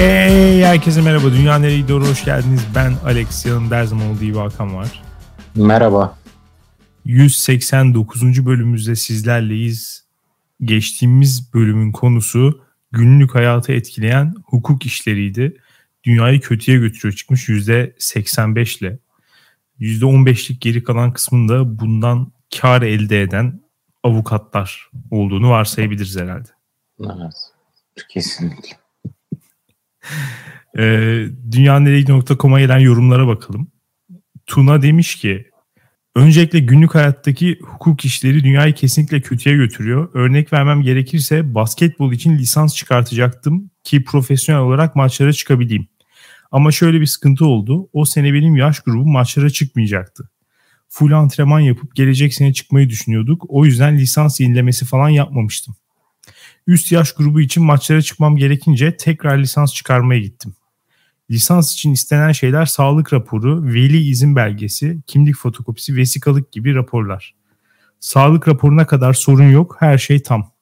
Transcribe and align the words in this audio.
Hey 0.00 0.62
herkese 0.62 1.02
merhaba. 1.02 1.32
Dünya 1.32 1.58
nereye 1.58 1.78
gidiyor? 1.78 2.02
Hoş 2.02 2.24
geldiniz. 2.24 2.60
Ben 2.74 2.92
Alex. 3.04 3.46
Yanımda 3.46 3.76
her 3.76 3.84
zaman 3.84 4.06
olduğu 4.06 4.24
gibi 4.24 4.38
Hakan 4.38 4.74
var. 4.74 5.02
Merhaba. 5.54 6.18
189. 7.04 8.46
bölümümüzde 8.46 8.96
sizlerleyiz. 8.96 10.04
Geçtiğimiz 10.60 11.54
bölümün 11.54 11.92
konusu 11.92 12.64
günlük 12.92 13.34
hayatı 13.34 13.72
etkileyen 13.72 14.34
hukuk 14.44 14.86
işleriydi. 14.86 15.56
Dünyayı 16.04 16.40
kötüye 16.40 16.78
götürüyor 16.78 17.16
çıkmış 17.16 17.48
%85 17.48 18.78
ile. 18.78 18.98
%15'lik 19.80 20.60
geri 20.60 20.84
kalan 20.84 21.12
kısmında 21.12 21.78
bundan 21.78 22.32
kar 22.60 22.82
elde 22.82 23.22
eden 23.22 23.60
avukatlar 24.02 24.90
olduğunu 25.10 25.50
varsayabiliriz 25.50 26.16
herhalde. 26.16 26.48
Evet. 27.00 27.34
Kesinlikle. 28.08 28.80
Ee, 30.78 31.26
dünyanereye.com'a 31.52 32.60
gelen 32.60 32.78
yorumlara 32.78 33.26
bakalım. 33.26 33.70
Tuna 34.46 34.82
demiş 34.82 35.16
ki 35.16 35.50
Öncelikle 36.16 36.58
günlük 36.58 36.94
hayattaki 36.94 37.58
hukuk 37.62 38.04
işleri 38.04 38.44
dünyayı 38.44 38.74
kesinlikle 38.74 39.20
kötüye 39.20 39.56
götürüyor. 39.56 40.10
Örnek 40.14 40.52
vermem 40.52 40.82
gerekirse 40.82 41.54
basketbol 41.54 42.12
için 42.12 42.38
lisans 42.38 42.74
çıkartacaktım 42.74 43.70
ki 43.84 44.04
profesyonel 44.04 44.62
olarak 44.62 44.96
maçlara 44.96 45.32
çıkabileyim. 45.32 45.88
Ama 46.50 46.72
şöyle 46.72 47.00
bir 47.00 47.06
sıkıntı 47.06 47.46
oldu. 47.46 47.88
O 47.92 48.04
sene 48.04 48.34
benim 48.34 48.56
yaş 48.56 48.80
grubum 48.80 49.12
maçlara 49.12 49.50
çıkmayacaktı. 49.50 50.30
Full 50.88 51.12
antrenman 51.12 51.60
yapıp 51.60 51.96
gelecek 51.96 52.34
sene 52.34 52.52
çıkmayı 52.52 52.88
düşünüyorduk. 52.88 53.44
O 53.48 53.64
yüzden 53.64 53.98
lisans 53.98 54.40
yenilemesi 54.40 54.84
falan 54.84 55.08
yapmamıştım. 55.08 55.76
Üst 56.66 56.92
yaş 56.92 57.12
grubu 57.12 57.40
için 57.40 57.64
maçlara 57.64 58.02
çıkmam 58.02 58.36
gerekince 58.36 58.96
tekrar 58.96 59.38
lisans 59.38 59.74
çıkarmaya 59.74 60.20
gittim. 60.20 60.54
Lisans 61.30 61.72
için 61.72 61.92
istenen 61.92 62.32
şeyler 62.32 62.66
sağlık 62.66 63.12
raporu, 63.12 63.64
veli 63.64 63.98
izin 63.98 64.36
belgesi, 64.36 65.00
kimlik 65.06 65.36
fotokopisi, 65.36 65.96
vesikalık 65.96 66.52
gibi 66.52 66.74
raporlar. 66.74 67.34
Sağlık 68.00 68.48
raporuna 68.48 68.86
kadar 68.86 69.12
sorun 69.12 69.50
yok, 69.50 69.76
her 69.78 69.98
şey 69.98 70.22
tam. 70.22 70.52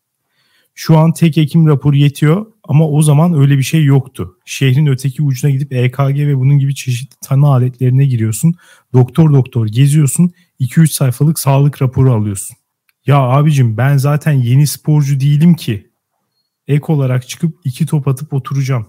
Şu 0.75 0.99
an 0.99 1.13
tek 1.13 1.37
hekim 1.37 1.67
raporu 1.67 1.97
yetiyor 1.97 2.47
ama 2.65 2.89
o 2.89 3.03
zaman 3.03 3.41
öyle 3.41 3.59
bir 3.59 3.63
şey 3.63 3.85
yoktu. 3.85 4.39
Şehrin 4.45 4.87
öteki 4.87 5.23
ucuna 5.23 5.51
gidip 5.51 5.73
EKG 5.73 6.19
ve 6.19 6.37
bunun 6.37 6.59
gibi 6.59 6.75
çeşitli 6.75 7.17
tanı 7.21 7.47
aletlerine 7.47 8.07
giriyorsun. 8.07 8.55
Doktor 8.93 9.33
doktor 9.33 9.67
geziyorsun. 9.67 10.33
2-3 10.61 10.87
sayfalık 10.87 11.39
sağlık 11.39 11.83
raporu 11.83 12.13
alıyorsun. 12.13 12.57
Ya 13.07 13.19
abicim 13.19 13.77
ben 13.77 13.97
zaten 13.97 14.33
yeni 14.33 14.67
sporcu 14.67 15.21
değilim 15.21 15.55
ki. 15.55 15.88
Ek 16.69 16.85
olarak 16.89 17.29
çıkıp 17.29 17.57
iki 17.65 17.87
top 17.87 18.09
atıp 18.09 18.33
oturacağım. 18.33 18.87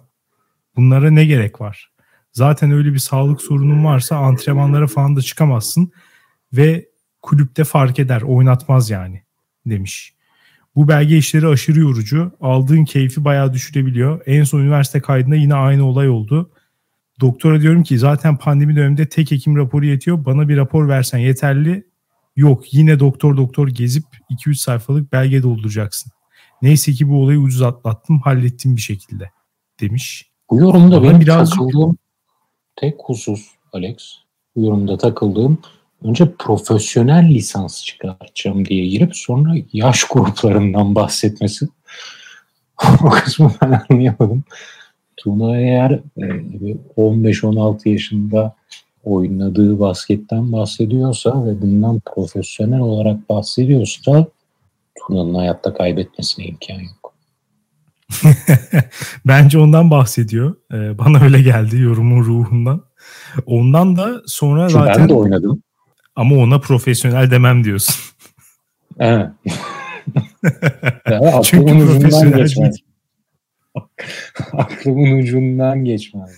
Bunlara 0.75 1.11
ne 1.11 1.25
gerek 1.25 1.61
var? 1.61 1.91
Zaten 2.31 2.71
öyle 2.71 2.93
bir 2.93 2.99
sağlık 2.99 3.41
sorunun 3.41 3.85
varsa 3.85 4.17
antrenmanlara 4.17 4.87
falan 4.87 5.15
da 5.15 5.21
çıkamazsın 5.21 5.91
ve 6.53 6.89
kulüpte 7.21 7.63
fark 7.63 7.99
eder, 7.99 8.21
oynatmaz 8.21 8.89
yani 8.89 9.23
demiş. 9.65 10.13
Bu 10.75 10.87
belge 10.87 11.17
işleri 11.17 11.47
aşırı 11.47 11.79
yorucu. 11.79 12.31
Aldığın 12.41 12.85
keyfi 12.85 13.25
bayağı 13.25 13.53
düşürebiliyor. 13.53 14.21
En 14.25 14.43
son 14.43 14.59
üniversite 14.59 15.01
kaydında 15.01 15.35
yine 15.35 15.53
aynı 15.53 15.85
olay 15.85 16.09
oldu. 16.09 16.51
Doktora 17.21 17.61
diyorum 17.61 17.83
ki 17.83 17.99
zaten 17.99 18.37
pandemi 18.37 18.75
döneminde 18.75 19.09
tek 19.09 19.31
hekim 19.31 19.57
raporu 19.57 19.85
yetiyor. 19.85 20.25
Bana 20.25 20.49
bir 20.49 20.57
rapor 20.57 20.87
versen 20.87 21.17
yeterli. 21.17 21.87
Yok 22.35 22.73
yine 22.73 22.99
doktor 22.99 23.37
doktor 23.37 23.67
gezip 23.67 24.03
2-3 24.29 24.55
sayfalık 24.55 25.11
belge 25.11 25.43
dolduracaksın. 25.43 26.11
Neyse 26.61 26.91
ki 26.91 27.09
bu 27.09 27.21
olayı 27.21 27.39
ucuz 27.39 27.61
atlattım 27.61 28.19
hallettim 28.19 28.75
bir 28.75 28.81
şekilde 28.81 29.31
demiş. 29.79 30.31
Bu 30.49 30.59
yorumda 30.59 30.97
Ama 30.97 31.03
benim 31.03 31.21
birazcık... 31.21 31.59
takıldığım 31.59 31.97
tek 32.75 32.95
husus 33.03 33.47
Alex. 33.73 34.15
Bu 34.55 34.61
yorumda 34.61 34.97
takıldığım 34.97 35.57
önce 36.03 36.31
profesyonel 36.39 37.29
lisans 37.29 37.85
çıkartacağım 37.85 38.65
diye 38.65 38.87
girip 38.87 39.15
sonra 39.15 39.55
yaş 39.73 40.03
gruplarından 40.03 40.95
bahsetmesi. 40.95 41.67
o 43.03 43.09
kısmı 43.09 43.51
ben 43.61 43.81
anlayamadım. 43.89 44.43
Tuna 45.17 45.57
eğer 45.57 45.99
15-16 46.17 47.89
e, 47.89 47.91
yaşında 47.91 48.55
oynadığı 49.03 49.79
basketten 49.79 50.51
bahsediyorsa 50.51 51.45
ve 51.45 51.61
bundan 51.61 52.01
profesyonel 52.15 52.79
olarak 52.79 53.29
bahsediyorsa 53.29 54.25
Tuna'nın 55.09 55.35
hayatta 55.35 55.73
kaybetmesine 55.73 56.45
imkan 56.45 56.79
yok. 56.79 57.13
Bence 59.25 59.59
ondan 59.59 59.91
bahsediyor. 59.91 60.55
Ee, 60.73 60.97
bana 60.97 61.23
öyle 61.23 61.41
geldi 61.41 61.77
yorumun 61.77 62.23
ruhundan. 62.23 62.83
Ondan 63.45 63.97
da 63.97 64.21
sonra 64.25 64.69
Çünkü 64.69 64.83
zaten... 64.83 65.01
Ben 65.01 65.09
de 65.09 65.13
oynadım. 65.13 65.63
Ama 66.15 66.35
ona 66.35 66.59
profesyonel 66.59 67.31
demem 67.31 67.63
diyorsun. 67.63 67.95
Evet. 68.99 69.29
Çünkü 71.43 71.85
profesyonel 71.85 72.37
geçmez. 72.37 72.75
aklımın 74.53 75.17
ucundan 75.17 75.85
geçmez. 75.85 76.31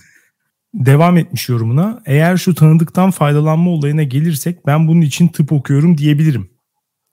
Devam 0.73 1.17
etmiş 1.17 1.49
yorumuna. 1.49 2.01
Eğer 2.05 2.37
şu 2.37 2.55
tanıdıktan 2.55 3.11
faydalanma 3.11 3.71
olayına 3.71 4.03
gelirsek 4.03 4.67
ben 4.67 4.87
bunun 4.87 5.01
için 5.01 5.27
tıp 5.27 5.51
okuyorum 5.51 5.97
diyebilirim. 5.97 6.50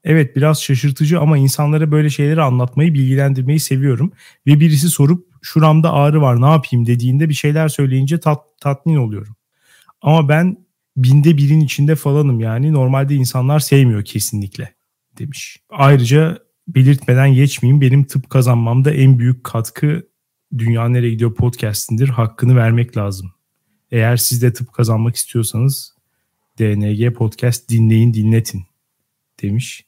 Evet 0.04 0.36
biraz 0.36 0.62
şaşırtıcı 0.62 1.20
ama 1.20 1.38
insanlara 1.38 1.90
böyle 1.90 2.10
şeyleri 2.10 2.42
anlatmayı, 2.42 2.94
bilgilendirmeyi 2.94 3.60
seviyorum. 3.60 4.12
Ve 4.46 4.60
birisi 4.60 4.88
sorup 4.88 5.26
şuramda 5.42 5.92
ağrı 5.92 6.20
var 6.20 6.42
ne 6.42 6.46
yapayım 6.46 6.86
dediğinde 6.86 7.28
bir 7.28 7.34
şeyler 7.34 7.68
söyleyince 7.68 8.20
tat, 8.20 8.40
tatmin 8.60 8.96
oluyorum. 8.96 9.36
Ama 10.02 10.28
ben 10.28 10.56
binde 10.96 11.36
birin 11.36 11.60
içinde 11.60 11.96
falanım 11.96 12.40
yani 12.40 12.72
normalde 12.72 13.14
insanlar 13.14 13.60
sevmiyor 13.60 14.04
kesinlikle 14.04 14.74
demiş. 15.18 15.58
Ayrıca 15.70 16.38
belirtmeden 16.68 17.34
geçmeyeyim 17.34 17.80
benim 17.80 18.04
tıp 18.04 18.30
kazanmamda 18.30 18.90
en 18.90 19.18
büyük 19.18 19.44
katkı 19.44 20.08
Dünya 20.58 20.88
Nereye 20.88 21.10
Gidiyor 21.10 21.34
podcastindir. 21.34 22.08
Hakkını 22.08 22.56
vermek 22.56 22.96
lazım. 22.96 23.32
Eğer 23.90 24.16
siz 24.16 24.42
de 24.42 24.52
tıp 24.52 24.72
kazanmak 24.72 25.16
istiyorsanız 25.16 25.94
DNG 26.58 27.14
podcast 27.14 27.68
dinleyin 27.70 28.14
dinletin 28.14 28.64
demiş. 29.42 29.87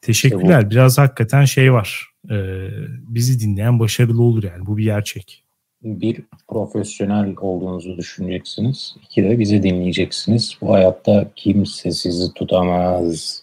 Teşekkürler. 0.00 0.70
Biraz 0.70 0.98
hakikaten 0.98 1.44
şey 1.44 1.72
var. 1.72 2.10
Ee, 2.30 2.68
bizi 3.08 3.40
dinleyen 3.40 3.78
başarılı 3.78 4.22
olur 4.22 4.42
yani. 4.42 4.66
Bu 4.66 4.76
bir 4.76 4.84
gerçek. 4.84 5.44
Bir 5.82 6.22
profesyonel 6.48 7.34
olduğunuzu 7.40 7.96
düşüneceksiniz. 7.96 8.96
İki 9.04 9.22
de 9.22 9.38
bizi 9.38 9.62
dinleyeceksiniz. 9.62 10.58
Bu 10.60 10.72
hayatta 10.72 11.30
kimse 11.36 11.92
sizi 11.92 12.34
tutamaz. 12.34 13.42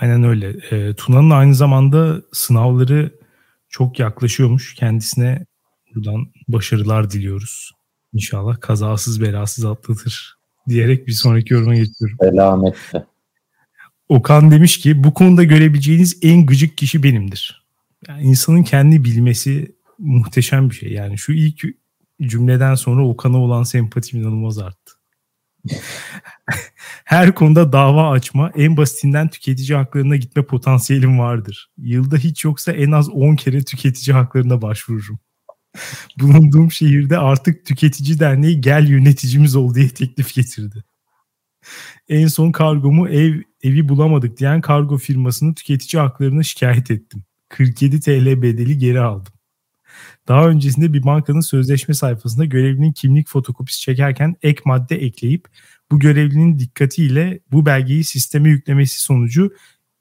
Aynen 0.00 0.24
öyle. 0.24 0.54
E, 0.70 0.94
Tuna'nın 0.94 1.30
aynı 1.30 1.54
zamanda 1.54 2.22
sınavları 2.32 3.10
çok 3.68 3.98
yaklaşıyormuş. 3.98 4.74
Kendisine 4.74 5.46
buradan 5.94 6.26
başarılar 6.48 7.10
diliyoruz. 7.10 7.72
İnşallah 8.12 8.60
kazasız 8.60 9.22
belasız 9.22 9.64
atlatır 9.64 10.36
diyerek 10.68 11.06
bir 11.06 11.12
sonraki 11.12 11.54
yoruma 11.54 11.74
geçiyorum. 11.74 12.16
Selametle. 12.20 13.04
Okan 14.08 14.50
demiş 14.50 14.78
ki 14.78 15.04
bu 15.04 15.14
konuda 15.14 15.44
görebileceğiniz 15.44 16.18
en 16.22 16.46
gıcık 16.46 16.78
kişi 16.78 17.02
benimdir. 17.02 17.64
Yani 18.08 18.22
insanın 18.22 18.62
kendi 18.62 19.04
bilmesi 19.04 19.76
muhteşem 19.98 20.70
bir 20.70 20.74
şey. 20.74 20.92
Yani 20.92 21.18
şu 21.18 21.32
ilk 21.32 21.64
cümleden 22.22 22.74
sonra 22.74 23.06
Okan'a 23.06 23.38
olan 23.38 23.62
sempatim 23.62 24.20
inanılmaz 24.20 24.58
arttı. 24.58 24.92
Her 27.04 27.34
konuda 27.34 27.72
dava 27.72 28.10
açma, 28.10 28.52
en 28.56 28.76
basitinden 28.76 29.28
tüketici 29.28 29.76
haklarına 29.76 30.16
gitme 30.16 30.42
potansiyelim 30.42 31.18
vardır. 31.18 31.70
Yılda 31.78 32.16
hiç 32.16 32.44
yoksa 32.44 32.72
en 32.72 32.92
az 32.92 33.08
10 33.08 33.36
kere 33.36 33.64
tüketici 33.64 34.14
haklarına 34.14 34.62
başvururum. 34.62 35.18
Bulunduğum 36.20 36.72
şehirde 36.72 37.18
artık 37.18 37.66
tüketici 37.66 38.20
derneği 38.20 38.60
gel 38.60 38.88
yöneticimiz 38.88 39.56
ol 39.56 39.74
diye 39.74 39.88
teklif 39.88 40.34
getirdi. 40.34 40.84
En 42.08 42.26
son 42.26 42.52
kargomu 42.52 43.08
ev 43.08 43.40
evi 43.64 43.88
bulamadık 43.88 44.38
diyen 44.38 44.60
kargo 44.60 44.98
firmasını 44.98 45.54
tüketici 45.54 46.02
haklarını 46.02 46.44
şikayet 46.44 46.90
ettim. 46.90 47.22
47 47.48 48.00
TL 48.00 48.42
bedeli 48.42 48.78
geri 48.78 49.00
aldım. 49.00 49.32
Daha 50.28 50.48
öncesinde 50.48 50.92
bir 50.92 51.04
bankanın 51.04 51.40
sözleşme 51.40 51.94
sayfasında 51.94 52.44
görevlinin 52.44 52.92
kimlik 52.92 53.28
fotokopisi 53.28 53.80
çekerken 53.80 54.36
ek 54.42 54.60
madde 54.64 54.96
ekleyip 54.96 55.44
bu 55.90 55.98
görevlinin 55.98 56.58
dikkatiyle 56.58 57.40
bu 57.52 57.66
belgeyi 57.66 58.04
sisteme 58.04 58.48
yüklemesi 58.48 59.00
sonucu 59.02 59.52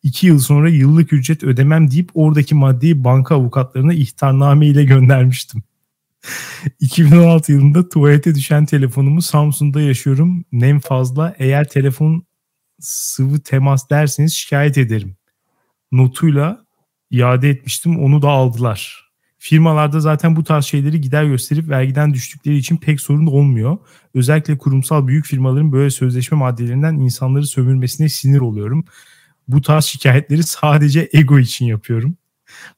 2 0.03 0.27
yıl 0.27 0.39
sonra 0.39 0.69
yıllık 0.69 1.13
ücret 1.13 1.43
ödemem 1.43 1.91
deyip 1.91 2.09
oradaki 2.13 2.55
maddeyi 2.55 3.03
banka 3.03 3.35
avukatlarına 3.35 3.93
ihtarname 3.93 4.67
ile 4.67 4.83
göndermiştim. 4.83 5.63
2016 6.79 7.51
yılında 7.51 7.89
tuvalete 7.89 8.35
düşen 8.35 8.65
telefonumu 8.65 9.21
Samsun'da 9.21 9.81
yaşıyorum. 9.81 10.45
Nem 10.51 10.79
fazla. 10.79 11.35
Eğer 11.39 11.69
telefon 11.69 12.25
sıvı 12.79 13.39
temas 13.39 13.89
derseniz 13.89 14.33
şikayet 14.33 14.77
ederim. 14.77 15.15
Notuyla 15.91 16.65
iade 17.11 17.49
etmiştim. 17.49 18.03
Onu 18.03 18.21
da 18.21 18.29
aldılar. 18.29 19.03
Firmalarda 19.37 19.99
zaten 19.99 20.35
bu 20.35 20.43
tarz 20.43 20.65
şeyleri 20.65 21.01
gider 21.01 21.23
gösterip 21.23 21.69
vergiden 21.69 22.13
düştükleri 22.13 22.57
için 22.57 22.77
pek 22.77 23.01
sorun 23.01 23.25
olmuyor. 23.25 23.77
Özellikle 24.13 24.57
kurumsal 24.57 25.07
büyük 25.07 25.25
firmaların 25.25 25.71
böyle 25.71 25.89
sözleşme 25.89 26.37
maddelerinden 26.37 26.93
insanları 26.93 27.47
sömürmesine 27.47 28.09
sinir 28.09 28.39
oluyorum. 28.39 28.85
Bu 29.47 29.61
tarz 29.61 29.85
şikayetleri 29.85 30.43
sadece 30.43 31.09
ego 31.13 31.39
için 31.39 31.65
yapıyorum. 31.65 32.17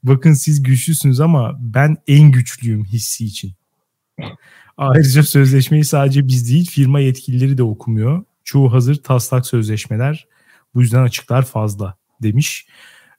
Bakın 0.03 0.33
siz 0.33 0.63
güçlüsünüz 0.63 1.19
ama 1.19 1.57
ben 1.59 1.97
en 2.07 2.31
güçlüyüm 2.31 2.85
hissi 2.85 3.25
için. 3.25 3.53
Ayrıca 4.77 5.23
sözleşmeyi 5.23 5.83
sadece 5.83 6.27
biz 6.27 6.49
değil 6.49 6.69
firma 6.69 6.99
yetkilileri 6.99 7.57
de 7.57 7.63
okumuyor. 7.63 8.23
Çoğu 8.45 8.73
hazır 8.73 9.03
taslak 9.03 9.45
sözleşmeler. 9.45 10.27
Bu 10.73 10.81
yüzden 10.81 11.03
açıklar 11.03 11.45
fazla 11.45 11.97
demiş. 12.21 12.67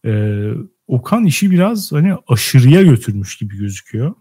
Ee, 0.05 0.51
Okan 0.87 1.25
işi 1.25 1.51
biraz 1.51 1.93
hani 1.93 2.15
aşırıya 2.29 2.83
götürmüş 2.83 3.37
gibi 3.39 3.57
gözüküyor. 3.57 4.15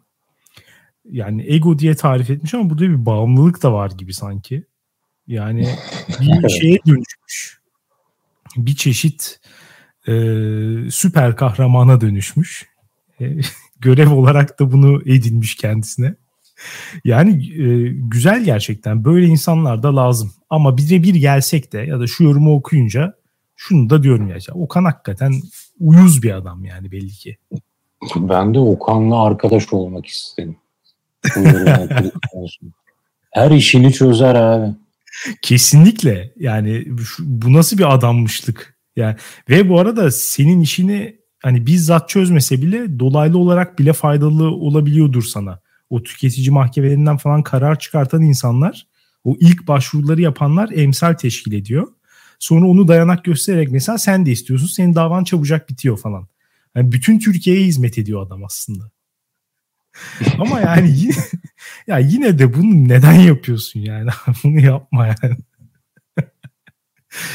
Yani 1.12 1.46
ego 1.54 1.80
diye 1.80 1.96
tarif 1.96 2.30
etmiş 2.30 2.54
ama 2.54 2.70
burada 2.70 2.82
bir 2.84 3.06
bağımlılık 3.06 3.64
da 3.64 3.74
var 3.74 3.92
gibi 3.98 4.14
sanki. 4.14 4.64
Yani 5.28 5.76
bir 6.20 6.50
şeye 6.50 6.80
dönüşmüş. 6.88 7.60
Bir 8.58 8.76
çeşit 8.76 9.40
e, 10.08 10.14
süper 10.92 11.36
kahramana 11.36 12.02
dönüşmüş. 12.02 12.70
E, 13.22 13.38
görev 13.80 14.12
olarak 14.12 14.60
da 14.60 14.72
bunu 14.72 15.02
edinmiş 15.06 15.56
kendisine. 15.56 16.16
Yani 17.06 17.32
e, 17.64 17.90
güzel 17.90 18.44
gerçekten. 18.44 19.06
Böyle 19.06 19.26
insanlar 19.26 19.84
da 19.84 19.96
lazım. 19.96 20.32
Ama 20.50 20.78
bize 20.78 21.04
bir 21.04 21.16
gelsek 21.16 21.74
de 21.74 21.80
ya 21.80 22.00
da 22.00 22.08
şu 22.08 22.24
yorumu 22.24 22.56
okuyunca 22.56 23.14
şunu 23.56 23.90
da 23.90 24.04
diyorum 24.04 24.30
ya. 24.30 24.38
Okan 24.54 24.86
hakikaten 24.86 25.34
uyuz 25.80 26.24
bir 26.24 26.32
adam 26.32 26.66
yani 26.66 26.92
belli 26.92 27.10
ki. 27.12 27.38
Ben 28.16 28.54
de 28.54 28.60
Okan'la 28.60 29.24
arkadaş 29.24 29.74
olmak 29.74 30.06
istedim. 30.06 30.58
Her 33.32 33.52
işini 33.52 33.94
çözer 33.94 34.36
abi. 34.36 34.76
Kesinlikle. 35.42 36.34
Yani 36.40 36.86
bu 37.20 37.54
nasıl 37.54 37.78
bir 37.78 37.94
adammışlık. 37.94 38.78
Yani 38.96 39.16
ve 39.50 39.70
bu 39.70 39.80
arada 39.80 40.12
senin 40.12 40.62
işini 40.62 41.16
hani 41.44 41.66
bizzat 41.66 42.10
çözmese 42.10 42.62
bile 42.62 43.00
dolaylı 43.00 43.38
olarak 43.38 43.80
bile 43.80 43.94
faydalı 43.94 44.52
olabiliyordur 44.52 45.24
sana. 45.24 45.60
O 45.90 46.04
tüketici 46.04 46.52
mahkemelerinden 46.52 47.18
falan 47.18 47.44
karar 47.44 47.80
çıkartan 47.80 48.22
insanlar, 48.22 48.88
o 49.24 49.36
ilk 49.40 49.68
başvuruları 49.68 50.22
yapanlar 50.22 50.70
emsal 50.74 51.14
teşkil 51.14 51.54
ediyor. 51.54 51.88
Sonra 52.40 52.66
onu 52.66 52.88
dayanak 52.88 53.26
göstererek 53.26 53.72
mesela 53.72 53.98
sen 53.98 54.26
de 54.26 54.32
istiyorsun. 54.32 54.68
Senin 54.68 54.96
davan 54.96 55.24
çabucak 55.24 55.70
bitiyor 55.70 55.98
falan. 55.98 56.28
Yani 56.76 56.92
bütün 56.92 57.20
Türkiye'ye 57.20 57.66
hizmet 57.66 57.98
ediyor 57.98 58.28
adam 58.28 58.44
aslında. 58.44 58.92
Ama 60.40 60.60
yani 60.60 60.94
yine, 60.98 61.16
ya 61.88 61.98
yine 61.98 62.40
de 62.40 62.54
bunu 62.54 62.88
neden 62.88 63.14
yapıyorsun 63.14 63.80
yani? 63.80 64.10
bunu 64.44 64.60
yapma 64.60 65.08
yani. 65.08 65.38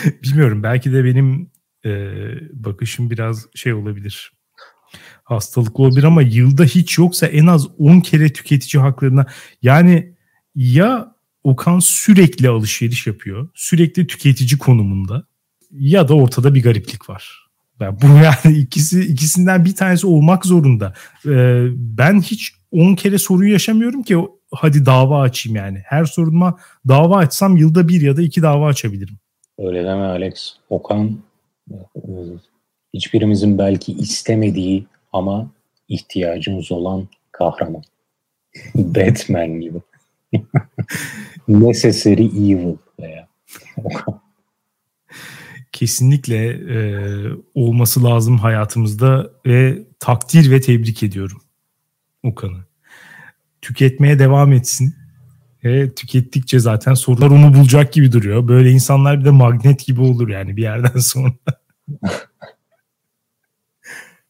Bilmiyorum 0.23 0.63
belki 0.63 0.93
de 0.93 1.05
benim 1.05 1.51
e, 1.85 1.91
bakışım 2.53 3.11
biraz 3.11 3.47
şey 3.55 3.75
olabilir. 3.75 4.33
Hastalıklı 5.31 5.85
olabilir 5.85 6.05
ama 6.05 6.23
yılda 6.23 6.65
hiç 6.65 6.99
yoksa 6.99 7.27
en 7.27 7.47
az 7.47 7.67
10 7.79 8.01
kere 8.01 8.33
tüketici 8.33 8.83
haklarına 8.83 9.27
yani 9.63 10.15
ya 10.55 11.15
Okan 11.45 11.79
sürekli 11.79 12.49
alışveriş 12.49 13.07
yapıyor. 13.07 13.49
Sürekli 13.55 14.07
tüketici 14.07 14.59
konumunda. 14.59 15.25
Ya 15.71 16.09
da 16.09 16.15
ortada 16.15 16.55
bir 16.55 16.63
gariplik 16.63 17.11
var. 17.11 17.47
Yani 17.81 17.99
bu 18.03 18.07
yani 18.25 18.59
ikisi 18.59 19.01
ikisinden 19.01 19.65
bir 19.65 19.75
tanesi 19.75 20.07
olmak 20.07 20.47
zorunda. 20.47 20.95
Ee, 21.27 21.67
ben 21.75 22.21
hiç 22.21 22.53
10 22.73 22.95
kere 22.95 23.19
sorun 23.19 23.47
yaşamıyorum 23.47 24.03
ki 24.03 24.17
hadi 24.53 24.87
dava 24.87 25.21
açayım 25.21 25.57
yani. 25.57 25.83
Her 25.85 26.05
sorunuma 26.05 26.59
dava 26.89 27.17
açsam 27.17 27.57
yılda 27.57 27.89
bir 27.89 28.01
ya 28.01 28.17
da 28.17 28.23
iki 28.23 28.43
dava 28.43 28.67
açabilirim. 28.67 29.19
Öyle 29.59 29.85
deme 29.85 30.05
Alex. 30.05 30.55
Okan 30.71 31.19
e, 31.71 31.77
hiçbirimizin 32.95 33.59
belki 33.59 33.93
istemediği 33.93 34.87
ama 35.13 35.51
ihtiyacımız 35.89 36.73
olan 36.73 37.09
kahraman. 37.33 37.83
Batman 38.75 39.61
gibi. 39.61 39.79
Necessary 41.49 42.27
Evil 42.27 42.77
veya 43.01 43.29
Kesinlikle 45.73 46.47
e, 46.47 46.79
olması 47.55 48.05
lazım 48.05 48.39
hayatımızda 48.39 49.31
ve 49.47 49.83
takdir 49.99 50.51
ve 50.51 50.61
tebrik 50.61 51.03
ediyorum 51.03 51.43
Okan'ı. 52.23 52.65
Tüketmeye 53.63 54.19
devam 54.19 54.53
etsin. 54.53 54.95
Ve 55.65 55.95
tükettikçe 55.95 56.59
zaten 56.59 56.95
sorular 56.95 57.31
onu 57.31 57.55
bulacak 57.55 57.93
gibi 57.93 58.13
duruyor. 58.13 58.49
Böyle 58.49 58.71
insanlar 58.71 59.21
bir 59.21 59.25
de 59.25 59.31
magnet 59.31 59.87
gibi 59.87 60.01
olur 60.01 60.29
yani 60.29 60.57
bir 60.57 60.63
yerden 60.63 60.99
sonra. 61.01 61.33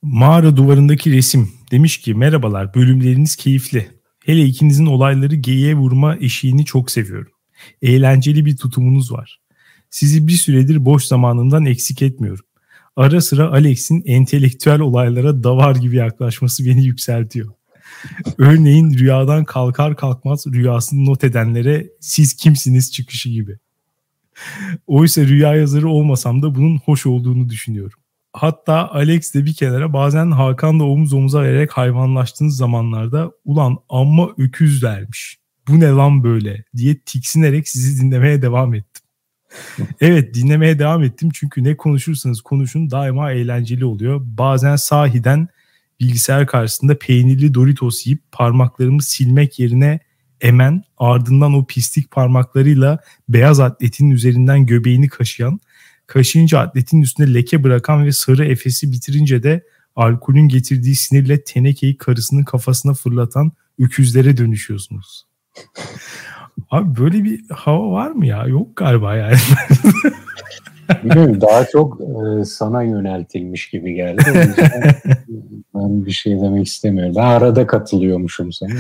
Mağara 0.03 0.57
duvarındaki 0.57 1.13
resim 1.13 1.53
demiş 1.71 1.99
ki 1.99 2.15
merhabalar 2.15 2.75
bölümleriniz 2.75 3.37
keyifli. 3.37 3.89
Hele 4.25 4.45
ikinizin 4.45 4.87
olayları 4.87 5.35
geyiğe 5.35 5.75
vurma 5.75 6.17
eşiğini 6.17 6.65
çok 6.65 6.91
seviyorum. 6.91 7.33
Eğlenceli 7.83 8.47
bir 8.47 8.57
tutumunuz 8.57 9.13
var. 9.13 9.41
Sizi 9.91 10.27
bir 10.27 10.33
süredir 10.33 10.85
boş 10.85 11.05
zamanından 11.05 11.67
eksik 11.67 12.03
etmiyorum. 12.03 12.45
Ara 12.97 13.21
sıra 13.21 13.53
Alex'in 13.53 14.03
entelektüel 14.07 14.81
olaylara 14.81 15.45
davar 15.45 15.77
gibi 15.77 15.97
yaklaşması 15.97 16.67
beni 16.67 16.85
yükseltiyor. 16.85 17.53
Örneğin 18.39 18.99
rüyadan 18.99 19.45
kalkar 19.45 19.97
kalkmaz 19.97 20.47
rüyasını 20.47 21.05
not 21.05 21.25
edenlere 21.25 21.87
siz 22.01 22.35
kimsiniz 22.35 22.93
çıkışı 22.93 23.29
gibi. 23.29 23.59
Oysa 24.87 25.23
rüya 25.23 25.55
yazarı 25.55 25.89
olmasam 25.89 26.43
da 26.43 26.55
bunun 26.55 26.79
hoş 26.79 27.07
olduğunu 27.07 27.49
düşünüyorum. 27.49 28.00
Hatta 28.33 28.91
Alex 28.91 29.35
de 29.35 29.45
bir 29.45 29.55
kenara 29.55 29.93
bazen 29.93 30.31
Hakan'la 30.31 30.85
omuz 30.85 31.13
omuza 31.13 31.43
vererek 31.43 31.73
hayvanlaştığınız 31.73 32.57
zamanlarda 32.57 33.33
ulan 33.45 33.79
amma 33.89 34.29
öküz 34.39 34.83
dermiş. 34.83 35.39
Bu 35.69 35.81
ne 35.81 35.87
lan 35.87 36.25
böyle 36.25 36.65
diye 36.77 36.99
tiksinerek 36.99 37.69
sizi 37.69 38.03
dinlemeye 38.03 38.43
devam 38.43 38.75
ettim. 38.75 39.03
evet 40.01 40.35
dinlemeye 40.35 40.79
devam 40.79 41.03
ettim 41.03 41.31
çünkü 41.35 41.65
ne 41.65 41.77
konuşursanız 41.77 42.41
konuşun 42.41 42.91
daima 42.91 43.33
eğlenceli 43.33 43.85
oluyor. 43.85 44.21
Bazen 44.25 44.77
sahiden 44.77 45.49
bilgisayar 46.01 46.47
karşısında 46.47 46.99
peynirli 46.99 47.55
Doritos 47.55 48.07
yiyip 48.07 48.33
parmaklarımı 48.33 49.03
silmek 49.03 49.59
yerine 49.59 50.01
emen 50.41 50.83
ardından 50.99 51.55
o 51.55 51.67
pislik 51.67 52.11
parmaklarıyla 52.11 52.99
beyaz 53.29 53.61
atletin 53.61 54.11
üzerinden 54.11 54.67
göbeğini 54.67 55.09
kaşıyan 55.09 55.61
kaşıyınca 56.11 56.59
atletin 56.59 57.03
üstünde 57.03 57.35
leke 57.35 57.63
bırakan 57.63 58.05
ve 58.05 58.13
sarı 58.13 58.45
efesi 58.45 58.93
bitirince 58.93 59.43
de 59.43 59.65
alkolün 59.97 60.49
getirdiği 60.49 60.95
sinirle 60.95 61.45
tenekeyi 61.45 61.99
karısının 61.99 62.43
kafasına 62.45 62.95
fırlatan 62.95 63.53
öküzlere 63.79 64.37
dönüşüyorsunuz. 64.37 65.27
Abi 66.71 67.01
böyle 67.01 67.25
bir 67.25 67.45
hava 67.51 67.91
var 67.91 68.11
mı 68.11 68.27
ya? 68.27 68.45
Yok 68.47 68.77
galiba 68.77 69.17
yani. 69.17 69.37
Bilmiyorum 71.05 71.41
daha 71.41 71.67
çok 71.67 72.01
e, 72.01 72.45
sana 72.45 72.83
yöneltilmiş 72.83 73.71
gibi 73.71 73.95
geldi. 73.95 74.23
ben 75.75 76.07
bir 76.07 76.11
şey 76.11 76.41
demek 76.41 76.67
istemiyorum. 76.67 77.15
Ben 77.17 77.27
arada 77.27 77.67
katılıyormuşum 77.67 78.53
sana. 78.53 78.71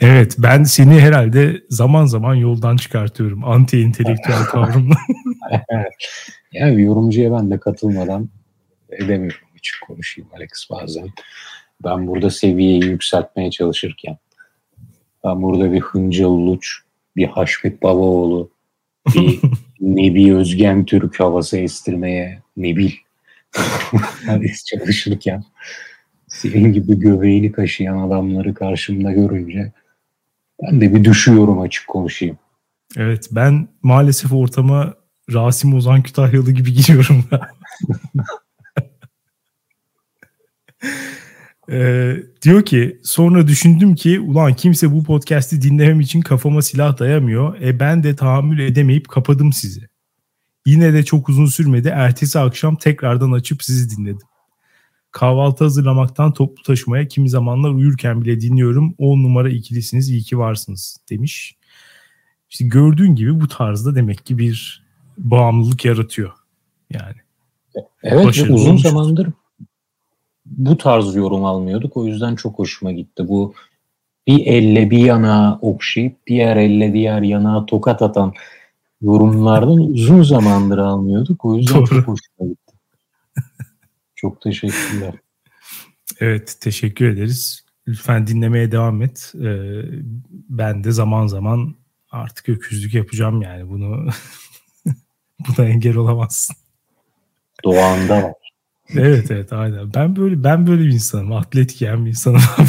Evet 0.00 0.36
ben 0.38 0.64
seni 0.64 1.00
herhalde 1.00 1.62
zaman 1.70 2.06
zaman 2.06 2.34
yoldan 2.34 2.76
çıkartıyorum. 2.76 3.44
Anti 3.44 3.82
entelektüel 3.82 4.44
tavrımla. 4.52 4.96
Yani 6.52 6.82
yorumcuya 6.82 7.32
ben 7.32 7.50
de 7.50 7.58
katılmadan 7.58 8.28
edemiyorum 8.90 9.48
açık 9.58 9.76
konuşayım 9.86 10.30
Alex 10.36 10.50
bazen. 10.70 11.08
Ben 11.84 12.06
burada 12.06 12.30
seviyeyi 12.30 12.84
yükseltmeye 12.84 13.50
çalışırken 13.50 14.18
ben 15.24 15.42
burada 15.42 15.72
bir 15.72 15.80
Hıncal 15.80 16.24
Uluç, 16.24 16.78
bir 17.16 17.26
Haşmet 17.26 17.82
Babaoğlu, 17.82 18.50
bir 19.14 19.40
Nebi 19.80 20.34
Özgen 20.34 20.84
Türk 20.84 21.20
havası 21.20 21.58
estirmeye 21.58 22.42
Nebil 22.56 22.90
çalışırken 24.66 25.44
senin 26.28 26.72
gibi 26.72 26.98
göbeğini 26.98 27.52
kaşıyan 27.52 27.98
adamları 27.98 28.54
karşımda 28.54 29.12
görünce 29.12 29.72
ben 30.62 30.80
de 30.80 30.94
bir 30.94 31.04
düşüyorum 31.04 31.60
açık 31.60 31.88
konuşayım. 31.88 32.38
Evet 32.96 33.28
ben 33.32 33.68
maalesef 33.82 34.32
ortama 34.32 34.94
Rasim 35.32 35.74
Ozan 35.74 36.02
Kütahyalı 36.02 36.52
gibi 36.52 36.72
giriyorum. 36.72 37.24
Ee, 41.70 42.16
diyor 42.42 42.64
ki 42.64 43.00
sonra 43.04 43.46
düşündüm 43.46 43.94
ki 43.94 44.20
ulan 44.20 44.54
kimse 44.54 44.92
bu 44.92 45.04
podcast'i 45.04 45.62
dinlemem 45.62 46.00
için 46.00 46.20
kafama 46.20 46.62
silah 46.62 46.98
dayamıyor. 46.98 47.60
E 47.60 47.80
ben 47.80 48.02
de 48.02 48.16
tahammül 48.16 48.58
edemeyip 48.58 49.08
kapadım 49.08 49.52
sizi. 49.52 49.88
Yine 50.66 50.92
de 50.92 51.04
çok 51.04 51.28
uzun 51.28 51.46
sürmedi. 51.46 51.88
Ertesi 51.88 52.38
akşam 52.38 52.76
tekrardan 52.76 53.32
açıp 53.32 53.62
sizi 53.62 53.96
dinledim. 53.96 54.26
Kahvaltı 55.10 55.64
hazırlamaktan 55.64 56.32
toplu 56.32 56.62
taşımaya 56.62 57.08
kimi 57.08 57.30
zamanlar 57.30 57.70
uyurken 57.70 58.22
bile 58.22 58.40
dinliyorum. 58.40 58.94
10 58.98 59.22
numara 59.22 59.50
ikilisiniz 59.50 60.10
iyi 60.10 60.22
ki 60.22 60.38
varsınız 60.38 60.96
demiş. 61.10 61.56
İşte 62.50 62.64
gördüğün 62.64 63.14
gibi 63.14 63.40
bu 63.40 63.48
tarzda 63.48 63.94
demek 63.94 64.26
ki 64.26 64.38
bir 64.38 64.87
bağımlılık 65.18 65.84
yaratıyor. 65.84 66.32
Yani. 66.90 67.16
Evet 68.02 68.26
uzun 68.26 68.68
olmuş. 68.68 68.82
zamandır 68.82 69.28
bu 70.50 70.78
tarz 70.78 71.14
yorum 71.14 71.44
almıyorduk. 71.44 71.96
O 71.96 72.06
yüzden 72.06 72.34
çok 72.34 72.58
hoşuma 72.58 72.92
gitti. 72.92 73.28
Bu 73.28 73.54
bir 74.26 74.46
elle 74.46 74.90
bir 74.90 74.98
yana 74.98 75.58
okşayıp 75.62 76.26
diğer 76.26 76.56
elle 76.56 76.92
diğer 76.92 77.22
yana 77.22 77.66
tokat 77.66 78.02
atan 78.02 78.32
yorumlardan 79.02 79.76
uzun 79.76 80.22
zamandır 80.22 80.78
almıyorduk. 80.78 81.44
O 81.44 81.54
yüzden 81.54 81.74
Doğru. 81.74 81.86
çok 81.86 81.98
hoşuma 81.98 82.48
gitti. 82.48 82.74
çok 84.14 84.40
teşekkürler. 84.40 85.14
Evet 86.20 86.56
teşekkür 86.60 87.08
ederiz. 87.08 87.64
Lütfen 87.88 88.26
dinlemeye 88.26 88.72
devam 88.72 89.02
et. 89.02 89.32
Ee, 89.42 89.82
ben 90.48 90.84
de 90.84 90.92
zaman 90.92 91.26
zaman 91.26 91.74
artık 92.10 92.48
öküzlük 92.48 92.94
yapacağım 92.94 93.42
yani 93.42 93.68
bunu 93.68 94.06
buna 95.48 95.66
engel 95.66 95.96
olamazsın. 95.96 96.56
Doğanda 97.64 98.22
var. 98.22 98.32
evet 98.94 99.30
evet 99.30 99.52
aynen. 99.52 99.94
Ben 99.94 100.16
böyle 100.16 100.44
ben 100.44 100.66
böyle 100.66 100.82
bir 100.82 100.92
insanım. 100.92 101.32
Atletik 101.32 101.82
yani 101.82 102.04
bir 102.04 102.10
insanım. 102.10 102.40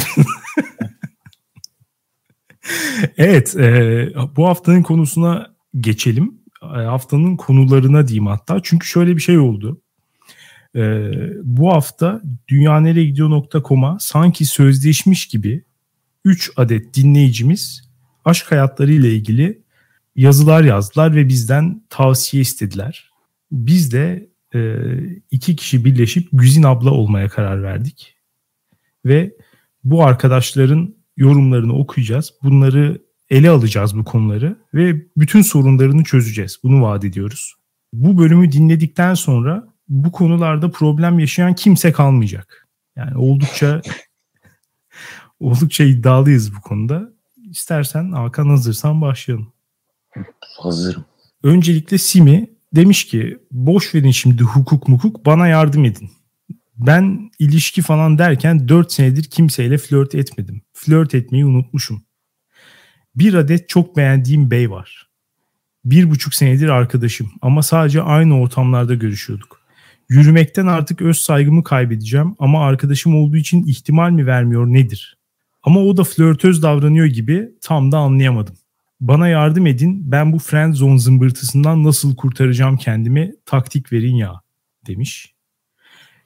evet 3.16 3.56
e, 3.56 4.08
bu 4.36 4.46
haftanın 4.46 4.82
konusuna 4.82 5.54
geçelim. 5.80 6.40
E, 6.62 6.66
haftanın 6.66 7.36
konularına 7.36 8.08
diyeyim 8.08 8.26
hatta. 8.26 8.60
Çünkü 8.62 8.86
şöyle 8.86 9.16
bir 9.16 9.20
şey 9.20 9.38
oldu. 9.38 9.80
E, 10.76 11.10
bu 11.42 11.72
hafta 11.72 12.22
dünyaneregidiyor.com'a 12.48 13.98
sanki 14.00 14.44
sözleşmiş 14.44 15.28
gibi 15.28 15.64
3 16.24 16.50
adet 16.56 16.94
dinleyicimiz 16.94 17.90
aşk 18.24 18.52
hayatları 18.52 18.92
ile 18.92 19.14
ilgili 19.14 19.62
yazılar 20.20 20.64
yazdılar 20.64 21.14
ve 21.14 21.28
bizden 21.28 21.82
tavsiye 21.90 22.40
istediler. 22.40 23.10
Biz 23.52 23.92
de 23.92 24.28
e, 24.54 24.76
iki 25.30 25.56
kişi 25.56 25.84
birleşip 25.84 26.28
Güzin 26.32 26.62
abla 26.62 26.90
olmaya 26.90 27.28
karar 27.28 27.62
verdik. 27.62 28.16
Ve 29.04 29.34
bu 29.84 30.04
arkadaşların 30.04 30.94
yorumlarını 31.16 31.72
okuyacağız. 31.72 32.34
Bunları 32.42 33.02
ele 33.30 33.50
alacağız 33.50 33.96
bu 33.96 34.04
konuları 34.04 34.56
ve 34.74 35.06
bütün 35.16 35.42
sorunlarını 35.42 36.04
çözeceğiz. 36.04 36.58
Bunu 36.62 36.82
vaat 36.82 37.04
ediyoruz. 37.04 37.54
Bu 37.92 38.18
bölümü 38.18 38.52
dinledikten 38.52 39.14
sonra 39.14 39.68
bu 39.88 40.12
konularda 40.12 40.70
problem 40.70 41.18
yaşayan 41.18 41.54
kimse 41.54 41.92
kalmayacak. 41.92 42.68
Yani 42.96 43.16
oldukça 43.16 43.82
oldukça 45.40 45.84
iddialıyız 45.84 46.56
bu 46.56 46.60
konuda. 46.60 47.12
İstersen 47.50 48.12
Hakan 48.12 48.48
hazırsan 48.48 49.00
başlayalım. 49.00 49.52
Hazırım. 50.58 51.04
Öncelikle 51.42 51.98
Simi 51.98 52.50
demiş 52.74 53.04
ki 53.04 53.38
boş 53.50 53.94
verin 53.94 54.10
şimdi 54.10 54.42
hukuk 54.42 54.88
mukuk 54.88 55.26
bana 55.26 55.48
yardım 55.48 55.84
edin. 55.84 56.10
Ben 56.76 57.30
ilişki 57.38 57.82
falan 57.82 58.18
derken 58.18 58.68
4 58.68 58.92
senedir 58.92 59.24
kimseyle 59.24 59.78
flört 59.78 60.14
etmedim. 60.14 60.62
Flört 60.72 61.14
etmeyi 61.14 61.46
unutmuşum. 61.46 62.02
Bir 63.14 63.34
adet 63.34 63.68
çok 63.68 63.96
beğendiğim 63.96 64.50
bey 64.50 64.70
var. 64.70 65.10
Bir 65.84 66.10
buçuk 66.10 66.34
senedir 66.34 66.68
arkadaşım 66.68 67.30
ama 67.42 67.62
sadece 67.62 68.02
aynı 68.02 68.40
ortamlarda 68.40 68.94
görüşüyorduk. 68.94 69.60
Yürümekten 70.08 70.66
artık 70.66 71.02
öz 71.02 71.18
saygımı 71.18 71.64
kaybedeceğim 71.64 72.34
ama 72.38 72.64
arkadaşım 72.66 73.16
olduğu 73.16 73.36
için 73.36 73.66
ihtimal 73.66 74.10
mi 74.10 74.26
vermiyor 74.26 74.66
nedir? 74.66 75.18
Ama 75.62 75.80
o 75.80 75.96
da 75.96 76.04
flörtöz 76.04 76.62
davranıyor 76.62 77.06
gibi 77.06 77.48
tam 77.60 77.92
da 77.92 77.98
anlayamadım. 77.98 78.56
Bana 79.00 79.28
yardım 79.28 79.66
edin 79.66 80.12
ben 80.12 80.32
bu 80.32 80.38
friend 80.38 80.74
zone 80.74 80.98
zımbırtısından 80.98 81.84
nasıl 81.84 82.16
kurtaracağım 82.16 82.76
kendimi 82.76 83.32
taktik 83.46 83.92
verin 83.92 84.14
ya 84.14 84.40
demiş. 84.86 85.34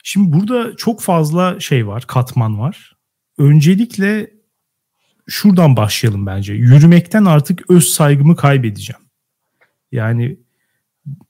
Şimdi 0.02 0.32
burada 0.32 0.76
çok 0.76 1.00
fazla 1.00 1.60
şey 1.60 1.86
var 1.86 2.04
katman 2.06 2.58
var. 2.58 2.96
Öncelikle 3.38 4.30
şuradan 5.26 5.76
başlayalım 5.76 6.26
bence. 6.26 6.54
Yürümekten 6.54 7.24
artık 7.24 7.70
öz 7.70 7.84
saygımı 7.84 8.36
kaybedeceğim. 8.36 9.02
Yani 9.92 10.38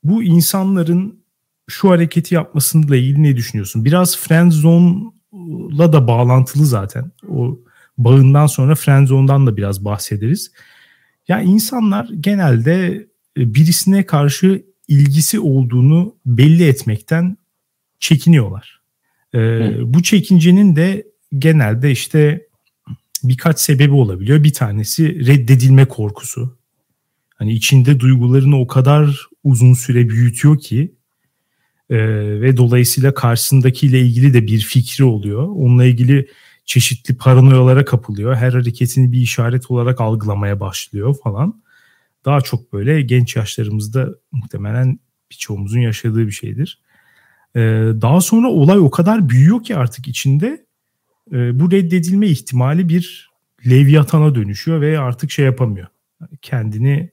bu 0.04 0.22
insanların 0.22 1.24
şu 1.68 1.90
hareketi 1.90 2.34
yapmasıyla 2.34 2.96
ilgili 2.96 3.22
ne 3.22 3.36
düşünüyorsun? 3.36 3.84
Biraz 3.84 4.16
friend 4.16 4.52
zone'la 4.52 5.92
da 5.92 6.06
bağlantılı 6.06 6.66
zaten. 6.66 7.10
O 7.28 7.58
bağından 7.98 8.46
sonra 8.46 8.74
friend 8.74 9.06
zone'dan 9.08 9.46
da 9.46 9.56
biraz 9.56 9.84
bahsederiz. 9.84 10.52
Ya 11.28 11.38
yani 11.38 11.50
insanlar 11.50 12.08
genelde 12.20 13.06
e, 13.38 13.54
birisine 13.54 14.06
karşı 14.06 14.64
ilgisi 14.88 15.40
olduğunu 15.40 16.16
belli 16.26 16.64
etmekten 16.64 17.36
çekiniyorlar. 18.00 18.80
Ee, 19.34 19.70
bu 19.80 20.02
çekincenin 20.02 20.76
de 20.76 21.06
genelde 21.38 21.90
işte 21.90 22.46
birkaç 23.22 23.60
sebebi 23.60 23.92
olabiliyor. 23.92 24.44
Bir 24.44 24.52
tanesi 24.52 25.26
reddedilme 25.26 25.84
korkusu. 25.84 26.58
Hani 27.34 27.52
içinde 27.52 28.00
duygularını 28.00 28.60
o 28.60 28.66
kadar 28.66 29.26
uzun 29.44 29.74
süre 29.74 30.08
büyütüyor 30.08 30.58
ki 30.58 30.94
e, 31.90 31.96
ve 32.40 32.56
dolayısıyla 32.56 33.14
karşısındakiyle 33.14 34.00
ilgili 34.00 34.34
de 34.34 34.46
bir 34.46 34.60
fikri 34.60 35.04
oluyor. 35.04 35.48
Onunla 35.48 35.84
ilgili 35.84 36.28
çeşitli 36.64 37.16
paranoyalara 37.16 37.84
kapılıyor. 37.84 38.34
Her 38.36 38.52
hareketini 38.52 39.12
bir 39.12 39.20
işaret 39.20 39.70
olarak 39.70 40.00
algılamaya 40.00 40.60
başlıyor 40.60 41.16
falan. 41.24 41.62
Daha 42.24 42.40
çok 42.40 42.72
böyle 42.72 43.02
genç 43.02 43.36
yaşlarımızda 43.36 44.08
muhtemelen 44.32 44.98
birçoğumuzun 45.30 45.80
yaşadığı 45.80 46.26
bir 46.26 46.32
şeydir. 46.32 46.80
Ee, 47.56 47.60
daha 48.00 48.20
sonra 48.20 48.48
olay 48.48 48.78
o 48.78 48.90
kadar 48.90 49.28
büyüyor 49.28 49.62
ki 49.62 49.76
artık 49.76 50.08
içinde 50.08 50.66
e, 51.32 51.60
bu 51.60 51.70
reddedilme 51.70 52.26
ihtimali 52.26 52.88
bir 52.88 53.30
levyatana 53.66 54.34
dönüşüyor 54.34 54.80
ve 54.80 54.98
artık 54.98 55.30
şey 55.30 55.44
yapamıyor. 55.44 55.86
Kendini 56.42 57.10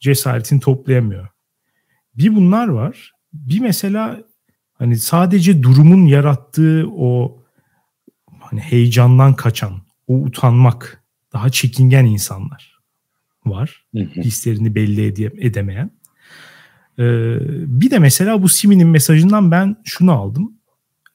cesaretini 0.00 0.60
toplayamıyor. 0.60 1.28
Bir 2.14 2.36
bunlar 2.36 2.68
var. 2.68 3.12
Bir 3.32 3.60
mesela 3.60 4.24
hani 4.72 4.96
sadece 4.96 5.62
durumun 5.62 6.06
yarattığı 6.06 6.86
o 6.96 7.39
hani 8.50 8.60
heyecandan 8.60 9.34
kaçan, 9.34 9.82
o 10.06 10.14
utanmak, 10.14 11.04
daha 11.32 11.50
çekingen 11.50 12.04
insanlar 12.04 12.80
var. 13.46 13.84
Hislerini 13.94 14.74
belli 14.74 15.06
edemeyen. 15.46 15.90
Ee, 16.98 17.36
bir 17.80 17.90
de 17.90 17.98
mesela 17.98 18.42
bu 18.42 18.48
Simi'nin 18.48 18.88
mesajından 18.88 19.50
ben 19.50 19.76
şunu 19.84 20.12
aldım. 20.12 20.52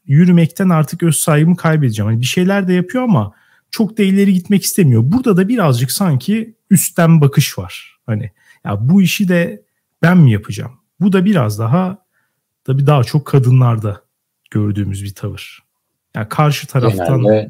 Yürümekten 0.06 0.70
artık 0.70 1.04
öz 1.04 1.16
saygımı 1.16 1.56
kaybedeceğim. 1.56 2.12
Hani 2.12 2.22
bir 2.22 2.26
şeyler 2.26 2.68
de 2.68 2.74
yapıyor 2.74 3.04
ama 3.04 3.34
çok 3.72 3.98
da 3.98 4.04
ileri 4.04 4.34
gitmek 4.34 4.64
istemiyor. 4.64 5.04
Burada 5.06 5.38
da 5.38 5.48
birazcık 5.48 5.92
sanki 5.92 6.56
üstten 6.70 7.22
bakış 7.22 7.58
var. 7.58 7.98
Hani 8.06 8.32
ya 8.66 8.90
bu 8.90 9.02
işi 9.02 9.28
de 9.28 9.64
ben 10.02 10.18
mi 10.18 10.32
yapacağım? 10.32 10.72
Bu 11.00 11.14
da 11.14 11.26
biraz 11.26 11.60
daha 11.60 12.06
tabii 12.64 12.88
daha 12.88 13.04
çok 13.04 13.26
kadınlarda 13.26 14.02
gördüğümüz 14.52 15.04
bir 15.04 15.16
tavır. 15.16 15.65
Yani 16.16 16.30
karşı 16.30 16.68
taraftan 16.68 17.22
Genelde 17.22 17.50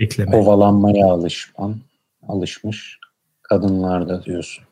bekleme. 0.00 0.30
Kovalanmaya 0.30 1.06
alışman, 1.06 1.76
alışmış 2.28 2.98
kadınlarda 3.42 4.24
diyorsun. 4.24 4.64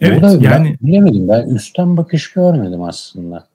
Evet 0.00 0.22
Burada 0.22 0.44
yani 0.44 0.76
ben 0.80 0.88
bilemedim 0.88 1.28
ben 1.28 1.48
üstten 1.48 1.96
bakış 1.96 2.32
görmedim 2.32 2.82
aslında. 2.82 3.46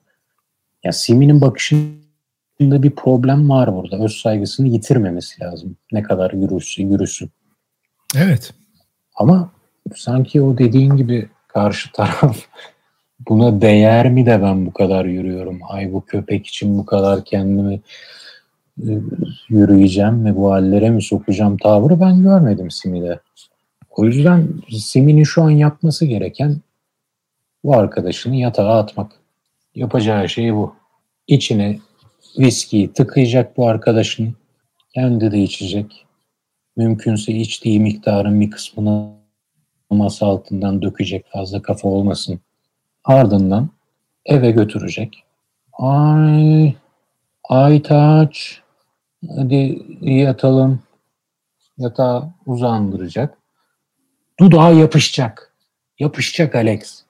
Ya 0.84 0.92
Simi'nin 0.92 1.40
bakışında 1.40 2.82
bir 2.82 2.90
problem 2.90 3.50
var 3.50 3.74
burada. 3.74 4.04
Öz 4.04 4.12
saygısını 4.12 4.68
yitirmemesi 4.68 5.42
lazım. 5.42 5.76
Ne 5.92 6.02
kadar 6.02 6.30
yürüsün, 6.30 6.90
yürüsün. 6.90 7.30
Evet. 8.16 8.54
Ama 9.14 9.50
sanki 9.96 10.42
o 10.42 10.58
dediğin 10.58 10.96
gibi 10.96 11.28
karşı 11.48 11.92
taraf 11.96 12.36
buna 13.28 13.60
değer 13.60 14.10
mi 14.10 14.26
de 14.26 14.42
ben 14.42 14.66
bu 14.66 14.72
kadar 14.72 15.04
yürüyorum? 15.04 15.60
Ay 15.68 15.92
bu 15.92 16.04
köpek 16.04 16.46
için 16.46 16.78
bu 16.78 16.86
kadar 16.86 17.24
kendimi 17.24 17.80
yürüyeceğim 19.48 20.24
ve 20.24 20.36
bu 20.36 20.52
hallere 20.52 20.90
mi 20.90 21.02
sokacağım 21.02 21.56
tavrı 21.56 22.00
ben 22.00 22.22
görmedim 22.22 22.70
Simi'de. 22.70 23.20
O 23.90 24.04
yüzden 24.04 24.48
Simi'nin 24.70 25.24
şu 25.24 25.42
an 25.42 25.50
yapması 25.50 26.06
gereken 26.06 26.56
bu 27.64 27.76
arkadaşını 27.76 28.36
yatağa 28.36 28.78
atmak. 28.78 29.12
Yapacağı 29.74 30.28
şey 30.28 30.54
bu. 30.54 30.74
İçine 31.26 31.78
viskiyi 32.38 32.92
tıkayacak 32.92 33.56
bu 33.56 33.68
arkadaşın. 33.68 34.34
Kendi 34.94 35.32
de 35.32 35.42
içecek. 35.42 36.06
Mümkünse 36.76 37.32
içtiği 37.32 37.80
miktarın 37.80 38.40
bir 38.40 38.50
kısmını 38.50 39.10
masa 39.90 40.26
altından 40.26 40.82
dökecek 40.82 41.26
fazla 41.32 41.62
kafa 41.62 41.88
olmasın. 41.88 42.40
Ardından 43.04 43.70
eve 44.26 44.50
götürecek. 44.50 45.24
Ay, 45.72 46.74
Aytaç, 47.48 48.62
Hadi 49.26 49.82
yatalım. 50.00 50.82
Yatağı 51.78 52.32
uzandıracak. 52.46 53.38
Dudağa 54.40 54.70
yapışacak. 54.70 55.54
Yapışacak 55.98 56.54
Alex. 56.54 57.02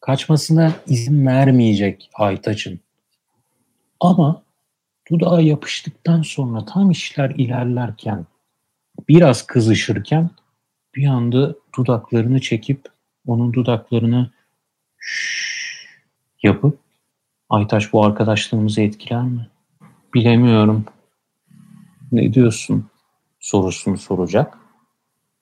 Kaçmasına 0.00 0.72
izin 0.86 1.26
vermeyecek 1.26 2.10
Aytaç'ın. 2.14 2.80
Ama 4.00 4.42
dudağa 5.10 5.40
yapıştıktan 5.40 6.22
sonra 6.22 6.64
tam 6.64 6.90
işler 6.90 7.30
ilerlerken 7.30 8.26
biraz 9.08 9.46
kızışırken 9.46 10.30
bir 10.94 11.06
anda 11.06 11.54
dudaklarını 11.76 12.40
çekip 12.40 12.88
onun 13.26 13.52
dudaklarını 13.52 14.30
yapıp 16.42 16.78
Aytaş 17.48 17.92
bu 17.92 18.04
arkadaşlığımızı 18.04 18.80
etkiler 18.80 19.22
mi? 19.22 19.48
Bilemiyorum. 20.14 20.84
Ne 22.12 22.34
diyorsun? 22.34 22.86
sorusunu 23.42 23.98
soracak. 23.98 24.58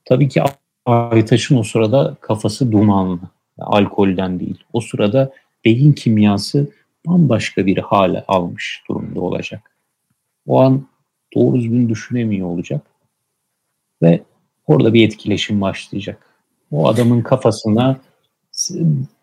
Tabii 0.05 0.29
ki 0.29 0.43
Aytaş'ın 0.87 1.57
o 1.57 1.62
sırada 1.62 2.17
kafası 2.21 2.73
dumanlı. 2.73 3.21
Alkolden 3.59 4.41
değil. 4.41 4.65
O 4.73 4.81
sırada 4.81 5.33
beyin 5.65 5.93
kimyası 5.93 6.71
bambaşka 7.07 7.67
bir 7.67 7.79
hale 7.79 8.25
almış 8.29 8.83
durumda 8.89 9.21
olacak. 9.21 9.77
O 10.47 10.61
an 10.61 10.87
doğru 11.35 11.57
düzgün 11.57 11.89
düşünemiyor 11.89 12.49
olacak. 12.49 12.87
Ve 14.03 14.23
orada 14.67 14.95
bir 14.95 15.07
etkileşim 15.07 15.61
başlayacak. 15.61 16.27
O 16.71 16.89
adamın 16.89 17.23
kafasına 17.23 18.00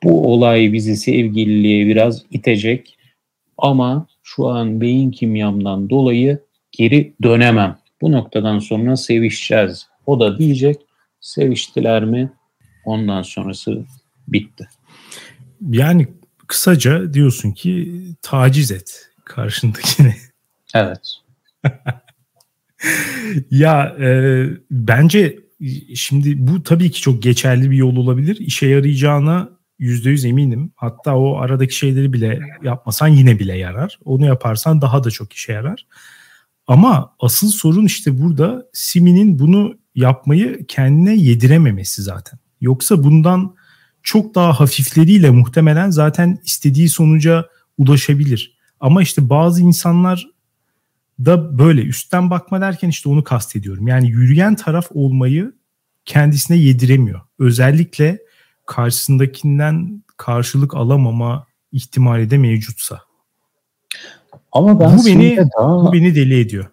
bu 0.04 0.34
olay 0.34 0.74
bizi 0.74 0.98
sevgililiğe 0.98 1.88
biraz 1.88 2.26
itecek 2.32 2.98
ama 3.58 4.08
şu 4.24 4.48
an 4.48 4.82
beyin 4.82 5.12
kimyamdan 5.12 5.90
dolayı 5.90 6.47
geri 6.78 7.14
dönemem. 7.24 7.78
Bu 8.02 8.12
noktadan 8.12 8.60
sonra 8.60 8.96
sevişeceğiz. 8.96 9.88
O 10.06 10.20
da 10.20 10.40
diyecek 10.40 10.76
seviştiler 11.20 12.06
mi? 12.06 12.32
Ondan 12.86 13.22
sonrası 13.22 13.86
bitti. 14.28 14.68
Yani 15.70 16.08
kısaca 16.48 17.14
diyorsun 17.14 17.52
ki 17.52 18.02
taciz 18.22 18.72
et 18.72 19.10
karşındakini. 19.26 20.16
Evet. 20.74 21.14
ya 23.52 23.96
e, 24.00 24.44
bence 24.72 25.40
şimdi 25.96 26.48
bu 26.48 26.64
tabii 26.64 26.92
ki 26.92 27.02
çok 27.02 27.24
geçerli 27.24 27.72
bir 27.72 27.76
yol 27.76 27.96
olabilir. 27.96 28.38
İşe 28.40 28.68
yarayacağına 28.68 29.50
yüzde 29.80 30.10
yüz 30.10 30.26
eminim. 30.26 30.72
Hatta 30.76 31.18
o 31.18 31.38
aradaki 31.38 31.76
şeyleri 31.76 32.14
bile 32.14 32.40
yapmasan 32.64 33.08
yine 33.08 33.40
bile 33.40 33.58
yarar. 33.58 34.00
Onu 34.06 34.26
yaparsan 34.26 34.82
daha 34.82 35.04
da 35.04 35.12
çok 35.12 35.34
işe 35.34 35.54
yarar. 35.54 35.86
Ama 36.68 37.16
asıl 37.20 37.50
sorun 37.50 37.86
işte 37.86 38.22
burada 38.22 38.66
Simi'nin 38.74 39.40
bunu 39.40 39.78
yapmayı 39.96 40.66
kendine 40.68 41.16
yedirememesi 41.16 42.02
zaten. 42.02 42.40
Yoksa 42.62 43.04
bundan 43.04 43.56
çok 44.04 44.36
daha 44.36 44.60
hafifleriyle 44.60 45.30
muhtemelen 45.30 45.90
zaten 45.90 46.40
istediği 46.44 46.90
sonuca 46.90 47.46
ulaşabilir. 47.78 48.58
Ama 48.80 49.02
işte 49.02 49.30
bazı 49.30 49.62
insanlar 49.62 50.28
da 51.20 51.58
böyle 51.58 51.82
üstten 51.82 52.30
bakma 52.30 52.62
derken 52.62 52.90
işte 52.90 53.10
onu 53.10 53.24
kastediyorum. 53.24 53.88
Yani 53.88 54.10
yürüyen 54.10 54.56
taraf 54.56 54.88
olmayı 54.90 55.54
kendisine 56.06 56.58
yediremiyor. 56.58 57.22
Özellikle 57.40 58.20
karşısındakinden 58.66 60.04
karşılık 60.18 60.74
alamama 60.76 61.48
ihtimali 61.72 62.30
de 62.30 62.38
mevcutsa. 62.38 63.07
Ama 64.52 64.80
ben 64.80 64.98
bu 64.98 65.06
beni 65.06 65.38
daha, 65.58 65.86
bu 65.86 65.94
beni 65.94 66.16
deli 66.16 66.40
ediyor. 66.40 66.66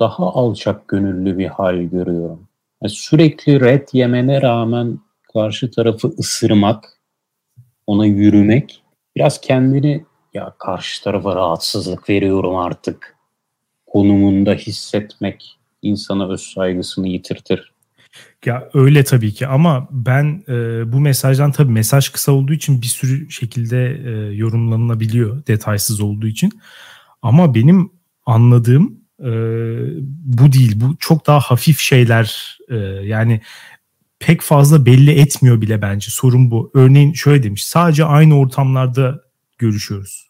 Daha 0.00 0.32
alçak 0.32 0.88
gönüllü 0.88 1.38
bir 1.38 1.46
hal 1.46 1.76
görüyorum. 1.76 2.48
Yani 2.82 2.90
sürekli 2.90 3.60
red 3.60 3.88
yemene 3.92 4.42
rağmen 4.42 4.98
karşı 5.32 5.70
tarafı 5.70 6.08
ısırmak, 6.18 6.98
ona 7.86 8.06
yürümek, 8.06 8.82
biraz 9.16 9.40
kendini 9.40 10.04
ya 10.34 10.54
karşı 10.58 11.04
tarafa 11.04 11.36
rahatsızlık 11.36 12.10
veriyorum 12.10 12.56
artık 12.56 13.16
konumunda 13.86 14.54
hissetmek 14.54 15.58
insana 15.82 16.28
öz 16.28 16.40
saygısını 16.40 17.08
yitirtir. 17.08 17.72
Ya 18.44 18.68
öyle 18.74 19.04
tabii 19.04 19.34
ki 19.34 19.46
ama 19.46 19.88
ben 19.90 20.44
e, 20.48 20.52
bu 20.92 21.00
mesajdan 21.00 21.52
tabii 21.52 21.72
mesaj 21.72 22.08
kısa 22.08 22.32
olduğu 22.32 22.52
için 22.52 22.82
bir 22.82 22.86
sürü 22.86 23.30
şekilde 23.30 24.00
e, 24.04 24.34
yorumlanabiliyor 24.34 25.46
detaysız 25.46 26.00
olduğu 26.00 26.26
için. 26.26 26.52
Ama 27.22 27.54
benim 27.54 27.90
anladığım 28.26 29.00
e, 29.20 29.30
bu 30.24 30.52
değil. 30.52 30.80
Bu 30.80 30.96
çok 30.98 31.26
daha 31.26 31.40
hafif 31.40 31.78
şeyler 31.78 32.58
e, 32.68 32.76
yani 33.04 33.40
pek 34.18 34.40
fazla 34.40 34.86
belli 34.86 35.10
etmiyor 35.10 35.60
bile 35.60 35.82
bence. 35.82 36.06
Sorun 36.10 36.50
bu. 36.50 36.70
Örneğin 36.74 37.12
şöyle 37.12 37.42
demiş. 37.42 37.66
Sadece 37.66 38.04
aynı 38.04 38.38
ortamlarda 38.38 39.22
görüşüyoruz. 39.58 40.28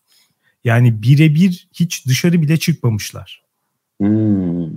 Yani 0.64 1.02
birebir 1.02 1.68
hiç 1.72 2.06
dışarı 2.06 2.42
bile 2.42 2.56
çıkmamışlar. 2.56 3.42
Hmm. 4.00 4.68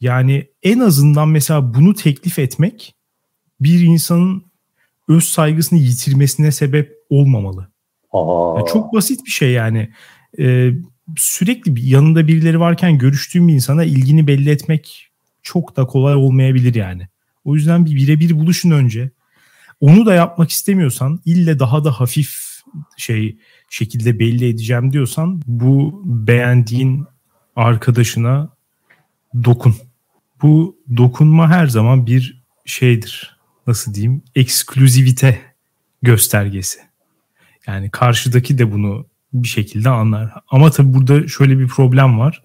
Yani 0.00 0.46
en 0.62 0.78
azından 0.78 1.28
mesela 1.28 1.74
bunu 1.74 1.94
teklif 1.94 2.38
etmek 2.38 2.94
bir 3.60 3.80
insanın 3.80 4.44
öz 5.08 5.24
saygısını 5.24 5.78
yitirmesine 5.78 6.52
sebep 6.52 6.92
olmamalı. 7.10 7.68
Aa. 8.12 8.64
çok 8.72 8.94
basit 8.94 9.26
bir 9.26 9.30
şey 9.30 9.52
yani. 9.52 9.92
Ee, 10.38 10.72
sürekli 11.16 11.88
yanında 11.88 12.28
birileri 12.28 12.60
varken 12.60 12.98
görüştüğüm 12.98 13.48
bir 13.48 13.54
insana 13.54 13.84
ilgini 13.84 14.26
belli 14.26 14.50
etmek 14.50 15.08
çok 15.42 15.76
da 15.76 15.86
kolay 15.86 16.14
olmayabilir 16.14 16.74
yani. 16.74 17.08
O 17.44 17.54
yüzden 17.54 17.86
bir 17.86 17.96
birebir 17.96 18.30
buluşun 18.30 18.70
önce. 18.70 19.10
Onu 19.80 20.06
da 20.06 20.14
yapmak 20.14 20.50
istemiyorsan 20.50 21.20
ille 21.24 21.58
daha 21.58 21.84
da 21.84 22.00
hafif 22.00 22.56
şey 22.96 23.38
şekilde 23.70 24.18
belli 24.18 24.48
edeceğim 24.48 24.92
diyorsan 24.92 25.42
bu 25.46 26.02
beğendiğin 26.04 27.06
arkadaşına 27.56 28.48
dokun. 29.44 29.74
Bu 30.42 30.76
dokunma 30.96 31.50
her 31.50 31.66
zaman 31.66 32.06
bir 32.06 32.44
şeydir. 32.64 33.36
Nasıl 33.66 33.94
diyeyim? 33.94 34.22
Ekskluzivite 34.34 35.40
göstergesi. 36.02 36.78
Yani 37.66 37.90
karşıdaki 37.90 38.58
de 38.58 38.72
bunu 38.72 39.06
bir 39.32 39.48
şekilde 39.48 39.88
anlar. 39.88 40.32
Ama 40.50 40.70
tabii 40.70 40.94
burada 40.94 41.28
şöyle 41.28 41.58
bir 41.58 41.68
problem 41.68 42.18
var. 42.18 42.42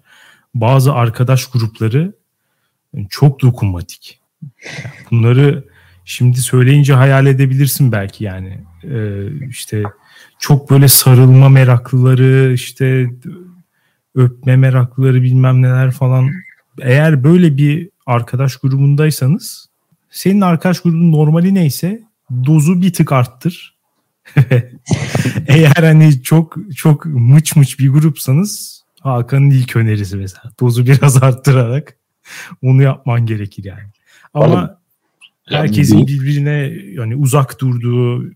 Bazı 0.54 0.92
arkadaş 0.92 1.46
grupları 1.46 2.12
çok 3.10 3.42
dokunmatik. 3.42 4.20
Bunları 5.10 5.64
şimdi 6.04 6.38
söyleyince 6.38 6.94
hayal 6.94 7.26
edebilirsin 7.26 7.92
belki 7.92 8.24
yani. 8.24 8.60
Ee, 8.84 9.26
işte 9.48 9.82
çok 10.38 10.70
böyle 10.70 10.88
sarılma 10.88 11.48
meraklıları, 11.48 12.52
işte 12.54 13.10
öpme 14.14 14.56
meraklıları 14.56 15.22
bilmem 15.22 15.62
neler 15.62 15.90
falan. 15.90 16.30
Eğer 16.80 17.24
böyle 17.24 17.56
bir 17.56 17.90
arkadaş 18.06 18.56
grubundaysanız 18.56 19.68
senin 20.10 20.40
arkadaş 20.40 20.80
grubun 20.80 21.12
normali 21.12 21.54
neyse 21.54 22.02
dozu 22.46 22.82
bir 22.82 22.92
tık 22.92 23.12
arttır. 23.12 23.74
Eğer 25.46 25.82
hani 25.82 26.22
çok 26.22 26.56
çok 26.76 27.06
mıç 27.06 27.56
mıç 27.56 27.78
bir 27.78 27.88
grupsanız 27.88 28.82
Hakan'ın 29.00 29.50
ilk 29.50 29.76
önerisi 29.76 30.16
mesela. 30.16 30.52
Dozu 30.60 30.86
biraz 30.86 31.22
arttırarak 31.22 31.96
onu 32.62 32.82
yapman 32.82 33.26
gerekir 33.26 33.64
yani. 33.64 33.90
Ama 34.34 34.78
herkesin 35.48 36.06
birbirine 36.06 36.72
yani 36.92 37.16
uzak 37.16 37.60
durduğu 37.60 38.30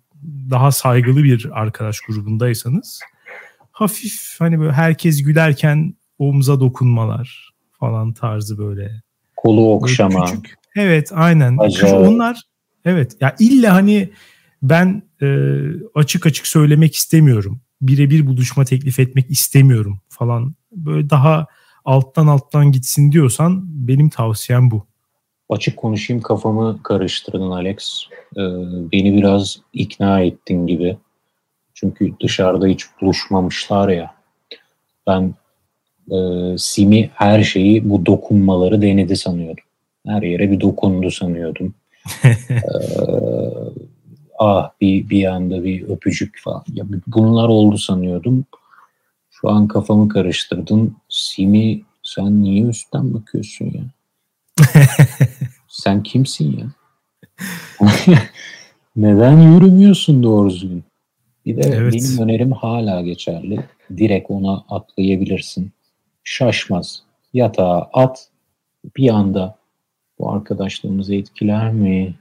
daha 0.50 0.72
saygılı 0.72 1.24
bir 1.24 1.48
arkadaş 1.52 2.00
grubundaysanız 2.00 3.00
hafif 3.72 4.34
hani 4.38 4.60
böyle 4.60 4.72
herkes 4.72 5.22
gülerken 5.22 5.94
omza 6.18 6.60
dokunmalar 6.60 7.52
falan 7.72 8.12
tarzı 8.12 8.58
böyle. 8.58 9.02
Kolu 9.36 9.72
okşama. 9.72 10.20
Böyle 10.20 10.26
küçük. 10.26 10.54
Evet 10.76 11.10
aynen. 11.14 11.56
Acayip. 11.58 11.96
Onlar 11.96 12.42
evet 12.84 13.16
ya 13.20 13.36
illa 13.38 13.74
hani 13.74 14.10
ben 14.62 15.02
e, 15.22 15.26
açık 15.94 16.26
açık 16.26 16.46
söylemek 16.46 16.94
istemiyorum. 16.94 17.60
Birebir 17.80 18.26
buluşma 18.26 18.64
teklif 18.64 18.98
etmek 18.98 19.30
istemiyorum 19.30 20.00
falan. 20.08 20.54
Böyle 20.72 21.10
daha 21.10 21.46
alttan 21.84 22.26
alttan 22.26 22.72
gitsin 22.72 23.12
diyorsan 23.12 23.62
benim 23.66 24.08
tavsiyem 24.08 24.70
bu. 24.70 24.86
Açık 25.48 25.76
konuşayım 25.76 26.22
kafamı 26.22 26.82
karıştırdın 26.82 27.50
Alex. 27.50 28.06
Ee, 28.36 28.40
beni 28.92 29.16
biraz 29.16 29.60
ikna 29.72 30.20
ettin 30.20 30.66
gibi. 30.66 30.96
Çünkü 31.74 32.12
dışarıda 32.22 32.66
hiç 32.66 32.84
buluşmamışlar 33.00 33.88
ya. 33.88 34.14
Ben 35.06 35.34
e, 36.10 36.16
Simi 36.58 37.10
her 37.14 37.42
şeyi 37.42 37.90
bu 37.90 38.06
dokunmaları 38.06 38.82
denedi 38.82 39.16
sanıyordum. 39.16 39.64
Her 40.06 40.22
yere 40.22 40.50
bir 40.50 40.60
dokundu 40.60 41.10
sanıyordum. 41.10 41.74
ee, 42.24 42.32
ah 44.38 44.70
bir 44.80 45.10
bir 45.10 45.24
anda 45.24 45.64
bir 45.64 45.88
öpücük 45.88 46.40
falan. 46.44 46.64
Ya 46.72 46.84
bunlar 47.06 47.48
oldu 47.48 47.78
sanıyordum. 47.78 48.44
Şu 49.30 49.50
an 49.50 49.68
kafamı 49.68 50.08
karıştırdın. 50.08 50.96
Simi 51.08 51.82
Sen 52.06 52.42
niye 52.42 52.62
üstten 52.62 53.14
bakıyorsun 53.14 53.64
ya? 53.64 53.82
Sen 55.68 56.02
kimsin 56.02 56.58
ya? 56.58 56.66
Neden 58.96 59.40
yürümüyorsun 59.40 60.22
doğru 60.22 60.50
düzgün? 60.50 60.84
Bir 61.46 61.56
de 61.56 61.60
evet. 61.74 61.94
benim 61.94 62.22
önerim 62.22 62.52
hala 62.52 63.00
geçerli. 63.00 63.64
Direkt 63.96 64.30
ona 64.30 64.64
atlayabilirsin. 64.68 65.72
Şaşmaz. 66.24 67.02
Yatağa 67.34 67.90
at. 67.92 68.28
Bir 68.96 69.08
anda 69.08 69.58
bu 70.18 70.32
arkadaşlığımızı 70.32 71.14
etkiler 71.14 71.72
mi? 71.72 72.14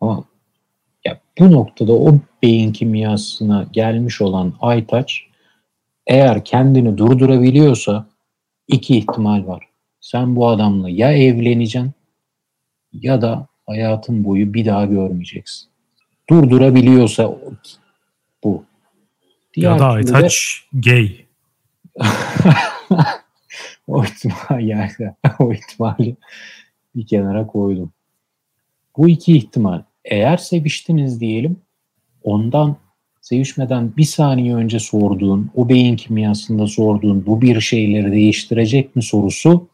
Ama 0.00 0.24
ya 1.06 1.20
bu 1.38 1.52
noktada 1.52 1.92
o 1.92 2.14
beyin 2.42 2.72
kimyasına 2.72 3.66
gelmiş 3.72 4.20
olan 4.20 4.54
Aytaç 4.60 5.20
eğer 6.06 6.44
kendini 6.44 6.98
durdurabiliyorsa 6.98 8.06
iki 8.68 8.98
ihtimal 8.98 9.46
var. 9.46 9.68
Sen 10.00 10.36
bu 10.36 10.48
adamla 10.48 10.90
ya 10.90 11.12
evleneceksin 11.12 11.92
ya 12.92 13.22
da 13.22 13.46
hayatın 13.66 14.24
boyu 14.24 14.54
bir 14.54 14.66
daha 14.66 14.84
görmeyeceksin. 14.84 15.68
Durdurabiliyorsa 16.30 17.36
bu. 18.44 18.64
Diğer 19.54 19.72
ya 19.72 19.78
da 19.78 19.86
Aytaç 19.86 20.64
de... 20.74 20.80
gay. 20.90 21.24
o 23.86 24.04
ihtimal 24.04 24.60
yani 24.60 24.90
o 25.38 25.52
ihtimali 25.52 26.16
bir 26.96 27.06
kenara 27.06 27.46
koydum. 27.46 27.92
Bu 28.96 29.08
iki 29.08 29.36
ihtimal. 29.36 29.82
Eğer 30.04 30.36
seviştiniz 30.36 31.20
diyelim 31.20 31.56
ondan 32.22 32.76
sevişmeden 33.20 33.96
bir 33.96 34.04
saniye 34.04 34.54
önce 34.54 34.78
sorduğun, 34.78 35.50
o 35.54 35.68
beyin 35.68 35.96
kimyasında 35.96 36.66
sorduğun 36.66 37.26
bu 37.26 37.40
bir 37.42 37.60
şeyleri 37.60 38.12
değiştirecek 38.12 38.96
mi 38.96 39.02
sorusu 39.02 39.68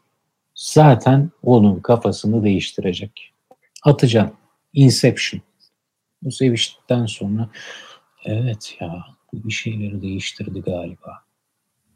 zaten 0.55 1.31
onun 1.43 1.79
kafasını 1.79 2.43
değiştirecek. 2.43 3.31
Atacaksın. 3.83 4.37
Inception. 4.73 5.41
Bu 6.23 6.31
seviştikten 6.31 7.05
sonra 7.05 7.49
evet 8.25 8.77
ya 8.79 9.05
bu 9.33 9.47
bir 9.47 9.53
şeyleri 9.53 10.01
değiştirdi 10.01 10.61
galiba. 10.61 11.23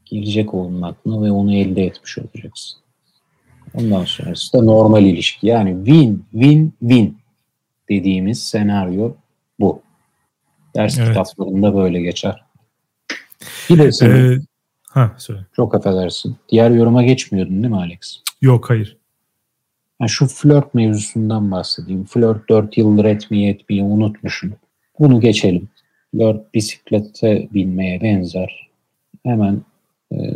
Gelecek 0.06 0.54
onun 0.54 0.82
aklına 0.82 1.26
ve 1.26 1.32
onu 1.32 1.56
elde 1.56 1.84
etmiş 1.84 2.18
olacaksın. 2.18 2.80
Ondan 3.74 4.06
sonrası 4.06 4.54
da 4.54 4.64
normal 4.64 5.06
ilişki. 5.06 5.48
Yani 5.48 5.86
win, 5.86 6.26
win, 6.32 6.74
win 6.80 7.18
dediğimiz 7.90 8.44
senaryo 8.44 9.14
bu. 9.60 9.82
Ders 10.76 10.98
evet. 10.98 11.08
kitaplarında 11.08 11.76
böyle 11.76 12.02
geçer. 12.02 12.46
Senin, 13.68 14.32
ee, 14.32 14.40
ha, 14.90 15.16
söyle. 15.18 15.46
çok 15.56 15.76
affedersin. 15.76 16.36
Diğer 16.50 16.72
yoruma 16.72 17.04
geçmiyordun 17.04 17.64
değil 17.64 17.74
mi 17.74 17.78
Alex? 17.78 18.20
Yok 18.42 18.70
hayır. 18.70 18.98
Yani 20.02 20.10
şu 20.10 20.28
flört 20.28 20.74
mevzusundan 20.74 21.52
bahsedeyim. 21.52 22.06
Flört 22.06 22.50
4 22.50 22.78
yıldır 22.78 23.06
etmeyi 23.06 23.50
etmeyi 23.50 23.84
unutmuşum. 23.84 24.54
Bunu 25.00 25.22
geçelim. 25.22 25.70
Flört 26.12 26.54
bisiklete 26.54 27.48
binmeye 27.54 28.02
benzer. 28.02 28.70
Hemen 29.24 29.62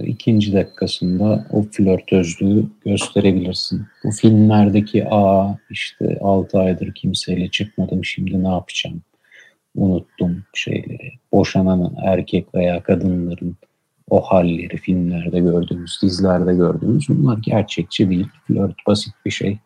ikinci 0.06 0.54
dakikasında 0.54 1.48
o 1.52 1.64
flörtözlüğü 1.64 2.66
gösterebilirsin. 2.86 3.86
Bu 4.04 4.12
filmlerdeki 4.12 5.08
a 5.12 5.56
işte 5.70 6.18
6 6.22 6.60
aydır 6.60 6.94
kimseyle 6.94 7.50
çıkmadım 7.50 8.06
şimdi 8.06 8.44
ne 8.44 8.48
yapacağım? 8.48 9.02
Unuttum 9.76 10.44
şeyleri. 10.54 11.12
Boşanan 11.32 11.96
erkek 12.04 12.56
veya 12.56 12.84
kadınların 12.84 13.58
o 14.10 14.22
halleri 14.22 14.78
filmlerde 14.78 15.40
gördüğümüz, 15.40 16.00
dizilerde 16.04 16.56
gördüğümüz 16.56 17.06
bunlar 17.10 17.38
gerçekçi 17.38 18.10
değil. 18.10 18.28
Flört 18.48 18.76
basit 18.88 19.14
bir 19.26 19.32
şey. 19.32 19.58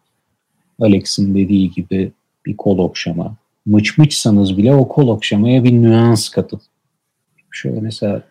Alex'in 0.80 1.36
dediği 1.36 1.72
gibi 1.72 2.12
bir 2.46 2.58
kol 2.58 2.78
okşama. 2.78 3.36
Mıç 3.66 4.00
bile 4.58 4.76
o 4.76 4.88
kol 4.88 5.08
okşamaya 5.08 5.63
bir 5.63 5.74
nüans 5.74 6.30
katın. 6.30 6.62
Şöyle 7.52 7.82
mesela 7.82 8.24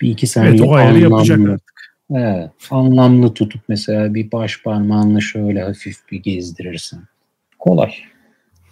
bir 0.00 0.10
iki 0.10 0.26
saniye 0.26 0.50
evet, 0.50 0.60
o 0.60 0.74
anlamlı, 0.74 0.98
yapacak 0.98 1.48
artık. 1.48 1.94
Evet, 2.10 2.50
anlamlı 2.70 3.34
tutup 3.34 3.60
mesela 3.68 4.14
bir 4.14 4.32
baş 4.32 4.62
parmağınla 4.62 5.20
şöyle 5.20 5.62
hafif 5.62 5.96
bir 6.12 6.22
gezdirirsin. 6.22 7.00
Kolay. 7.58 7.94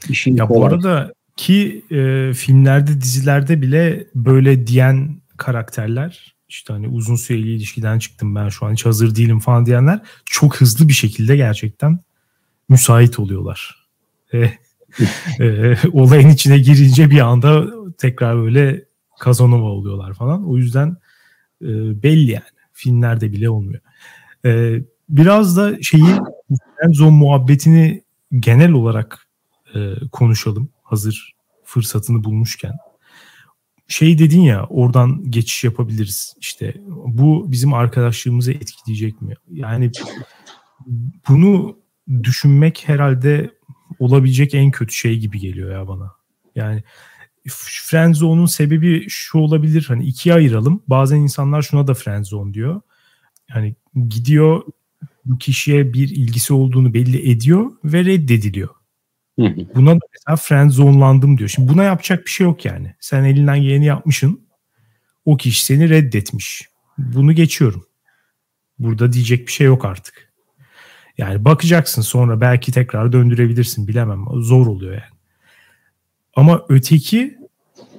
İşin 0.09 0.37
ya 0.37 0.47
kolay. 0.47 0.61
bu 0.61 0.75
arada 0.75 1.13
ki 1.37 1.85
e, 1.91 2.33
filmlerde 2.33 3.01
dizilerde 3.01 3.63
bile 3.63 4.07
böyle 4.15 4.67
diyen 4.67 5.21
karakterler 5.37 6.35
işte 6.49 6.73
hani 6.73 6.89
uzun 6.89 7.17
süreli 7.17 7.55
ilişkiden 7.55 7.99
çıktım 7.99 8.35
ben 8.35 8.49
şu 8.49 8.67
an 8.67 8.73
hiç 8.73 8.87
hazır 8.87 9.15
değilim 9.15 9.39
falan 9.39 9.67
diyenler 9.67 10.01
çok 10.25 10.57
hızlı 10.57 10.89
bir 10.89 10.93
şekilde 10.93 11.37
gerçekten 11.37 11.99
müsait 12.69 13.19
oluyorlar. 13.19 13.89
E, 15.41 15.45
e, 15.45 15.77
olayın 15.93 16.29
içine 16.29 16.59
girince 16.59 17.11
bir 17.11 17.21
anda 17.21 17.67
tekrar 17.99 18.37
böyle 18.37 18.85
Kazanova 19.21 19.69
oluyorlar 19.69 20.15
falan. 20.15 20.49
O 20.49 20.57
yüzden 20.57 20.97
e, 21.63 22.03
belli 22.03 22.31
yani. 22.31 22.43
Filmlerde 22.73 23.33
bile 23.33 23.51
olmuyor. 23.51 23.81
E, 24.45 24.83
biraz 25.09 25.57
da 25.57 25.83
şeyi 25.83 26.05
Enzo 26.85 27.11
muhabbetini 27.11 28.03
genel 28.39 28.73
olarak 28.73 29.29
e, 29.75 29.95
konuşalım. 30.13 30.69
Hazır 30.83 31.33
fırsatını 31.65 32.25
bulmuşken 32.25 32.73
şey 33.89 34.19
dedin 34.19 34.41
ya 34.41 34.67
oradan 34.67 35.31
geçiş 35.31 35.65
yapabiliriz 35.65 36.35
işte 36.41 36.75
bu 36.87 37.53
bizim 37.53 37.75
arkadaşlığımızı 37.75 38.53
etkileyecek 38.53 39.23
mi? 39.23 39.35
Yani 39.51 39.91
bunu 41.29 41.79
düşünmek 42.23 42.89
herhalde 42.89 43.51
olabilecek 43.99 44.55
en 44.55 44.71
kötü 44.71 44.95
şey 44.95 45.19
gibi 45.19 45.39
geliyor 45.39 45.73
ya 45.73 45.89
bana. 45.89 46.13
Yani 46.55 46.83
friendzone'un 47.51 48.47
sebebi 48.47 49.07
şu 49.09 49.39
olabilir 49.39 49.85
hani 49.89 50.05
ikiye 50.05 50.35
ayıralım. 50.35 50.83
Bazen 50.89 51.17
insanlar 51.17 51.63
şuna 51.63 51.87
da 51.87 51.95
friendzone 51.95 52.55
diyor. 52.55 52.81
Yani 53.55 53.75
gidiyor 54.09 54.63
bu 55.25 55.39
kişiye 55.39 55.93
bir 55.93 56.09
ilgisi 56.09 56.53
olduğunu 56.53 56.95
belli 56.95 57.31
ediyor 57.31 57.73
ve 57.85 58.05
reddediliyor. 58.05 58.69
Buna 59.75 59.95
da 59.95 60.01
mesela 60.13 60.37
friend 60.37 60.71
zone'landım 60.71 61.39
diyor. 61.39 61.49
Şimdi 61.49 61.73
buna 61.73 61.85
yapacak 61.85 62.27
bir 62.27 62.31
şey 62.31 62.45
yok 62.45 62.65
yani. 62.65 62.95
Sen 63.01 63.25
elinden 63.25 63.63
geleni 63.63 63.85
yapmışsın. 63.85 64.41
O 65.25 65.37
kişi 65.37 65.65
seni 65.65 65.89
reddetmiş. 65.89 66.69
Bunu 66.99 67.33
geçiyorum. 67.33 67.87
Burada 68.79 69.13
diyecek 69.13 69.47
bir 69.47 69.53
şey 69.53 69.67
yok 69.67 69.85
artık. 69.85 70.33
Yani 71.19 71.45
bakacaksın 71.45 72.03
sonra 72.03 72.41
belki 72.41 72.73
tekrar 72.73 73.13
döndürebilirsin 73.13 73.89
bilemem. 73.89 74.25
Zor 74.35 74.67
oluyor 74.67 74.93
yani. 74.93 75.19
Ama 76.35 76.63
öteki 76.69 77.38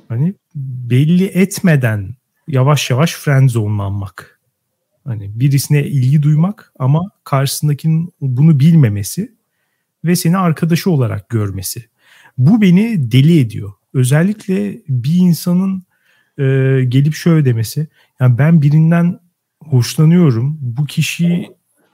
hani 0.10 0.34
belli 0.56 1.26
etmeden 1.26 2.16
yavaş 2.48 2.90
yavaş 2.90 3.14
friend 3.14 3.50
zone'lanmak. 3.50 4.40
Hani 5.04 5.40
birisine 5.40 5.84
ilgi 5.88 6.24
duymak 6.24 6.74
ama 6.80 7.02
karşısındakinin 7.24 8.14
bunu 8.22 8.60
bilmemesi 8.60 9.36
ve 10.06 10.16
seni 10.16 10.38
arkadaşı 10.38 10.92
olarak 10.92 11.30
görmesi. 11.30 11.86
Bu 12.38 12.62
beni 12.62 13.12
deli 13.12 13.40
ediyor. 13.40 13.72
Özellikle 13.94 14.82
bir 14.90 15.16
insanın 15.16 15.84
e, 16.38 16.44
gelip 16.88 17.14
şöyle 17.16 17.46
demesi. 17.46 17.88
Yani 18.20 18.38
ben 18.38 18.62
birinden 18.62 19.20
hoşlanıyorum. 19.60 20.58
Bu 20.62 20.86
kişiye 20.86 21.50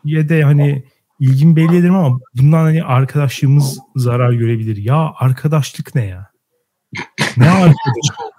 de 0.05 0.43
hani 0.43 0.83
ilgimi 1.19 1.55
belli 1.55 1.77
ederim 1.77 1.95
ama 1.95 2.19
bundan 2.35 2.63
hani 2.63 2.83
arkadaşlığımız 2.83 3.79
zarar 3.95 4.33
görebilir. 4.33 4.77
Ya 4.77 5.11
arkadaşlık 5.15 5.95
ne 5.95 6.05
ya? 6.05 6.34
Ne 7.37 7.49
arkadaş? 7.49 8.29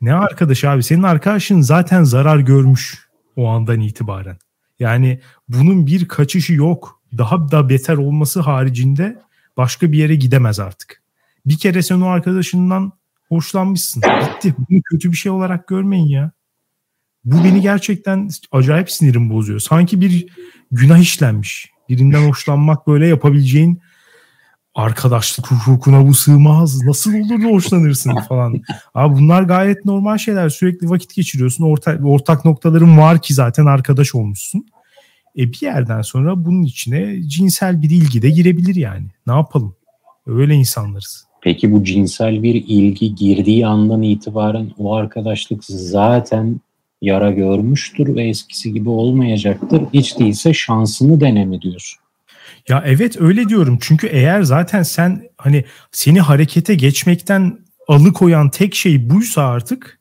ne 0.00 0.14
arkadaş 0.14 0.64
abi? 0.64 0.82
Senin 0.82 1.02
arkadaşın 1.02 1.60
zaten 1.60 2.04
zarar 2.04 2.38
görmüş 2.38 3.08
o 3.36 3.48
andan 3.48 3.80
itibaren. 3.80 4.38
Yani 4.78 5.20
bunun 5.48 5.86
bir 5.86 6.08
kaçışı 6.08 6.52
yok 6.52 7.00
daha 7.18 7.50
da 7.50 7.68
beter 7.68 7.96
olması 7.96 8.40
haricinde 8.40 9.22
başka 9.56 9.92
bir 9.92 9.98
yere 9.98 10.14
gidemez 10.14 10.60
artık. 10.60 11.02
Bir 11.46 11.58
kere 11.58 11.82
sen 11.82 12.00
o 12.00 12.06
arkadaşından 12.06 12.92
hoşlanmışsın. 13.28 14.02
Bitti. 14.02 14.54
Bunu 14.58 14.80
kötü 14.82 15.12
bir 15.12 15.16
şey 15.16 15.32
olarak 15.32 15.68
görmeyin 15.68 16.06
ya. 16.06 16.30
Bu 17.24 17.44
beni 17.44 17.60
gerçekten 17.60 18.28
acayip 18.52 18.90
sinirim 18.90 19.30
bozuyor. 19.30 19.60
Sanki 19.60 20.00
bir 20.00 20.26
günah 20.70 20.98
işlenmiş. 20.98 21.70
Birinden 21.88 22.28
hoşlanmak 22.28 22.86
böyle 22.86 23.06
yapabileceğin 23.06 23.80
arkadaşlık 24.74 25.46
hukukuna 25.50 26.06
bu 26.08 26.14
sığmaz. 26.14 26.82
Nasıl 26.82 27.14
olur 27.14 27.42
da 27.42 27.46
hoşlanırsın 27.54 28.14
falan. 28.28 28.62
Abi 28.94 29.16
bunlar 29.16 29.42
gayet 29.42 29.84
normal 29.84 30.18
şeyler. 30.18 30.48
Sürekli 30.48 30.90
vakit 30.90 31.14
geçiriyorsun. 31.14 31.64
Orta, 31.64 31.98
ortak 32.04 32.44
noktaların 32.44 32.98
var 32.98 33.22
ki 33.22 33.34
zaten 33.34 33.66
arkadaş 33.66 34.14
olmuşsun. 34.14 34.66
E 35.38 35.52
bir 35.52 35.58
yerden 35.62 36.02
sonra 36.02 36.44
bunun 36.44 36.62
içine 36.62 37.22
cinsel 37.22 37.82
bir 37.82 37.90
ilgi 37.90 38.22
de 38.22 38.30
girebilir 38.30 38.74
yani. 38.74 39.06
Ne 39.26 39.32
yapalım? 39.32 39.74
Öyle 40.26 40.54
insanlarız. 40.54 41.26
Peki 41.42 41.72
bu 41.72 41.84
cinsel 41.84 42.42
bir 42.42 42.54
ilgi 42.54 43.14
girdiği 43.14 43.66
andan 43.66 44.02
itibaren 44.02 44.70
o 44.78 44.94
arkadaşlık 44.94 45.64
zaten 45.64 46.60
yara 47.02 47.30
görmüştür 47.30 48.14
ve 48.14 48.28
eskisi 48.28 48.72
gibi 48.72 48.88
olmayacaktır. 48.88 49.82
Hiç 49.94 50.18
değilse 50.18 50.54
şansını 50.54 51.20
deneme 51.20 51.62
diyorsun. 51.62 52.00
Ya 52.68 52.82
evet 52.86 53.20
öyle 53.20 53.48
diyorum. 53.48 53.78
Çünkü 53.80 54.06
eğer 54.06 54.42
zaten 54.42 54.82
sen 54.82 55.22
hani 55.36 55.64
seni 55.92 56.20
harekete 56.20 56.74
geçmekten 56.74 57.58
alıkoyan 57.88 58.50
tek 58.50 58.74
şey 58.74 59.10
buysa 59.10 59.42
artık 59.48 60.00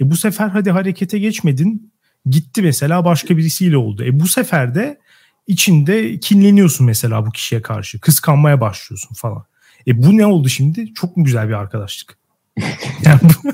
e 0.00 0.10
bu 0.10 0.16
sefer 0.16 0.48
hadi 0.48 0.70
harekete 0.70 1.18
geçmedin 1.18 1.92
gitti 2.26 2.62
mesela 2.62 3.04
başka 3.04 3.36
birisiyle 3.36 3.76
oldu. 3.76 4.04
E 4.04 4.20
bu 4.20 4.28
sefer 4.28 4.74
de 4.74 4.98
içinde 5.46 6.20
kinleniyorsun 6.20 6.86
mesela 6.86 7.26
bu 7.26 7.30
kişiye 7.30 7.62
karşı. 7.62 8.00
Kıskanmaya 8.00 8.60
başlıyorsun 8.60 9.14
falan. 9.14 9.44
E 9.86 10.02
bu 10.02 10.16
ne 10.16 10.26
oldu 10.26 10.48
şimdi? 10.48 10.94
Çok 10.94 11.16
mu 11.16 11.24
güzel 11.24 11.48
bir 11.48 11.54
arkadaşlık? 11.54 12.18
yani 13.04 13.20
bu, 13.22 13.52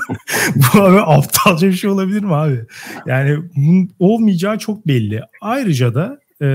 bu 0.55 0.83
abi 0.83 1.01
aptalca 1.01 1.68
bir 1.68 1.73
şey 1.73 1.90
olabilir 1.90 2.23
mi 2.23 2.35
abi? 2.35 2.64
Yani 3.07 3.38
bunun 3.57 3.90
olmayacağı 3.99 4.59
çok 4.59 4.87
belli. 4.87 5.21
Ayrıca 5.40 5.95
da 5.95 6.22
e, 6.42 6.48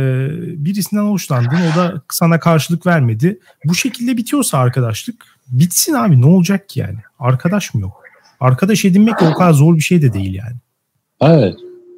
birisinden 0.65 1.03
hoşlandın 1.03 1.71
o 1.73 1.75
da 1.75 2.01
sana 2.11 2.39
karşılık 2.39 2.85
vermedi. 2.85 3.39
Bu 3.65 3.75
şekilde 3.75 4.17
bitiyorsa 4.17 4.57
arkadaşlık 4.57 5.25
bitsin 5.47 5.93
abi 5.93 6.21
ne 6.21 6.25
olacak 6.25 6.69
ki 6.69 6.79
yani? 6.79 6.97
Arkadaş 7.19 7.73
mı 7.73 7.81
yok? 7.81 8.03
Arkadaş 8.39 8.85
edinmek 8.85 9.21
o 9.21 9.33
kadar 9.33 9.53
zor 9.53 9.75
bir 9.75 9.81
şey 9.81 10.01
de 10.01 10.13
değil 10.13 10.33
yani. 10.33 10.55
Evet. 11.21 11.55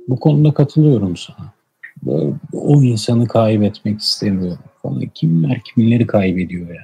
Bu 0.07 0.19
konuda 0.19 0.53
katılıyorum 0.53 1.17
sana. 1.17 1.53
O 2.53 2.83
insanı 2.83 3.27
kaybetmek 3.27 4.01
istemiyorum. 4.01 4.59
Kimler 5.13 5.61
kimleri 5.61 6.07
kaybediyor 6.07 6.69
ya. 6.69 6.81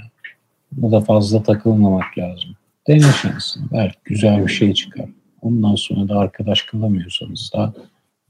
Bu 0.71 0.91
da 0.91 1.01
fazla 1.01 1.43
takılmamak 1.43 2.17
lazım. 2.17 2.49
Dene 2.87 3.11
şansını. 3.21 3.63
Belki 3.71 3.97
güzel 4.05 4.47
bir 4.47 4.51
şey 4.51 4.73
çıkar. 4.73 5.05
Ondan 5.41 5.75
sonra 5.75 6.09
da 6.09 6.19
arkadaş 6.19 6.61
kılamıyorsanız 6.61 7.51
da 7.53 7.73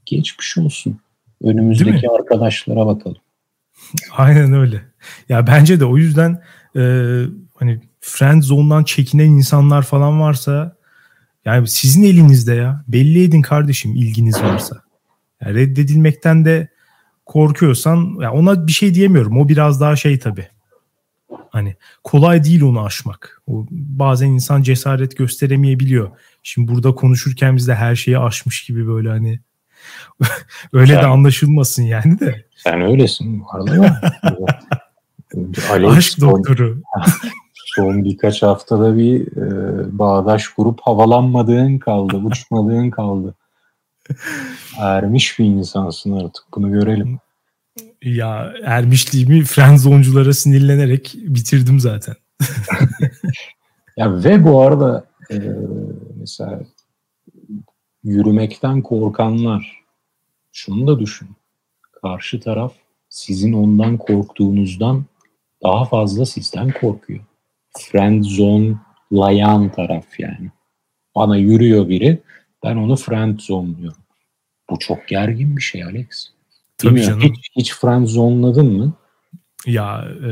geçmiş 0.06 0.58
olsun. 0.58 0.98
Önümüzdeki 1.42 2.10
arkadaşlara 2.10 2.86
bakalım. 2.86 3.16
Aynen 4.16 4.52
öyle. 4.52 4.82
Ya 5.28 5.46
bence 5.46 5.80
de 5.80 5.84
o 5.84 5.96
yüzden 5.96 6.42
e, 6.76 6.82
hani 7.54 7.80
friend 8.00 8.42
zone'dan 8.42 8.84
çekinen 8.84 9.26
insanlar 9.26 9.82
falan 9.82 10.20
varsa 10.20 10.76
yani 11.44 11.68
sizin 11.68 12.02
elinizde 12.02 12.54
ya. 12.54 12.84
Belli 12.88 13.24
edin 13.24 13.42
kardeşim 13.42 13.94
ilginiz 13.94 14.42
varsa. 14.42 14.82
Yani 15.40 15.54
reddedilmekten 15.54 16.44
de 16.44 16.68
korkuyorsan 17.26 18.18
ya 18.22 18.32
ona 18.32 18.66
bir 18.66 18.72
şey 18.72 18.94
diyemiyorum. 18.94 19.38
O 19.38 19.48
biraz 19.48 19.80
daha 19.80 19.96
şey 19.96 20.18
tabii. 20.18 20.48
Hani 21.50 21.76
kolay 22.04 22.44
değil 22.44 22.62
onu 22.62 22.84
aşmak. 22.84 23.42
O, 23.46 23.66
bazen 23.70 24.28
insan 24.28 24.62
cesaret 24.62 25.16
gösteremeyebiliyor. 25.16 26.10
Şimdi 26.42 26.72
burada 26.72 26.94
konuşurken 26.94 27.56
biz 27.56 27.68
de 27.68 27.74
her 27.74 27.96
şeyi 27.96 28.18
aşmış 28.18 28.64
gibi 28.64 28.86
böyle 28.86 29.08
hani 29.08 29.40
öyle 30.72 30.92
sen, 30.94 31.02
de 31.02 31.06
anlaşılmasın 31.06 31.82
yani 31.82 32.20
de. 32.20 32.44
Sen 32.56 32.80
öylesin 32.80 33.42
arada. 33.52 34.00
Aşk 35.96 36.20
doktoru. 36.20 36.82
Son 37.76 38.04
birkaç 38.04 38.42
haftada 38.42 38.96
bir 38.96 39.36
e, 39.36 39.98
bağdaş 39.98 40.48
grup 40.48 40.80
havalanmadığın 40.80 41.78
kaldı, 41.78 42.16
uçmadığın 42.16 42.90
kaldı. 42.90 43.34
Ermiş 44.78 45.38
bir 45.38 45.44
insansın 45.44 46.12
artık 46.12 46.44
bunu 46.54 46.72
görelim. 46.72 47.18
Ya 48.02 48.52
ermişliğimi 48.64 49.44
frenzonculara 49.44 50.32
sinirlenerek 50.32 51.14
bitirdim 51.22 51.80
zaten. 51.80 52.14
ya 53.96 54.24
ve 54.24 54.44
bu 54.44 54.60
arada 54.62 55.04
e, 55.30 55.38
mesela 56.16 56.60
yürümekten 58.06 58.82
korkanlar 58.82 59.84
şunu 60.52 60.86
da 60.86 61.00
düşün. 61.00 61.28
Karşı 62.02 62.40
taraf 62.40 62.74
sizin 63.08 63.52
ondan 63.52 63.96
korktuğunuzdan 63.96 65.04
daha 65.62 65.84
fazla 65.84 66.26
sizden 66.26 66.70
korkuyor. 66.70 67.20
Friend 67.78 68.24
zone 68.24 68.74
layan 69.12 69.72
taraf 69.72 70.20
yani. 70.20 70.50
Bana 71.14 71.36
yürüyor 71.36 71.88
biri 71.88 72.22
ben 72.64 72.76
onu 72.76 72.96
friend 72.96 73.40
zone'luyorum. 73.40 74.02
Bu 74.70 74.78
çok 74.78 75.08
gergin 75.08 75.56
bir 75.56 75.62
şey 75.62 75.84
Alex. 75.84 76.30
Tabii 76.78 77.02
canım. 77.02 77.20
Hiç, 77.20 77.50
hiç 77.56 77.74
friend 77.74 78.06
zone'ladın 78.06 78.72
mı? 78.72 78.92
Ya 79.66 80.08
e, 80.24 80.30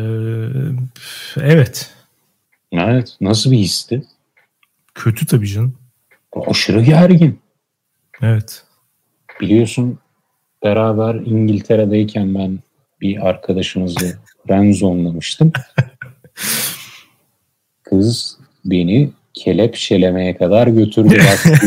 evet. 1.37 1.95
Evet. 2.73 3.17
Nasıl 3.21 3.51
bir 3.51 3.59
histi? 3.59 4.05
Kötü 4.95 5.27
tabii 5.27 5.49
canım. 5.49 5.75
Aşırı 6.47 6.83
gergin. 6.83 7.43
Evet. 8.22 8.62
Biliyorsun 9.40 9.98
beraber 10.62 11.14
İngiltere'deyken 11.14 12.35
ben 12.35 12.59
bir 13.00 13.29
arkadaşımızı 13.29 14.18
friendzonelamıştım. 14.46 15.53
Kız 17.83 18.38
beni 18.64 19.11
kelepçelemeye 19.35 20.37
kadar 20.37 20.66
götürdü. 20.66 21.18
Bak, 21.18 21.61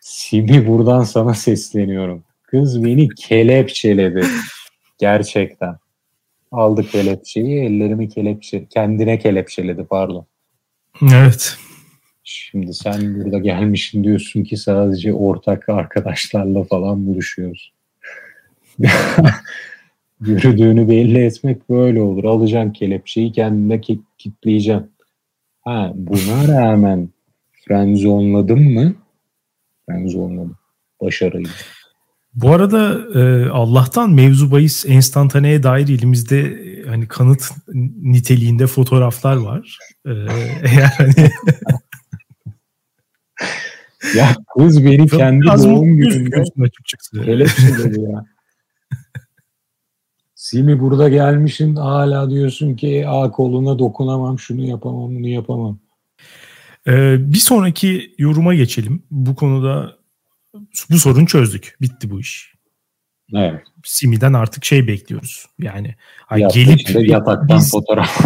Simi 0.00 0.66
buradan 0.66 1.04
sana 1.04 1.34
sesleniyorum. 1.34 2.24
Kız 2.42 2.84
beni 2.84 3.08
kelepçeledi. 3.08 4.26
Gerçekten. 4.98 5.76
Aldı 6.52 6.82
kelepçeyi, 6.82 7.60
ellerimi 7.60 8.08
kelepçe, 8.08 8.66
kendine 8.66 9.18
kelepçeledi 9.18 9.86
pardon. 9.90 10.26
Evet. 11.02 11.56
Şimdi 12.32 12.74
sen 12.74 13.14
burada 13.14 13.38
gelmişsin 13.38 14.04
diyorsun 14.04 14.44
ki 14.44 14.56
sadece 14.56 15.12
ortak 15.12 15.68
arkadaşlarla 15.68 16.64
falan 16.64 17.06
buluşuyoruz. 17.06 17.72
Yürüdüğünü 20.20 20.88
belli 20.88 21.18
etmek 21.18 21.70
böyle 21.70 22.00
olur. 22.02 22.24
Alacaksın 22.24 22.72
kelepçeyi 22.72 23.32
kendine 23.32 23.80
kitleyeceksin. 24.18 24.90
Ha, 25.60 25.92
buna 25.94 26.48
rağmen 26.48 27.08
frenzonladın 27.68 28.62
mı? 28.62 28.94
Frenzonladım. 29.86 30.56
Başarıyla. 31.00 31.50
Bu 32.34 32.50
arada 32.50 32.98
e, 33.14 33.48
Allah'tan 33.48 34.10
mevzu 34.10 34.50
bahis 34.50 34.86
enstantaneye 34.88 35.62
dair 35.62 35.88
elimizde 35.88 36.40
e, 36.40 36.86
hani 36.88 37.08
kanıt 37.08 37.50
niteliğinde 38.02 38.66
fotoğraflar 38.66 39.36
var. 39.36 39.78
E, 40.06 40.10
eğer 40.64 40.94
hani 40.98 41.30
ya 44.16 44.36
kız 44.58 44.84
beni 44.84 45.06
kendi 45.08 45.46
doğum 45.46 45.96
gününde 45.96 46.44
kelepçeledi 47.24 48.00
ya. 48.00 48.24
Simi 50.34 50.80
burada 50.80 51.08
gelmişin 51.08 51.76
hala 51.76 52.30
diyorsun 52.30 52.74
ki 52.74 53.04
a 53.08 53.30
koluna 53.30 53.78
dokunamam 53.78 54.38
şunu 54.38 54.64
yapamam 54.64 55.14
bunu 55.14 55.28
yapamam. 55.28 55.78
Ee, 56.86 57.16
bir 57.32 57.38
sonraki 57.38 58.14
yoruma 58.18 58.54
geçelim. 58.54 59.02
Bu 59.10 59.34
konuda 59.34 59.96
bu 60.90 60.98
sorunu 60.98 61.26
çözdük. 61.26 61.76
Bitti 61.80 62.10
bu 62.10 62.20
iş. 62.20 62.54
Evet. 63.34 63.62
Simi'den 63.84 64.32
artık 64.32 64.64
şey 64.64 64.86
bekliyoruz. 64.86 65.46
Yani 65.58 65.94
ay 66.28 66.42
gelip 66.54 67.08
yataktan 67.08 67.58
biz, 67.58 67.70
fotoğraf. 67.72 68.20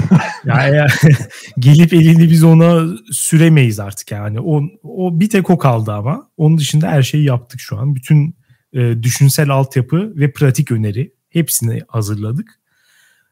yani 0.45 0.87
gelip 1.59 1.93
elini 1.93 2.31
biz 2.31 2.45
ona 2.45 2.97
süremeyiz 3.13 3.81
artık 3.81 4.11
yani. 4.11 4.41
O, 4.41 4.63
o 4.83 5.21
bir 5.21 5.31
tek 5.31 5.51
o 5.51 5.59
kaldı 5.59 5.93
ama. 5.93 6.29
Onun 6.37 6.59
dışında 6.59 6.89
her 6.89 7.03
şeyi 7.03 7.25
yaptık 7.25 7.61
şu 7.61 7.79
an. 7.79 7.95
Bütün 7.95 8.37
e, 8.73 9.03
düşünsel 9.03 9.51
altyapı 9.51 10.13
ve 10.17 10.33
pratik 10.33 10.73
öneri 10.73 11.15
hepsini 11.29 11.83
hazırladık. 11.89 12.61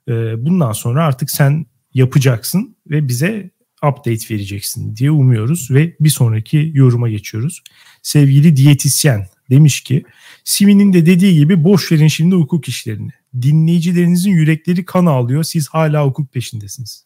E, 0.08 0.12
bundan 0.44 0.72
sonra 0.72 1.04
artık 1.04 1.30
sen 1.30 1.66
yapacaksın 1.94 2.76
ve 2.90 3.08
bize 3.08 3.50
update 3.82 4.34
vereceksin 4.34 4.96
diye 4.96 5.10
umuyoruz 5.10 5.70
ve 5.70 5.96
bir 6.00 6.10
sonraki 6.10 6.70
yoruma 6.74 7.08
geçiyoruz. 7.08 7.62
Sevgili 8.02 8.56
diyetisyen 8.56 9.26
demiş 9.54 9.80
ki 9.80 10.04
Simi'nin 10.44 10.92
de 10.92 11.06
dediği 11.06 11.34
gibi 11.34 11.64
boş 11.64 11.92
verin 11.92 12.08
şimdi 12.08 12.34
hukuk 12.34 12.68
işlerini. 12.68 13.10
Dinleyicilerinizin 13.42 14.30
yürekleri 14.30 14.84
kan 14.84 15.06
ağlıyor 15.06 15.42
siz 15.42 15.68
hala 15.68 16.06
hukuk 16.06 16.32
peşindesiniz. 16.32 17.04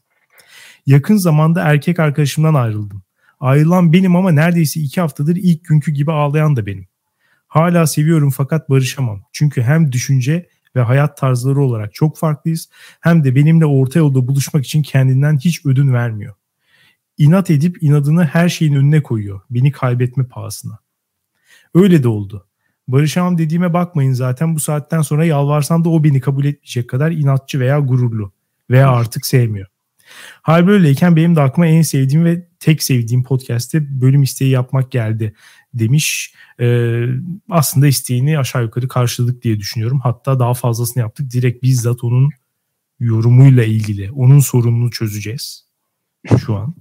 Yakın 0.87 1.17
zamanda 1.17 1.63
erkek 1.63 2.01
arkadaşımdan 2.01 2.55
ayrıldım. 2.55 3.03
Ayrılan 3.41 3.93
benim 3.93 4.17
ama 4.17 4.31
neredeyse 4.31 4.81
iki 4.81 5.01
haftadır 5.01 5.37
ilk 5.37 5.65
günkü 5.65 5.93
gibi 5.93 6.13
ağlayan 6.13 6.57
da 6.57 6.67
benim. 6.67 6.87
Hala 7.49 7.87
seviyorum 7.87 8.31
fakat 8.31 8.71
barışamam. 8.71 9.23
Çünkü 9.33 9.63
hem 9.63 9.93
düşünce 9.93 10.49
ve 10.77 10.81
hayat 10.81 11.17
tarzları 11.17 11.61
olarak 11.61 11.95
çok 11.95 12.19
farklıyız 12.19 12.69
hem 13.01 13.25
de 13.25 13.35
benimle 13.35 13.67
orta 13.67 13.99
yolda 13.99 14.29
buluşmak 14.29 14.65
için 14.65 14.83
kendinden 14.83 15.39
hiç 15.39 15.67
ödün 15.67 15.93
vermiyor 15.93 16.35
inat 17.19 17.51
edip 17.51 17.83
inadını 17.83 18.25
her 18.25 18.49
şeyin 18.49 18.75
önüne 18.75 19.03
koyuyor. 19.03 19.41
Beni 19.51 19.73
kaybetme 19.73 20.25
pahasına. 20.25 20.79
Öyle 21.75 22.03
de 22.03 22.09
oldu. 22.09 22.47
Barışamam 22.89 23.39
dediğime 23.39 23.73
bakmayın 23.73 24.13
zaten 24.13 24.55
bu 24.55 24.61
saatten 24.61 25.03
sonra 25.03 25.25
yalvarsam 25.25 25.85
da 25.85 25.89
o 25.89 26.05
beni 26.05 26.21
kabul 26.21 26.45
etmeyecek 26.45 26.89
kadar 26.89 27.11
inatçı 27.11 27.61
veya 27.61 27.79
gururlu 27.79 28.33
veya 28.71 28.91
artık 28.91 29.27
sevmiyor. 29.27 29.67
Hal 30.43 30.67
böyleyken 30.67 31.17
benim 31.17 31.37
de 31.37 31.41
aklıma 31.41 31.67
en 31.67 31.83
sevdiğim 31.83 32.25
ve 32.25 32.49
tek 32.61 32.83
sevdiğim 32.83 33.23
podcast'te 33.23 34.01
bölüm 34.01 34.23
isteği 34.23 34.51
yapmak 34.51 34.91
geldi. 34.91 35.35
demiş. 35.75 36.35
E, 36.61 36.99
aslında 37.51 37.87
isteğini 37.87 38.39
aşağı 38.39 38.63
yukarı 38.63 38.89
karşıladık 38.89 39.43
diye 39.43 39.59
düşünüyorum. 39.59 40.01
Hatta 40.01 40.39
daha 40.39 40.55
fazlasını 40.55 41.03
yaptık. 41.03 41.31
Direkt 41.31 41.63
bizzat 41.63 42.05
onun 42.05 42.31
yorumuyla 43.01 43.65
ilgili 43.65 44.11
onun 44.11 44.41
sorununu 44.41 44.91
çözeceğiz 44.91 45.67
şu 46.47 46.57
an. 46.57 46.75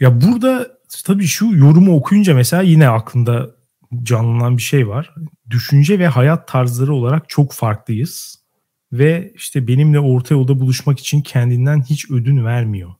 Ya 0.00 0.20
burada 0.20 0.68
tabii 1.04 1.26
şu 1.26 1.46
yorumu 1.46 1.96
okuyunca 1.96 2.34
mesela 2.34 2.62
yine 2.62 2.88
aklımda 2.88 3.53
canlanan 4.02 4.56
bir 4.56 4.62
şey 4.62 4.88
var. 4.88 5.14
Düşünce 5.50 5.98
ve 5.98 6.08
hayat 6.08 6.48
tarzları 6.48 6.94
olarak 6.94 7.28
çok 7.28 7.52
farklıyız. 7.52 8.44
Ve 8.92 9.32
işte 9.34 9.66
benimle 9.66 10.00
orta 10.00 10.34
yolda 10.34 10.60
buluşmak 10.60 10.98
için 10.98 11.22
kendinden 11.22 11.82
hiç 11.82 12.10
ödün 12.10 12.44
vermiyor. 12.44 12.94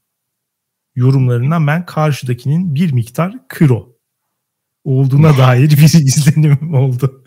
Yorumlarından 0.96 1.66
ben 1.66 1.86
karşıdakinin 1.86 2.74
bir 2.74 2.92
miktar 2.92 3.34
kro 3.48 3.96
olduğuna 4.84 5.38
dair 5.38 5.70
bir 5.70 5.94
izlenim 6.00 6.74
oldu. 6.74 7.24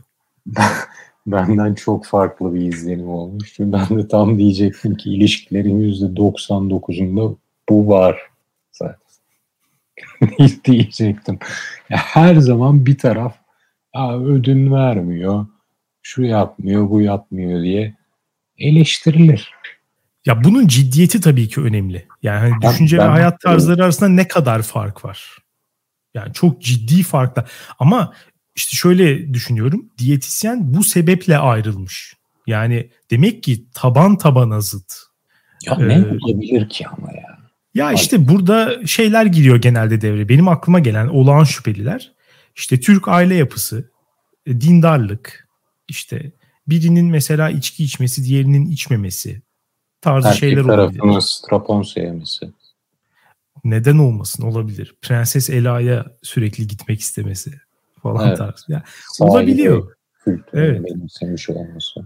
Benden 1.27 1.73
çok 1.73 2.05
farklı 2.05 2.53
bir 2.53 2.61
izlenim 2.61 3.09
olmuş. 3.09 3.55
Ben 3.59 3.89
de 3.89 4.07
tam 4.07 4.39
diyecektim 4.39 4.95
ki 4.95 5.09
ilişkilerin 5.09 5.93
%99'unda 5.93 7.35
bu 7.69 7.89
var 7.89 8.19
zaten. 8.71 9.07
diyecektim. 10.65 11.39
Ya 11.89 11.97
her 11.97 12.35
zaman 12.35 12.85
bir 12.85 12.97
taraf 12.97 13.35
ödün 14.17 14.71
vermiyor, 14.73 15.45
şu 16.01 16.23
yapmıyor, 16.23 16.89
bu 16.89 17.01
yapmıyor 17.01 17.61
diye 17.61 17.95
eleştirilir. 18.57 19.51
Ya 20.25 20.43
bunun 20.43 20.67
ciddiyeti 20.67 21.21
tabii 21.21 21.47
ki 21.47 21.61
önemli. 21.61 22.07
Yani 22.23 22.49
hani 22.49 22.73
düşünce 22.73 22.97
ben, 22.97 23.07
ve 23.07 23.11
hayat 23.11 23.41
tarzları 23.41 23.83
arasında 23.83 24.09
ne 24.09 24.27
kadar 24.27 24.61
fark 24.61 25.05
var? 25.05 25.37
Yani 26.13 26.33
çok 26.33 26.61
ciddi 26.61 27.03
farklar. 27.03 27.51
Ama 27.79 28.13
işte 28.55 28.77
şöyle 28.77 29.33
düşünüyorum. 29.33 29.89
Diyetisyen 29.97 30.73
bu 30.73 30.83
sebeple 30.83 31.37
ayrılmış. 31.37 32.13
Yani 32.47 32.89
demek 33.11 33.43
ki 33.43 33.65
taban 33.73 34.17
tabana 34.17 34.61
zıt. 34.61 34.93
Ya 35.65 35.77
ee, 35.79 35.87
ne 35.87 36.05
olabilir 36.05 36.69
ki 36.69 36.87
ama 36.87 37.11
ya? 37.11 37.37
Ya 37.73 37.91
işte 37.91 38.27
burada 38.27 38.87
şeyler 38.87 39.25
giriyor 39.25 39.61
genelde 39.61 40.01
devre. 40.01 40.29
Benim 40.29 40.47
aklıma 40.47 40.79
gelen 40.79 41.07
olağan 41.07 41.43
şüpheliler. 41.43 42.11
İşte 42.57 42.79
Türk 42.79 43.07
aile 43.07 43.35
yapısı, 43.35 43.91
e, 44.45 44.61
dindarlık, 44.61 45.47
işte 45.87 46.31
birinin 46.67 47.05
mesela 47.05 47.49
içki 47.49 47.83
içmesi, 47.83 48.23
diğerinin 48.23 48.65
içmemesi 48.65 49.41
tarzı 50.01 50.27
Erkek 50.27 50.39
şeyler 50.39 50.61
olabilir. 50.61 50.99
tarafının 50.99 51.19
strapon 51.19 51.81
sevmesi. 51.81 52.51
Neden 53.63 53.97
olmasın 53.97 54.43
olabilir. 54.43 54.95
Prenses 55.01 55.49
Ela'ya 55.49 56.05
sürekli 56.23 56.67
gitmek 56.67 56.99
istemesi 56.99 57.53
falan 58.03 58.27
evet. 58.27 58.37
tarzı. 58.37 58.65
Yani 58.67 58.83
olabiliyor. 59.19 59.93
Evet. 60.53 60.83
benimsemiş 60.85 61.49
olması. 61.49 61.99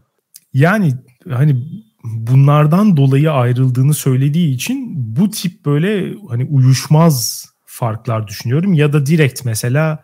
Yani 0.54 0.94
hani 1.30 1.84
bunlardan 2.04 2.98
dolayı 2.98 3.32
ayrıldığını 3.32 3.94
söylediği 3.94 4.56
için 4.56 4.94
bu 5.16 5.30
tip 5.30 5.66
böyle 5.66 6.14
hani 6.30 6.46
uyuşmaz 6.46 7.46
farklar 7.66 8.28
düşünüyorum 8.28 8.74
ya 8.74 8.94
da 8.94 9.06
direkt 9.06 9.46
mesela 9.46 10.04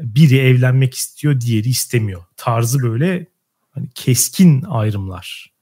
biri 0.00 0.38
evlenmek 0.38 0.94
istiyor, 0.94 1.40
diğeri 1.40 1.68
istemiyor. 1.68 2.22
Tarzı 2.36 2.82
böyle 2.82 3.26
hani 3.70 3.88
keskin 3.94 4.62
ayrımlar 4.68 5.54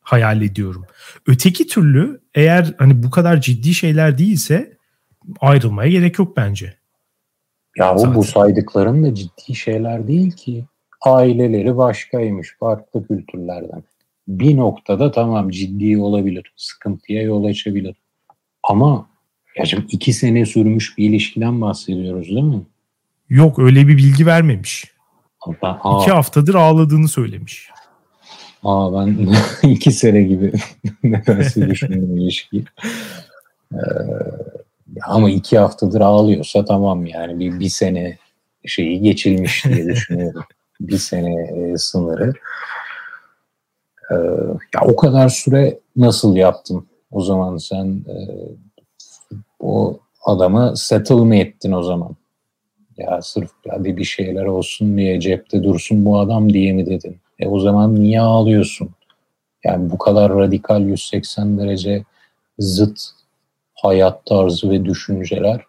hayal 0.00 0.42
ediyorum. 0.42 0.84
Öteki 1.26 1.66
türlü 1.66 2.20
eğer 2.34 2.74
hani 2.78 3.02
bu 3.02 3.10
kadar 3.10 3.40
ciddi 3.40 3.74
şeyler 3.74 4.18
değilse 4.18 4.76
ayrılmaya 5.40 5.90
gerek 5.90 6.18
yok 6.18 6.36
bence. 6.36 6.74
Ya 7.76 7.94
o 7.94 8.14
bu 8.14 8.24
saydıkların 8.24 9.04
da 9.04 9.14
ciddi 9.14 9.54
şeyler 9.54 10.08
değil 10.08 10.30
ki. 10.30 10.64
Aileleri 11.00 11.76
başkaymış, 11.76 12.56
farklı 12.60 13.06
kültürlerden. 13.06 13.82
Bir 14.28 14.56
noktada 14.56 15.10
tamam 15.10 15.50
ciddi 15.50 15.98
olabilir, 15.98 16.52
sıkıntıya 16.56 17.22
yol 17.22 17.44
açabilir. 17.44 17.96
Ama 18.62 19.08
ya 19.58 19.64
şimdi 19.64 19.86
iki 19.90 20.12
sene 20.12 20.46
sürmüş 20.46 20.98
bir 20.98 21.08
ilişkiden 21.08 21.60
bahsediyoruz 21.60 22.28
değil 22.28 22.42
mi? 22.42 22.62
Yok 23.28 23.58
öyle 23.58 23.88
bir 23.88 23.96
bilgi 23.96 24.26
vermemiş. 24.26 24.84
Ben, 25.62 25.76
aa, 25.82 26.02
İki 26.02 26.10
haftadır 26.10 26.54
ağladığını 26.54 27.08
söylemiş. 27.08 27.70
Aa 28.64 28.92
ben 28.92 29.28
iki 29.68 29.92
sene 29.92 30.22
gibi 30.22 30.52
nedense 31.02 31.68
düşündüm 31.68 32.16
ilişkiyi. 32.18 32.64
Ee, 33.74 33.78
ama 35.06 35.30
iki 35.30 35.58
haftadır 35.58 36.00
ağlıyorsa 36.00 36.64
tamam 36.64 37.06
yani 37.06 37.38
bir, 37.38 37.60
bir 37.60 37.68
sene 37.68 38.18
şeyi 38.66 39.00
geçilmiş 39.00 39.64
diye 39.64 39.86
düşünüyorum. 39.88 40.44
bir 40.80 40.98
sene 40.98 41.42
e, 41.42 41.76
sınırı. 41.76 42.32
Ee, 44.10 44.14
ya 44.74 44.80
o 44.82 44.96
kadar 44.96 45.28
süre 45.28 45.78
nasıl 45.96 46.36
yaptın? 46.36 46.86
O 47.10 47.22
zaman 47.22 47.56
sen 47.56 47.86
e, 47.86 48.16
o 49.60 49.98
adamı 50.24 50.76
settle 50.76 51.14
mı 51.14 51.36
ettin 51.36 51.72
o 51.72 51.82
zaman? 51.82 52.16
Ya 52.98 53.22
sırf 53.22 53.50
hadi 53.68 53.96
bir 53.96 54.04
şeyler 54.04 54.44
olsun 54.44 54.98
diye 54.98 55.20
cepte 55.20 55.62
dursun 55.62 56.04
bu 56.04 56.18
adam 56.18 56.52
diye 56.52 56.72
mi 56.72 56.86
dedin? 56.86 57.16
E 57.38 57.48
o 57.48 57.58
zaman 57.58 57.94
niye 57.94 58.20
ağlıyorsun? 58.20 58.90
Yani 59.64 59.90
bu 59.90 59.98
kadar 59.98 60.34
radikal 60.34 60.82
180 60.82 61.58
derece 61.58 62.04
zıt 62.58 63.00
hayat 63.74 64.26
tarzı 64.26 64.70
ve 64.70 64.84
düşünceler 64.84 65.60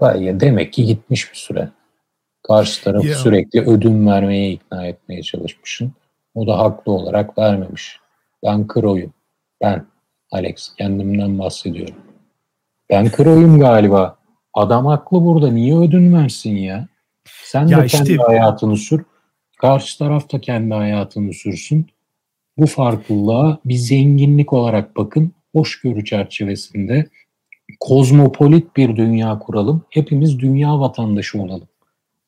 ya 0.00 0.40
demek 0.40 0.72
ki 0.72 0.86
gitmiş 0.86 1.32
bir 1.32 1.36
süre. 1.36 1.68
Karşı 2.42 2.84
tarafı 2.84 3.06
yeah. 3.06 3.18
sürekli 3.18 3.60
ödün 3.60 4.06
vermeye 4.06 4.50
ikna 4.50 4.86
etmeye 4.86 5.22
çalışmışsın. 5.22 5.92
O 6.34 6.46
da 6.46 6.58
haklı 6.58 6.92
olarak 6.92 7.38
vermemiş. 7.38 8.00
Ben 8.44 8.66
kroyum. 8.66 9.12
Ben 9.60 9.86
Alex 10.30 10.74
kendimden 10.78 11.38
bahsediyorum. 11.38 11.94
Ben 12.90 13.10
kroyum 13.10 13.60
galiba. 13.60 14.21
Adam 14.54 14.86
haklı 14.86 15.24
burada. 15.24 15.50
Niye 15.50 15.78
ödün 15.78 16.14
versin 16.14 16.56
ya? 16.56 16.88
Sen 17.24 17.66
ya 17.66 17.80
de 17.80 17.86
işte, 17.86 17.98
kendi 17.98 18.16
hayatını 18.16 18.76
sür. 18.76 19.04
Karşı 19.58 19.98
taraf 19.98 20.32
da 20.32 20.40
kendi 20.40 20.74
hayatını 20.74 21.32
sürsün. 21.32 21.86
Bu 22.58 22.66
farklılığa 22.66 23.58
bir 23.64 23.74
zenginlik 23.74 24.52
olarak 24.52 24.96
bakın. 24.96 25.32
Hoşgörü 25.52 26.04
çerçevesinde 26.04 27.06
kozmopolit 27.80 28.76
bir 28.76 28.96
dünya 28.96 29.38
kuralım. 29.38 29.82
Hepimiz 29.90 30.38
dünya 30.38 30.80
vatandaşı 30.80 31.42
olalım. 31.42 31.68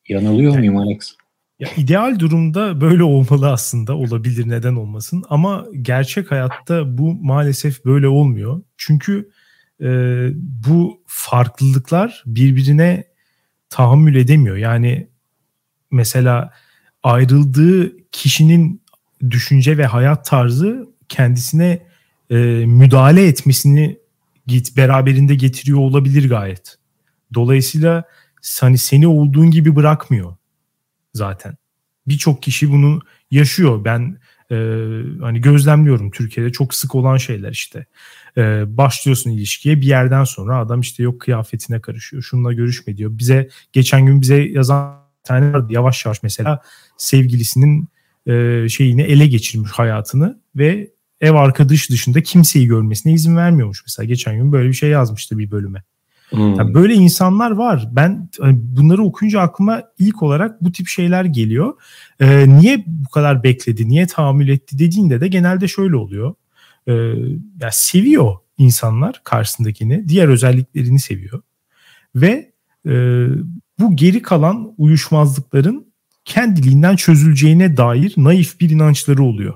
Yanılıyor 0.09 0.53
yani, 0.53 0.69
muyum 0.69 0.77
Alex? 0.77 1.15
Ya 1.59 1.67
ideal 1.77 2.19
durumda 2.19 2.81
böyle 2.81 3.03
olmalı 3.03 3.51
aslında 3.51 3.97
olabilir 3.97 4.49
neden 4.49 4.75
olmasın 4.75 5.23
ama 5.29 5.65
gerçek 5.81 6.31
hayatta 6.31 6.97
bu 6.97 7.13
maalesef 7.13 7.85
böyle 7.85 8.07
olmuyor. 8.07 8.61
Çünkü 8.77 9.29
e, 9.81 9.87
bu 10.35 11.03
farklılıklar 11.07 12.23
birbirine 12.25 13.03
tahammül 13.69 14.15
edemiyor. 14.15 14.57
Yani 14.57 15.07
mesela 15.91 16.53
ayrıldığı 17.03 18.09
kişinin 18.11 18.81
düşünce 19.29 19.77
ve 19.77 19.85
hayat 19.85 20.25
tarzı 20.25 20.87
kendisine 21.09 21.85
e, 22.29 22.35
müdahale 22.65 23.27
etmesini 23.27 23.97
git 24.47 24.77
beraberinde 24.77 25.35
getiriyor 25.35 25.79
olabilir 25.79 26.29
gayet. 26.29 26.75
Dolayısıyla 27.33 28.03
hani 28.59 28.77
seni 28.77 29.07
olduğun 29.07 29.51
gibi 29.51 29.75
bırakmıyor 29.75 30.35
zaten. 31.13 31.57
Birçok 32.07 32.43
kişi 32.43 32.71
bunu 32.71 33.01
yaşıyor. 33.31 33.85
Ben 33.85 34.17
e, 34.51 34.55
hani 35.21 35.41
gözlemliyorum 35.41 36.11
Türkiye'de 36.11 36.51
çok 36.51 36.73
sık 36.73 36.95
olan 36.95 37.17
şeyler 37.17 37.51
işte. 37.51 37.85
E, 38.37 38.77
başlıyorsun 38.77 39.31
ilişkiye 39.31 39.81
bir 39.81 39.87
yerden 39.87 40.23
sonra 40.23 40.57
adam 40.57 40.81
işte 40.81 41.03
yok 41.03 41.21
kıyafetine 41.21 41.81
karışıyor. 41.81 42.23
Şununla 42.23 42.53
görüşme 42.53 42.97
diyor. 42.97 43.11
Bize 43.13 43.49
geçen 43.73 44.05
gün 44.05 44.21
bize 44.21 44.35
yazan 44.35 45.05
tane 45.23 45.53
vardı 45.53 45.73
yavaş 45.73 46.05
yavaş 46.05 46.23
mesela 46.23 46.61
sevgilisinin 46.97 47.87
e, 48.27 48.65
şeyini 48.69 49.01
ele 49.01 49.27
geçirmiş 49.27 49.71
hayatını 49.71 50.39
ve 50.55 50.91
ev 51.21 51.33
arkadaş 51.33 51.89
dışında 51.89 52.23
kimseyi 52.23 52.67
görmesine 52.67 53.13
izin 53.13 53.35
vermiyormuş. 53.35 53.83
Mesela 53.87 54.05
geçen 54.05 54.35
gün 54.35 54.51
böyle 54.51 54.69
bir 54.69 54.73
şey 54.73 54.89
yazmıştı 54.89 55.37
bir 55.37 55.51
bölüme. 55.51 55.83
Hmm. 56.29 56.55
Yani 56.55 56.73
böyle 56.73 56.93
insanlar 56.93 57.51
var. 57.51 57.87
Ben 57.91 58.29
hani 58.39 58.57
bunları 58.61 59.03
okuyunca 59.03 59.39
aklıma 59.39 59.83
ilk 59.99 60.23
olarak 60.23 60.63
bu 60.63 60.71
tip 60.71 60.87
şeyler 60.87 61.25
geliyor. 61.25 61.73
Ee, 62.19 62.49
niye 62.49 62.83
bu 62.87 63.09
kadar 63.09 63.43
bekledi, 63.43 63.89
niye 63.89 64.07
tahammül 64.07 64.49
etti 64.49 64.79
dediğinde 64.79 65.21
de 65.21 65.27
genelde 65.27 65.67
şöyle 65.67 65.95
oluyor. 65.95 66.33
Ee, 66.87 66.93
ya 67.61 67.69
seviyor 67.71 68.35
insanlar 68.57 69.21
karşısındakini, 69.23 70.07
diğer 70.09 70.27
özelliklerini 70.27 70.99
seviyor. 70.99 71.41
Ve 72.15 72.51
e, 72.85 72.91
bu 73.79 73.95
geri 73.95 74.21
kalan 74.21 74.73
uyuşmazlıkların 74.77 75.93
kendiliğinden 76.25 76.95
çözüleceğine 76.95 77.77
dair 77.77 78.13
naif 78.17 78.59
bir 78.59 78.69
inançları 78.69 79.23
oluyor. 79.23 79.53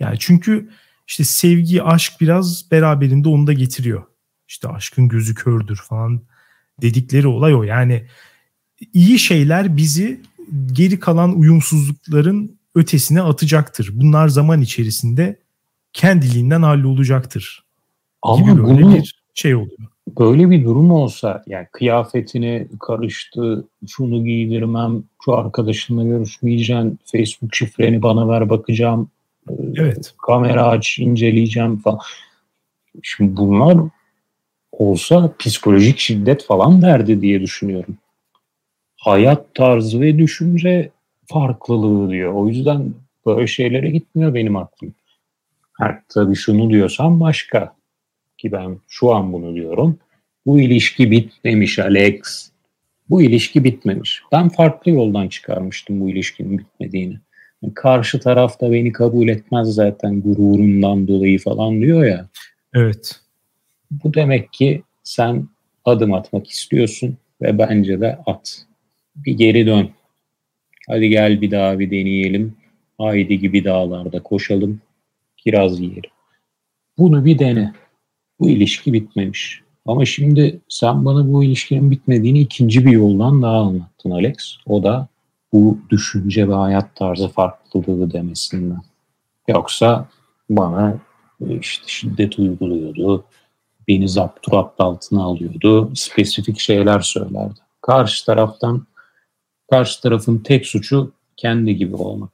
Yani 0.00 0.16
çünkü 0.18 0.70
işte 1.08 1.24
sevgi, 1.24 1.82
aşk 1.82 2.12
biraz 2.20 2.70
beraberinde 2.70 3.28
onu 3.28 3.46
da 3.46 3.52
getiriyor. 3.52 4.04
İşte 4.48 4.68
aşkın 4.68 5.08
gözü 5.08 5.34
kördür 5.34 5.76
falan 5.76 6.22
dedikleri 6.82 7.26
olay 7.26 7.54
o. 7.54 7.62
Yani 7.62 8.06
iyi 8.92 9.18
şeyler 9.18 9.76
bizi 9.76 10.20
geri 10.72 11.00
kalan 11.00 11.38
uyumsuzlukların 11.38 12.58
ötesine 12.74 13.22
atacaktır. 13.22 13.90
Bunlar 13.92 14.28
zaman 14.28 14.60
içerisinde 14.60 15.40
kendiliğinden 15.96 16.62
hallolacaktır. 16.62 17.64
Ama 18.22 18.52
gibi 18.52 18.62
böyle 18.62 18.82
bunu, 18.82 18.94
bir 18.94 19.22
şey 19.34 19.54
oluyor. 19.54 19.78
Böyle 20.18 20.50
bir 20.50 20.64
durum 20.64 20.90
olsa 20.90 21.42
yani 21.46 21.66
kıyafetini 21.72 22.68
karıştı, 22.80 23.64
şunu 23.88 24.24
giydirmem, 24.24 25.04
şu 25.24 25.34
arkadaşınla 25.34 26.04
görüşmeyeceğim, 26.04 26.98
Facebook 27.04 27.54
şifreni 27.54 28.02
bana 28.02 28.28
ver 28.28 28.50
bakacağım, 28.50 29.10
evet. 29.76 30.14
kamera 30.26 30.66
aç 30.68 30.98
inceleyeceğim 30.98 31.78
falan. 31.78 32.00
Şimdi 33.02 33.36
bunlar 33.36 33.78
olsa 34.72 35.32
psikolojik 35.38 35.98
şiddet 35.98 36.44
falan 36.44 36.82
derdi 36.82 37.20
diye 37.20 37.40
düşünüyorum. 37.40 37.96
Hayat 38.96 39.54
tarzı 39.54 40.00
ve 40.00 40.18
düşünce 40.18 40.90
farklılığı 41.26 42.10
diyor. 42.10 42.32
O 42.32 42.48
yüzden 42.48 42.94
böyle 43.26 43.46
şeylere 43.46 43.90
gitmiyor 43.90 44.34
benim 44.34 44.56
aklım. 44.56 44.94
Ha, 45.78 46.02
tabii 46.08 46.34
şunu 46.34 46.70
diyorsam 46.70 47.20
başka. 47.20 47.76
Ki 48.38 48.52
ben 48.52 48.78
şu 48.88 49.14
an 49.14 49.32
bunu 49.32 49.54
diyorum. 49.54 49.98
Bu 50.46 50.60
ilişki 50.60 51.10
bitmemiş 51.10 51.78
Alex. 51.78 52.50
Bu 53.10 53.22
ilişki 53.22 53.64
bitmemiş. 53.64 54.22
Ben 54.32 54.48
farklı 54.48 54.90
yoldan 54.90 55.28
çıkarmıştım 55.28 56.00
bu 56.00 56.10
ilişkinin 56.10 56.58
bitmediğini. 56.58 57.20
Karşı 57.74 58.20
taraf 58.20 58.60
da 58.60 58.72
beni 58.72 58.92
kabul 58.92 59.28
etmez 59.28 59.68
zaten 59.68 60.20
gururundan 60.20 61.08
dolayı 61.08 61.38
falan 61.38 61.80
diyor 61.80 62.04
ya. 62.04 62.28
Evet. 62.74 63.20
Bu 63.90 64.14
demek 64.14 64.52
ki 64.52 64.82
sen 65.02 65.48
adım 65.84 66.14
atmak 66.14 66.50
istiyorsun 66.50 67.16
ve 67.42 67.58
bence 67.58 68.00
de 68.00 68.18
at. 68.26 68.66
Bir 69.16 69.32
geri 69.32 69.66
dön. 69.66 69.90
Hadi 70.88 71.08
gel 71.08 71.40
bir 71.40 71.50
daha 71.50 71.78
bir 71.78 71.90
deneyelim. 71.90 72.56
Haydi 72.98 73.38
gibi 73.38 73.64
dağlarda 73.64 74.22
koşalım. 74.22 74.80
Kiraz 75.46 75.80
yiyelim. 75.80 76.10
Bunu 76.98 77.24
bir 77.24 77.38
dene. 77.38 77.72
Bu 78.40 78.48
ilişki 78.48 78.92
bitmemiş. 78.92 79.62
Ama 79.86 80.04
şimdi 80.04 80.60
sen 80.68 81.04
bana 81.04 81.32
bu 81.32 81.44
ilişkinin 81.44 81.90
bitmediğini 81.90 82.40
ikinci 82.40 82.86
bir 82.86 82.90
yoldan 82.90 83.42
daha 83.42 83.56
anlattın 83.56 84.10
Alex. 84.10 84.56
O 84.66 84.82
da 84.82 85.08
bu 85.52 85.78
düşünce 85.90 86.48
ve 86.48 86.54
hayat 86.54 86.96
tarzı 86.96 87.28
farklılığı 87.28 88.12
demesinden. 88.12 88.82
Yoksa 89.48 90.08
bana 90.50 90.98
işte 91.60 91.84
şiddet 91.86 92.38
uyguluyordu, 92.38 93.24
beni 93.88 94.08
zapturapt 94.08 94.80
altına 94.80 95.22
alıyordu, 95.22 95.92
spesifik 95.94 96.58
şeyler 96.58 97.00
söylerdi. 97.00 97.60
Karşı 97.80 98.26
taraftan, 98.26 98.86
karşı 99.70 100.02
tarafın 100.02 100.38
tek 100.38 100.66
suçu 100.66 101.12
kendi 101.36 101.76
gibi 101.76 101.96
olmak. 101.96 102.32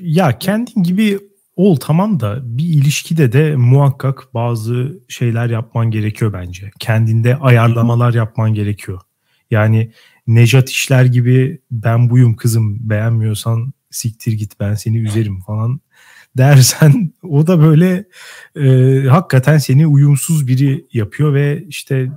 Ya 0.00 0.38
kendin 0.38 0.82
gibi 0.82 1.18
ol 1.56 1.76
tamam 1.76 2.20
da 2.20 2.40
bir 2.42 2.64
ilişkide 2.64 3.32
de 3.32 3.56
muhakkak 3.56 4.34
bazı 4.34 5.00
şeyler 5.08 5.50
yapman 5.50 5.90
gerekiyor 5.90 6.32
bence. 6.32 6.70
Kendinde 6.78 7.36
ayarlamalar 7.36 8.14
yapman 8.14 8.54
gerekiyor. 8.54 9.00
Yani 9.50 9.92
Nejat 10.26 10.70
işler 10.70 11.04
gibi 11.04 11.60
ben 11.70 12.10
buyum 12.10 12.36
kızım 12.36 12.90
beğenmiyorsan 12.90 13.72
siktir 13.90 14.32
git 14.32 14.60
ben 14.60 14.74
seni 14.74 14.98
üzerim 14.98 15.40
falan 15.40 15.80
dersen 16.38 17.12
o 17.22 17.46
da 17.46 17.60
böyle 17.60 18.04
e, 18.56 19.02
hakikaten 19.08 19.58
seni 19.58 19.86
uyumsuz 19.86 20.48
biri 20.48 20.86
yapıyor 20.92 21.34
ve 21.34 21.64
işte 21.68 22.10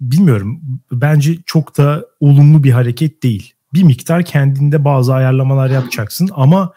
bilmiyorum 0.00 0.60
bence 0.92 1.36
çok 1.46 1.78
da 1.78 2.06
olumlu 2.20 2.64
bir 2.64 2.70
hareket 2.70 3.22
değil. 3.22 3.52
Bir 3.74 3.82
miktar 3.82 4.24
kendinde 4.24 4.84
bazı 4.84 5.14
ayarlamalar 5.14 5.70
yapacaksın 5.70 6.30
ama 6.32 6.72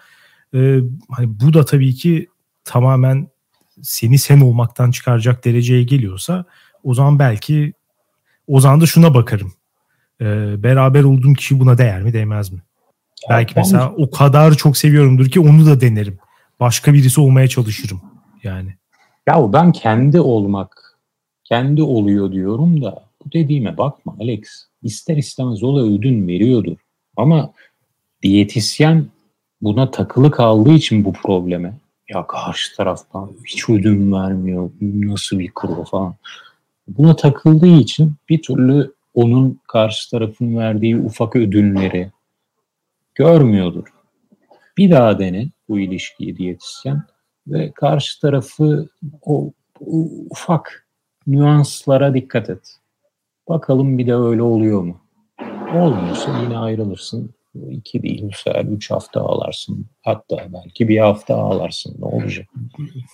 e, 0.54 0.80
hani 1.10 1.40
bu 1.40 1.54
da 1.54 1.66
tabii 1.66 1.96
ki 1.96 2.28
tamamen 2.64 3.28
seni 3.82 4.18
sen 4.18 4.42
olmaktan 4.42 4.92
çıkaracak 4.92 5.46
dereceye 5.46 5.84
geliyorsa 5.84 6.46
o 6.84 6.94
zaman 6.94 7.20
belki 7.20 7.74
o 8.48 8.60
zaman 8.60 8.82
da 8.82 8.86
şuna 8.86 9.14
bakarım. 9.14 9.54
E, 10.22 10.26
beraber 10.64 11.04
olduğum 11.04 11.34
kişi 11.34 11.60
buna 11.60 11.78
değer 11.78 12.02
mi 12.02 12.14
değmez 12.14 12.52
mi? 12.52 12.60
Ya 13.24 13.30
belki 13.30 13.56
ben... 13.56 13.62
mesela 13.62 13.94
o 13.98 14.12
kadar 14.12 14.54
çok 14.54 14.78
seviyorumdur 14.78 15.26
ki 15.26 15.40
onu 15.40 15.66
da 15.66 15.82
denerim. 15.82 16.20
Başka 16.60 16.94
birisi 16.94 17.22
olmaya 17.22 17.48
çalışırım 17.48 18.02
yani. 18.44 18.74
Ya 19.28 19.54
ben 19.54 19.72
kendi 19.72 20.20
olmak, 20.20 20.98
kendi 21.44 21.82
oluyor 21.82 22.32
diyorum 22.32 22.82
da 22.82 23.06
bu 23.26 23.32
dediğime 23.32 23.78
bakma 23.78 24.16
Alex. 24.20 24.42
İster 24.84 25.18
istemez 25.18 25.64
o 25.64 25.76
da 25.76 25.82
ödün 25.82 26.28
veriyordur. 26.28 26.78
Ama 27.18 27.54
diyetisyen 28.22 29.06
buna 29.62 29.92
takılı 29.92 30.32
kaldığı 30.32 30.74
için 30.74 31.06
bu 31.06 31.14
probleme 31.14 31.74
ya 32.10 32.28
karşı 32.28 32.76
taraftan 32.76 33.32
hiç 33.46 33.70
ödün 33.70 34.14
vermiyor 34.14 34.70
nasıl 34.82 35.40
bir 35.40 35.52
kuru 35.52 35.84
falan. 35.84 36.16
Buna 36.88 37.16
takıldığı 37.16 37.68
için 37.68 38.14
bir 38.30 38.42
türlü 38.42 38.94
onun 39.14 39.60
karşı 39.68 40.12
tarafın 40.12 40.58
verdiği 40.58 40.98
ufak 40.98 41.36
ödünleri 41.36 42.12
görmüyordur. 43.16 43.88
Bir 44.78 44.92
daha 44.92 45.20
dene 45.20 45.50
bu 45.70 45.80
ilişkiyi 45.80 46.38
diyetisyen 46.38 47.04
ve 47.48 47.72
karşı 47.72 48.22
tarafı 48.22 48.90
o, 49.22 49.52
o 49.82 50.08
ufak 50.30 50.88
nüanslara 51.28 52.14
dikkat 52.14 52.50
et. 52.50 52.76
Bakalım 53.50 53.98
bir 53.98 54.08
de 54.08 54.16
öyle 54.16 54.42
oluyor 54.42 54.82
mu? 54.82 55.02
Olmuyorsa 55.76 56.42
yine 56.44 56.58
ayrılırsın 56.58 57.34
iki 57.72 58.04
değil 58.04 58.22
bu 58.24 58.32
sefer 58.44 58.66
üç 58.66 58.92
hafta 58.92 59.22
ağlarsın. 59.22 59.86
Hatta 60.02 60.38
belki 60.54 60.90
bir 60.90 60.98
hafta 60.98 61.36
ağlarsın. 61.36 61.96
Ne 62.00 62.06
olacak? 62.06 62.48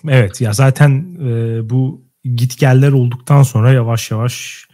Evet 0.08 0.42
ya 0.42 0.54
zaten 0.54 1.18
e, 1.22 1.70
bu 1.70 2.02
git 2.36 2.60
geller 2.60 2.92
olduktan 2.92 3.44
sonra 3.44 3.72
yavaş 3.74 4.12
yavaş 4.12 4.66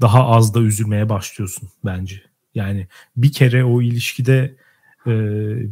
daha 0.00 0.26
az 0.26 0.54
da 0.54 0.60
üzülmeye 0.60 1.08
başlıyorsun 1.08 1.68
bence. 1.84 2.22
Yani 2.54 2.86
bir 3.16 3.32
kere 3.32 3.64
o 3.64 3.82
ilişkide 3.82 4.56
e, 5.06 5.12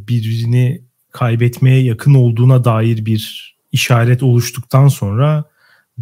birini 0.08 0.82
kaybetmeye 1.10 1.82
yakın 1.82 2.14
olduğuna 2.14 2.64
dair 2.64 3.06
bir 3.06 3.52
işaret 3.72 4.22
oluştuktan 4.22 4.88
sonra 4.88 5.44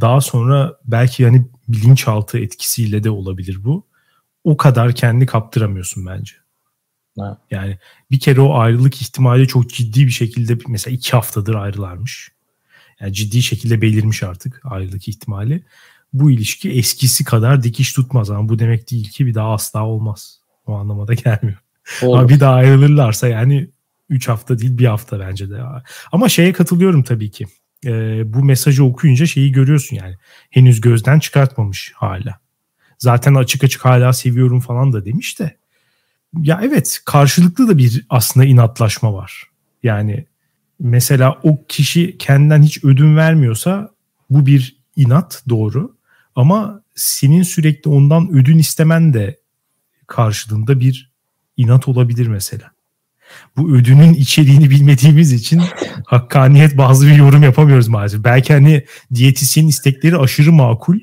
daha 0.00 0.20
sonra 0.20 0.76
belki 0.84 1.22
yani 1.22 1.46
bilinçaltı 1.68 2.38
etkisiyle 2.38 3.04
de 3.04 3.10
olabilir 3.10 3.64
bu. 3.64 3.86
O 4.44 4.56
kadar 4.56 4.94
kendi 4.94 5.26
kaptıramıyorsun 5.26 6.06
bence. 6.06 6.34
Yani 7.50 7.78
bir 8.10 8.20
kere 8.20 8.40
o 8.40 8.54
ayrılık 8.54 9.02
ihtimali 9.02 9.48
çok 9.48 9.70
ciddi 9.70 10.06
bir 10.06 10.10
şekilde 10.10 10.58
mesela 10.68 10.94
iki 10.94 11.12
haftadır 11.12 11.54
ayrılarmış. 11.54 12.32
Yani 13.00 13.12
ciddi 13.12 13.42
şekilde 13.42 13.82
belirmiş 13.82 14.22
artık 14.22 14.60
ayrılık 14.64 15.08
ihtimali. 15.08 15.64
Bu 16.12 16.30
ilişki 16.30 16.70
eskisi 16.70 17.24
kadar 17.24 17.62
dikiş 17.62 17.92
tutmaz 17.92 18.30
ama 18.30 18.48
bu 18.48 18.58
demek 18.58 18.90
değil 18.90 19.10
ki 19.10 19.26
bir 19.26 19.34
daha 19.34 19.52
asla 19.52 19.86
olmaz. 19.86 20.40
O 20.66 20.74
anlamada 20.74 21.14
gelmiyor. 21.14 21.58
Olur. 22.02 22.18
Ama 22.18 22.28
bir 22.28 22.40
daha 22.40 22.54
ayrılırlarsa 22.54 23.28
yani 23.28 23.70
3 24.08 24.28
hafta 24.28 24.58
değil 24.58 24.78
bir 24.78 24.86
hafta 24.86 25.20
bence 25.20 25.50
de. 25.50 25.62
Ama 26.12 26.28
şeye 26.28 26.52
katılıyorum 26.52 27.02
tabii 27.02 27.30
ki. 27.30 27.46
Ee, 27.86 28.22
bu 28.32 28.44
mesajı 28.44 28.84
okuyunca 28.84 29.26
şeyi 29.26 29.52
görüyorsun 29.52 29.96
yani. 29.96 30.16
Henüz 30.50 30.80
gözden 30.80 31.18
çıkartmamış 31.18 31.92
hala. 31.94 32.40
Zaten 32.98 33.34
açık 33.34 33.64
açık 33.64 33.84
hala 33.84 34.12
seviyorum 34.12 34.60
falan 34.60 34.92
da 34.92 35.04
demiş 35.04 35.38
de 35.38 35.59
ya 36.38 36.60
evet 36.62 37.00
karşılıklı 37.04 37.68
da 37.68 37.78
bir 37.78 38.06
aslında 38.10 38.46
inatlaşma 38.46 39.14
var. 39.14 39.44
Yani 39.82 40.26
mesela 40.80 41.38
o 41.42 41.64
kişi 41.68 42.18
kendinden 42.18 42.62
hiç 42.62 42.84
ödün 42.84 43.16
vermiyorsa 43.16 43.90
bu 44.30 44.46
bir 44.46 44.76
inat 44.96 45.42
doğru. 45.48 45.96
Ama 46.34 46.82
senin 46.94 47.42
sürekli 47.42 47.90
ondan 47.90 48.30
ödün 48.32 48.58
istemen 48.58 49.14
de 49.14 49.38
karşılığında 50.06 50.80
bir 50.80 51.10
inat 51.56 51.88
olabilir 51.88 52.26
mesela. 52.26 52.70
Bu 53.56 53.72
ödünün 53.72 54.14
içeriğini 54.14 54.70
bilmediğimiz 54.70 55.32
için 55.32 55.62
hakkaniyet 56.06 56.78
bazı 56.78 57.06
bir 57.06 57.16
yorum 57.16 57.42
yapamıyoruz 57.42 57.88
maalesef. 57.88 58.24
Belki 58.24 58.52
hani 58.52 58.84
diyetisyenin 59.14 59.68
istekleri 59.68 60.16
aşırı 60.16 60.52
makul 60.52 60.98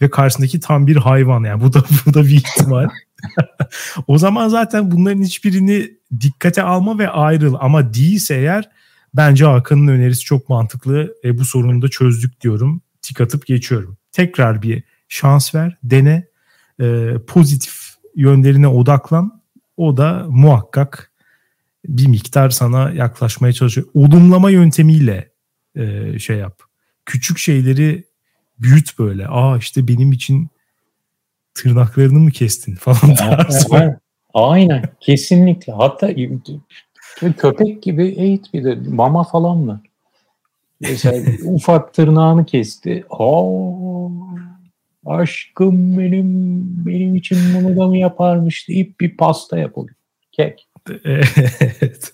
ve 0.00 0.10
karşısındaki 0.10 0.60
tam 0.60 0.86
bir 0.86 0.96
hayvan 0.96 1.44
yani 1.44 1.62
bu 1.62 1.72
da 1.72 1.84
bu 2.06 2.14
da 2.14 2.24
bir 2.24 2.30
ihtimal. 2.30 2.88
o 4.06 4.18
zaman 4.18 4.48
zaten 4.48 4.90
bunların 4.90 5.22
hiçbirini 5.22 5.90
dikkate 6.20 6.62
alma 6.62 6.98
ve 6.98 7.08
ayrıl. 7.08 7.56
Ama 7.60 7.94
değilse 7.94 8.34
eğer 8.34 8.70
bence 9.14 9.44
Hakan'ın 9.44 9.88
önerisi 9.88 10.20
çok 10.20 10.48
mantıklı. 10.48 11.14
E, 11.24 11.38
bu 11.38 11.44
sorunu 11.44 11.82
da 11.82 11.88
çözdük 11.88 12.40
diyorum. 12.40 12.82
Tik 13.02 13.20
atıp 13.20 13.46
geçiyorum. 13.46 13.96
Tekrar 14.12 14.62
bir 14.62 14.82
şans 15.08 15.54
ver, 15.54 15.76
dene. 15.82 16.26
E, 16.80 17.14
pozitif 17.26 17.94
yönlerine 18.16 18.68
odaklan. 18.68 19.42
O 19.76 19.96
da 19.96 20.26
muhakkak 20.28 21.10
bir 21.88 22.06
miktar 22.06 22.50
sana 22.50 22.90
yaklaşmaya 22.90 23.52
çalışıyor. 23.52 23.86
Olumlama 23.94 24.50
yöntemiyle 24.50 25.30
e, 25.76 26.18
şey 26.18 26.36
yap. 26.36 26.60
Küçük 27.06 27.38
şeyleri 27.38 28.04
büyüt 28.58 28.98
böyle. 28.98 29.28
Aa 29.28 29.58
işte 29.58 29.88
benim 29.88 30.12
için 30.12 30.48
tırnaklarını 31.54 32.18
mı 32.18 32.30
kestin 32.30 32.74
falan 32.74 33.14
tarzı. 33.18 33.98
Aynen 34.34 34.84
kesinlikle. 35.00 35.72
Hatta 35.72 36.08
köpek 37.32 37.82
gibi 37.82 38.06
eğit 38.06 38.54
bir 38.54 38.64
de 38.64 38.74
mama 38.88 39.24
falan 39.24 39.58
mı? 39.58 39.82
Mesela 40.80 41.32
ufak 41.44 41.94
tırnağını 41.94 42.46
kesti. 42.46 43.04
Aa, 43.10 44.08
aşkım 45.06 45.98
benim 45.98 46.64
benim 46.86 47.14
için 47.14 47.38
bunu 47.54 47.76
da 47.76 47.86
mı 47.86 47.98
yaparmış 47.98 48.68
deyip 48.68 49.00
bir 49.00 49.16
pasta 49.16 49.58
yapalım. 49.58 49.94
Kek. 50.32 50.68
Evet. 51.04 52.12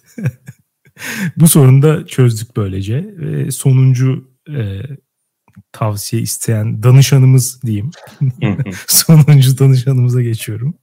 Bu 1.36 1.48
sorunu 1.48 1.82
da 1.82 2.06
çözdük 2.06 2.56
böylece. 2.56 3.04
Ve 3.16 3.50
sonuncu 3.50 4.28
e, 4.48 4.80
tavsiye 5.72 6.22
isteyen 6.22 6.82
danışanımız 6.82 7.62
diyeyim. 7.62 7.90
sonuncu 8.86 9.58
danışanımıza 9.58 10.22
geçiyorum. 10.22 10.74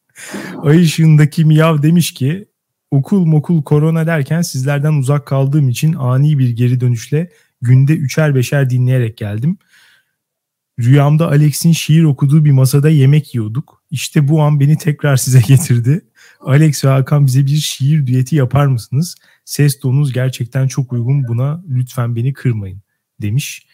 Ay 0.63 0.81
ışığındaki 0.81 1.45
Miyav 1.45 1.81
demiş 1.81 2.13
ki 2.13 2.45
okul 2.91 3.25
mokul 3.25 3.63
korona 3.63 4.07
derken 4.07 4.41
sizlerden 4.41 4.93
uzak 4.93 5.25
kaldığım 5.25 5.69
için 5.69 5.93
ani 5.93 6.38
bir 6.38 6.49
geri 6.49 6.81
dönüşle 6.81 7.31
günde 7.61 7.93
üçer 7.93 8.35
beşer 8.35 8.69
dinleyerek 8.69 9.17
geldim. 9.17 9.57
Rüyamda 10.79 11.27
Alex'in 11.27 11.71
şiir 11.71 12.03
okuduğu 12.03 12.45
bir 12.45 12.51
masada 12.51 12.89
yemek 12.89 13.35
yiyorduk. 13.35 13.83
İşte 13.91 14.27
bu 14.27 14.41
an 14.41 14.59
beni 14.59 14.77
tekrar 14.77 15.17
size 15.17 15.41
getirdi. 15.47 16.01
Alex 16.39 16.85
ve 16.85 16.89
Hakan 16.89 17.25
bize 17.25 17.45
bir 17.45 17.55
şiir 17.55 18.07
düeti 18.07 18.35
yapar 18.35 18.65
mısınız? 18.65 19.15
Ses 19.45 19.79
tonunuz 19.79 20.13
gerçekten 20.13 20.67
çok 20.67 20.93
uygun 20.93 21.27
buna 21.27 21.63
lütfen 21.69 22.15
beni 22.15 22.33
kırmayın 22.33 22.81
demiş. 23.21 23.66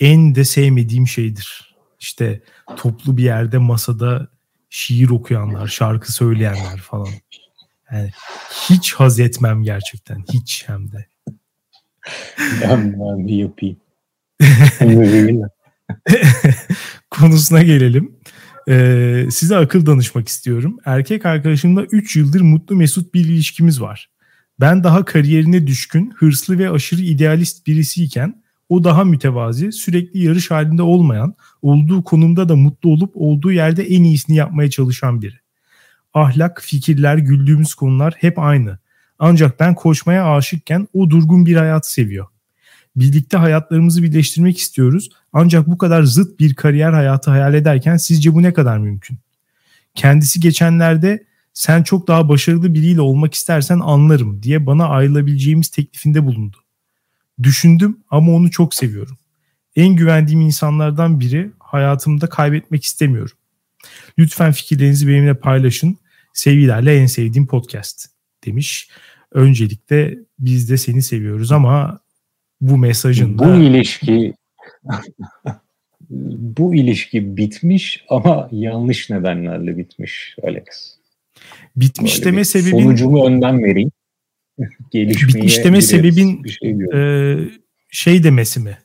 En 0.00 0.34
de 0.34 0.44
sevmediğim 0.44 1.06
şeydir. 1.06 1.74
İşte 2.00 2.42
toplu 2.76 3.16
bir 3.16 3.22
yerde 3.22 3.58
masada 3.58 4.28
şiir 4.70 5.10
okuyanlar, 5.10 5.68
şarkı 5.68 6.12
söyleyenler 6.12 6.78
falan. 6.78 7.08
Yani 7.92 8.10
hiç 8.68 8.94
haz 8.94 9.20
etmem 9.20 9.62
gerçekten. 9.62 10.24
Hiç 10.32 10.64
hem 10.66 10.92
de. 10.92 11.06
Ben, 12.62 12.92
ben 12.92 13.26
bir 13.26 13.34
yapayım. 13.34 13.76
Konusuna 17.10 17.62
gelelim. 17.62 18.16
Ee, 18.68 19.26
size 19.30 19.56
akıl 19.56 19.86
danışmak 19.86 20.28
istiyorum. 20.28 20.78
Erkek 20.84 21.26
arkadaşımla 21.26 21.84
3 21.84 22.16
yıldır 22.16 22.40
mutlu 22.40 22.76
mesut 22.76 23.14
bir 23.14 23.24
ilişkimiz 23.24 23.80
var. 23.80 24.10
Ben 24.60 24.84
daha 24.84 25.04
kariyerine 25.04 25.66
düşkün, 25.66 26.12
hırslı 26.16 26.58
ve 26.58 26.70
aşırı 26.70 27.00
idealist 27.00 27.66
birisiyken 27.66 28.39
o 28.70 28.84
daha 28.84 29.04
mütevazi, 29.04 29.72
sürekli 29.72 30.24
yarış 30.24 30.50
halinde 30.50 30.82
olmayan, 30.82 31.34
olduğu 31.62 32.04
konumda 32.04 32.48
da 32.48 32.56
mutlu 32.56 32.90
olup 32.90 33.12
olduğu 33.14 33.52
yerde 33.52 33.84
en 33.84 34.04
iyisini 34.04 34.36
yapmaya 34.36 34.70
çalışan 34.70 35.22
biri. 35.22 35.36
Ahlak, 36.14 36.62
fikirler, 36.62 37.16
güldüğümüz 37.16 37.74
konular 37.74 38.14
hep 38.18 38.38
aynı. 38.38 38.78
Ancak 39.18 39.60
ben 39.60 39.74
koşmaya 39.74 40.34
aşıkken 40.34 40.88
o 40.92 41.10
durgun 41.10 41.46
bir 41.46 41.56
hayatı 41.56 41.92
seviyor. 41.92 42.26
Birlikte 42.96 43.36
hayatlarımızı 43.36 44.02
birleştirmek 44.02 44.58
istiyoruz. 44.58 45.10
Ancak 45.32 45.66
bu 45.66 45.78
kadar 45.78 46.02
zıt 46.02 46.40
bir 46.40 46.54
kariyer 46.54 46.92
hayatı 46.92 47.30
hayal 47.30 47.54
ederken 47.54 47.96
sizce 47.96 48.34
bu 48.34 48.42
ne 48.42 48.52
kadar 48.52 48.78
mümkün? 48.78 49.18
Kendisi 49.94 50.40
geçenlerde 50.40 51.24
sen 51.54 51.82
çok 51.82 52.08
daha 52.08 52.28
başarılı 52.28 52.74
biriyle 52.74 53.00
olmak 53.00 53.34
istersen 53.34 53.80
anlarım 53.80 54.42
diye 54.42 54.66
bana 54.66 54.88
ayrılabileceğimiz 54.88 55.68
teklifinde 55.68 56.26
bulundu. 56.26 56.56
Düşündüm 57.42 57.98
ama 58.10 58.32
onu 58.32 58.50
çok 58.50 58.74
seviyorum. 58.74 59.18
En 59.76 59.96
güvendiğim 59.96 60.40
insanlardan 60.40 61.20
biri 61.20 61.50
hayatımda 61.58 62.26
kaybetmek 62.26 62.84
istemiyorum. 62.84 63.36
Lütfen 64.18 64.52
fikirlerinizi 64.52 65.08
benimle 65.08 65.34
paylaşın. 65.34 65.96
Sevgilerle 66.34 66.96
en 66.96 67.06
sevdiğim 67.06 67.46
podcast 67.46 68.06
demiş. 68.46 68.88
Öncelikle 69.32 70.18
biz 70.38 70.70
de 70.70 70.76
seni 70.76 71.02
seviyoruz 71.02 71.52
ama 71.52 72.00
bu 72.60 72.78
mesajın 72.78 73.38
bu 73.38 73.54
ilişki 73.54 74.34
bu 76.10 76.74
ilişki 76.74 77.36
bitmiş 77.36 78.04
ama 78.08 78.48
yanlış 78.52 79.10
nedenlerle 79.10 79.76
bitmiş 79.76 80.36
Alex. 80.42 80.64
Bitmiş 81.76 82.18
Böyle 82.18 82.24
deme 82.24 82.44
sebebin 82.44 82.82
sonucumu 82.82 83.26
önden 83.26 83.64
vereyim. 83.64 83.90
bitmiş 84.94 85.64
deme 85.64 85.80
sebebin 85.80 86.44
şey, 86.44 86.70
e, 86.94 87.38
şey 87.90 88.24
demesi 88.24 88.60
mi? 88.60 88.78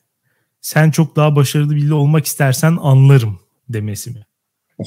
Sen 0.62 0.92
çok 0.92 1.16
daha 1.16 1.36
başarılı 1.36 1.76
biri 1.76 1.94
olmak 1.94 2.26
istersen 2.26 2.78
anlarım 2.82 3.40
demesi 3.70 4.12
mi? 4.12 4.26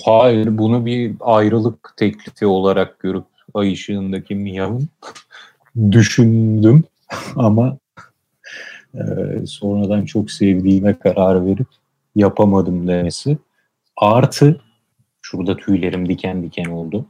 Hayır 0.05 0.59
bunu 0.59 0.87
bir 0.87 1.13
ayrılık 1.21 1.95
teklifi 1.97 2.47
olarak 2.47 3.01
görüp 3.01 3.25
ay 3.55 3.73
ışığındaki 3.73 4.35
Miyav'ın 4.35 4.89
düşündüm 5.93 6.85
ama 7.37 7.79
e, 8.95 9.03
sonradan 9.47 10.05
çok 10.05 10.31
sevdiğime 10.31 10.99
karar 10.99 11.47
verip 11.47 11.69
yapamadım 12.17 12.89
demesi. 12.89 13.39
Artı 13.97 14.61
şurada 15.23 15.57
tüylerim 15.57 16.09
diken 16.09 16.43
diken 16.43 16.65
oldu. 16.65 17.07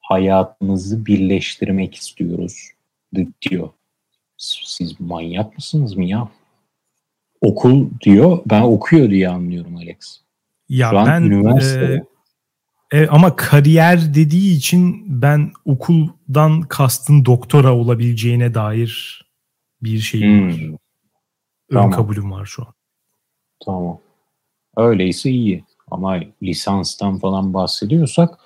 Hayatımızı 0.00 1.06
birleştirmek 1.06 1.94
istiyoruz 1.94 2.75
diyor. 3.14 3.68
Siz 4.36 5.00
manyak 5.00 5.54
mısınız 5.54 5.96
mı 5.96 6.04
ya? 6.04 6.28
Okul 7.40 7.90
diyor. 8.00 8.38
Ben 8.46 8.62
okuyor 8.62 9.10
diye 9.10 9.28
anlıyorum 9.28 9.76
Alex. 9.76 10.20
Ya 10.68 10.90
Şu 10.90 10.96
ben 10.96 11.22
üniversite. 11.22 12.04
E, 12.92 12.98
e, 12.98 13.06
ama 13.06 13.36
kariyer 13.36 14.14
dediği 14.14 14.56
için 14.56 15.04
ben 15.22 15.52
okuldan 15.64 16.62
kastın 16.62 17.24
doktora 17.24 17.74
olabileceğine 17.76 18.54
dair 18.54 19.22
bir 19.82 19.98
şeyim 19.98 20.40
hmm. 20.40 20.72
var. 20.72 20.78
Ön 21.70 21.74
tamam. 21.74 21.90
kabulüm 21.90 22.30
var 22.30 22.46
şu 22.46 22.62
an. 22.62 22.74
Tamam. 23.64 23.98
Öyleyse 24.76 25.30
iyi. 25.30 25.64
Ama 25.90 26.20
lisanstan 26.42 27.18
falan 27.18 27.54
bahsediyorsak 27.54 28.38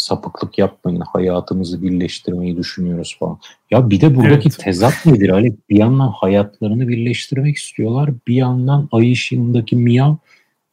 sapıklık 0.00 0.58
yapmayın. 0.58 1.00
Hayatımızı 1.00 1.82
birleştirmeyi 1.82 2.56
düşünüyoruz 2.56 3.16
falan. 3.18 3.38
Ya 3.70 3.90
bir 3.90 4.00
de 4.00 4.16
buradaki 4.16 4.48
evet. 4.48 4.58
tezat 4.58 5.06
nedir 5.06 5.28
Ali? 5.28 5.56
Bir 5.70 5.76
yandan 5.76 6.08
hayatlarını 6.08 6.88
birleştirmek 6.88 7.56
istiyorlar. 7.56 8.10
Bir 8.28 8.34
yandan 8.34 8.88
ay 8.92 9.12
ışığındaki 9.12 9.76
Mia 9.76 10.16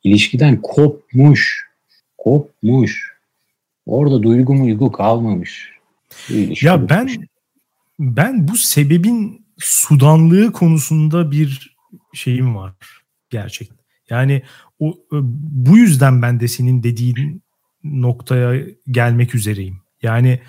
ilişkiden 0.04 0.62
kopmuş. 0.62 1.68
Kopmuş. 2.18 3.18
Orada 3.86 4.24
duygu 4.24 4.54
muygu 4.54 4.92
kalmamış. 4.92 5.72
Ya 6.62 6.90
ben 6.90 7.10
ben 8.00 8.48
bu 8.48 8.58
sebebin 8.58 9.46
sudanlığı 9.58 10.52
konusunda 10.52 11.32
bir 11.32 11.76
şeyim 12.14 12.56
var 12.56 12.74
gerçekten. 13.30 13.78
Yani 14.10 14.42
o 14.80 14.98
bu 15.12 15.78
yüzden 15.78 16.22
ben 16.22 16.40
de 16.40 16.48
senin 16.48 16.84
dediğin 16.84 17.42
noktaya 17.84 18.66
gelmek 18.92 19.36
üzereyim. 19.36 19.82
Yani 20.02 20.42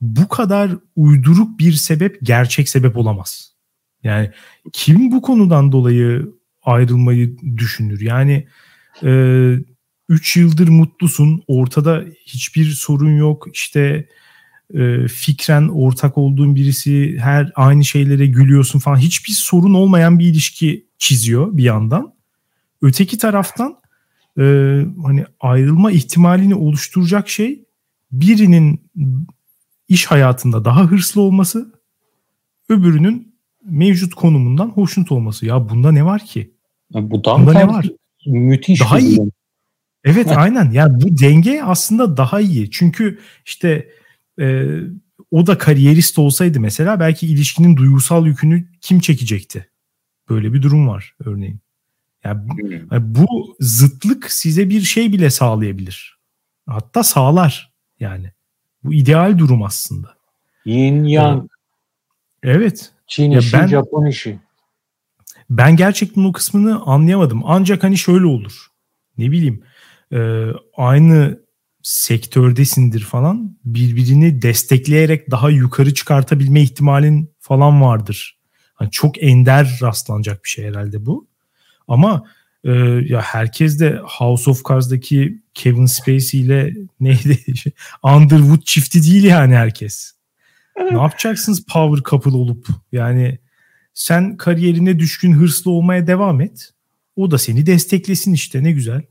bu 0.00 0.28
kadar 0.28 0.70
uyduruk 0.96 1.58
bir 1.58 1.72
sebep 1.72 2.18
gerçek 2.22 2.68
sebep 2.68 2.96
olamaz. 2.96 3.54
Yani 4.02 4.30
kim 4.72 5.12
bu 5.12 5.22
konudan 5.22 5.72
dolayı 5.72 6.28
ayrılmayı 6.62 7.38
düşünür? 7.56 8.00
Yani 8.00 8.48
3 10.08 10.36
e, 10.36 10.40
yıldır 10.40 10.68
mutlusun, 10.68 11.42
ortada 11.46 12.04
hiçbir 12.26 12.64
sorun 12.64 13.16
yok. 13.16 13.46
İşte 13.52 14.08
e, 14.74 15.08
fikren 15.08 15.68
ortak 15.68 16.18
olduğun 16.18 16.54
birisi, 16.54 17.18
her 17.18 17.52
aynı 17.54 17.84
şeylere 17.84 18.26
gülüyorsun 18.26 18.78
falan. 18.78 18.96
Hiçbir 18.96 19.32
sorun 19.32 19.74
olmayan 19.74 20.18
bir 20.18 20.26
ilişki 20.26 20.86
çiziyor 20.98 21.56
bir 21.56 21.64
yandan. 21.64 22.14
Öteki 22.82 23.18
taraftan 23.18 23.76
e, 24.38 24.42
hani 25.02 25.24
ayrılma 25.40 25.90
ihtimalini 25.90 26.54
oluşturacak 26.54 27.28
şey 27.28 27.64
birinin 28.12 28.90
iş 29.88 30.06
hayatında 30.06 30.64
daha 30.64 30.84
hırslı 30.84 31.20
olması, 31.20 31.72
öbürünün 32.68 33.34
mevcut 33.64 34.14
konumundan 34.14 34.68
hoşnut 34.68 35.12
olması. 35.12 35.46
Ya 35.46 35.68
bunda 35.68 35.92
ne 35.92 36.04
var 36.04 36.24
ki? 36.24 36.54
Ya 36.94 37.10
bu 37.10 37.24
bunda 37.24 37.52
ne 37.52 37.68
var? 37.68 37.88
Müthiş. 38.26 38.80
Daha 38.80 38.98
iyi. 38.98 39.20
Evet 40.04 40.28
aynen. 40.36 40.70
Yani 40.70 41.02
bu 41.02 41.18
denge 41.18 41.62
aslında 41.62 42.16
daha 42.16 42.40
iyi. 42.40 42.70
Çünkü 42.70 43.18
işte 43.46 43.88
e, 44.40 44.66
o 45.30 45.46
da 45.46 45.58
kariyerist 45.58 46.18
olsaydı 46.18 46.60
mesela 46.60 47.00
belki 47.00 47.26
ilişkinin 47.26 47.76
duygusal 47.76 48.26
yükünü 48.26 48.68
kim 48.80 49.00
çekecekti? 49.00 49.70
Böyle 50.28 50.52
bir 50.52 50.62
durum 50.62 50.88
var 50.88 51.14
örneğin. 51.24 51.60
Yani 52.24 52.48
bu, 52.48 52.70
yani 52.70 53.14
bu 53.14 53.56
zıtlık 53.60 54.30
size 54.30 54.70
bir 54.70 54.80
şey 54.80 55.12
bile 55.12 55.30
sağlayabilir. 55.30 56.18
Hatta 56.66 57.02
sağlar 57.02 57.72
yani. 58.00 58.32
Bu 58.84 58.94
ideal 58.94 59.38
durum 59.38 59.62
aslında. 59.62 60.14
Yin 60.64 61.04
yang. 61.04 61.50
Evet. 62.42 62.92
Çin 63.06 63.30
ya 63.30 63.38
işi, 63.38 63.52
ben, 63.52 63.66
Japon 63.66 64.06
işi. 64.06 64.38
Ben 65.50 65.76
gerçekten 65.76 66.24
o 66.24 66.32
kısmını 66.32 66.82
anlayamadım. 66.82 67.42
Ancak 67.44 67.82
hani 67.82 67.98
şöyle 67.98 68.26
olur. 68.26 68.66
Ne 69.18 69.30
bileyim 69.30 69.62
e, 70.12 70.48
aynı 70.76 71.44
sektördesindir 71.82 73.00
falan 73.00 73.58
birbirini 73.64 74.42
destekleyerek 74.42 75.30
daha 75.30 75.50
yukarı 75.50 75.94
çıkartabilme 75.94 76.62
ihtimalin 76.62 77.30
falan 77.38 77.82
vardır. 77.82 78.38
Hani 78.74 78.90
çok 78.90 79.22
ender 79.22 79.78
rastlanacak 79.82 80.44
bir 80.44 80.48
şey 80.48 80.64
herhalde 80.64 81.06
bu. 81.06 81.28
Ama 81.88 82.24
e, 82.64 82.70
ya 83.08 83.20
herkes 83.20 83.80
de 83.80 84.00
House 84.04 84.50
of 84.50 84.64
Cards'daki 84.68 85.38
Kevin 85.54 85.86
Spacey 85.86 86.40
ile 86.40 86.74
neydi? 87.00 87.38
Underwood 88.02 88.62
çifti 88.64 89.02
değil 89.02 89.24
yani 89.24 89.54
herkes. 89.54 90.12
ne 90.90 91.02
yapacaksınız 91.02 91.66
power 91.66 92.10
couple 92.10 92.36
olup? 92.36 92.66
Yani 92.92 93.38
sen 93.94 94.36
kariyerine 94.36 94.98
düşkün 94.98 95.32
hırslı 95.32 95.70
olmaya 95.70 96.06
devam 96.06 96.40
et. 96.40 96.70
O 97.16 97.30
da 97.30 97.38
seni 97.38 97.66
desteklesin 97.66 98.32
işte 98.32 98.62
ne 98.62 98.72
güzel. 98.72 99.02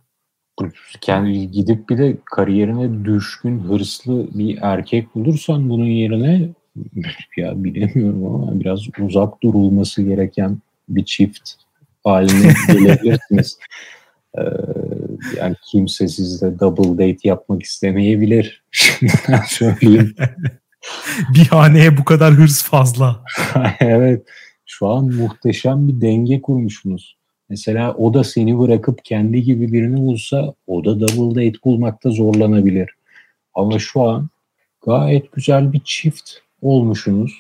Kendi 1.02 1.52
gidip 1.52 1.90
bir 1.90 1.98
de 1.98 2.18
kariyerine 2.26 3.06
düşkün 3.06 3.60
hırslı 3.60 4.28
bir 4.34 4.60
erkek 4.62 5.16
bulursan 5.16 5.70
bunun 5.70 5.86
yerine 5.86 6.50
ya 7.38 7.64
bilemiyorum 7.64 8.26
ama 8.26 8.60
biraz 8.60 8.80
uzak 9.00 9.44
durulması 9.44 10.02
gereken 10.02 10.58
bir 10.90 11.06
çift 11.06 11.52
haline 12.04 12.54
gelebilirsiniz. 12.68 13.58
ee, 14.38 14.42
yani 15.38 15.56
kimse 15.72 16.08
sizle 16.08 16.60
double 16.60 16.92
date 16.94 17.30
yapmak 17.30 17.64
istemeyebilir. 17.64 18.64
söyleyeyim. 19.48 20.16
bir 21.34 21.48
haneye 21.48 21.98
bu 21.98 22.06
kadar 22.06 22.34
hırs 22.34 22.64
fazla. 22.64 23.24
evet. 23.80 24.28
Şu 24.66 24.88
an 24.88 25.06
muhteşem 25.06 25.88
bir 25.88 26.02
denge 26.02 26.42
kurmuşsunuz. 26.42 27.18
Mesela 27.50 27.94
o 27.94 28.14
da 28.14 28.24
seni 28.24 28.60
bırakıp 28.60 29.06
kendi 29.06 29.44
gibi 29.44 29.74
birini 29.74 29.98
bulsa 29.98 30.54
o 30.68 30.86
da 30.86 31.00
double 31.00 31.36
date 31.36 31.60
bulmakta 31.66 32.10
zorlanabilir. 32.10 32.90
Ama 33.54 33.80
şu 33.80 34.02
an 34.02 34.30
gayet 34.86 35.32
güzel 35.32 35.74
bir 35.74 35.82
çift 35.86 36.32
olmuşsunuz. 36.62 37.34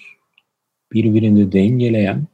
Birbirini 0.91 1.51
dengeleyen 1.51 2.27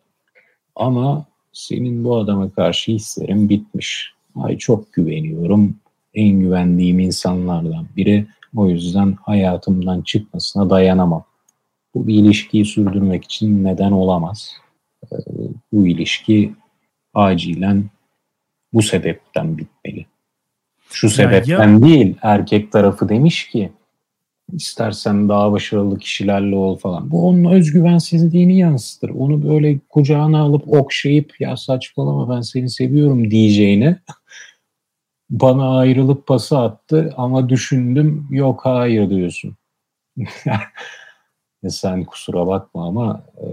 ama 0.75 1.25
senin 1.59 2.03
bu 2.03 2.17
adama 2.17 2.49
karşı 2.49 2.91
hislerin 2.91 3.49
bitmiş. 3.49 4.13
Ay 4.35 4.57
çok 4.57 4.93
güveniyorum. 4.93 5.75
En 6.13 6.39
güvendiğim 6.39 6.99
insanlardan 6.99 7.87
biri. 7.97 8.27
O 8.55 8.69
yüzden 8.69 9.17
hayatımdan 9.25 10.01
çıkmasına 10.01 10.69
dayanamam. 10.69 11.23
Bu 11.95 12.07
bir 12.07 12.13
ilişkiyi 12.13 12.65
sürdürmek 12.65 13.23
için 13.23 13.63
neden 13.63 13.91
olamaz. 13.91 14.53
Ee, 15.11 15.15
bu 15.71 15.87
ilişki 15.87 16.53
acilen 17.13 17.83
bu 18.73 18.81
sebepten 18.81 19.57
bitmeli. 19.57 20.05
Şu 20.89 21.09
sebepten 21.09 21.73
ya, 21.73 21.81
değil 21.81 22.15
erkek 22.21 22.71
tarafı 22.71 23.09
demiş 23.09 23.49
ki 23.49 23.71
istersen 24.53 25.29
daha 25.29 25.51
başarılı 25.51 25.99
kişilerle 25.99 26.55
ol 26.55 26.77
falan. 26.77 27.11
Bu 27.11 27.27
onun 27.27 27.45
özgüvensizliğini 27.51 28.57
yansıtır. 28.57 29.09
Onu 29.09 29.49
böyle 29.49 29.79
kucağına 29.89 30.39
alıp 30.41 30.73
okşayıp 30.73 31.41
ya 31.41 31.57
saçmalama 31.57 32.35
ben 32.35 32.41
seni 32.41 32.69
seviyorum 32.69 33.31
diyeceğine 33.31 33.99
bana 35.29 35.77
ayrılıp 35.77 36.27
pası 36.27 36.57
attı 36.57 37.13
ama 37.17 37.49
düşündüm 37.49 38.27
yok 38.31 38.61
hayır 38.63 39.09
diyorsun. 39.09 39.55
sen 41.69 42.03
kusura 42.03 42.47
bakma 42.47 42.87
ama 42.87 43.23
e, 43.37 43.47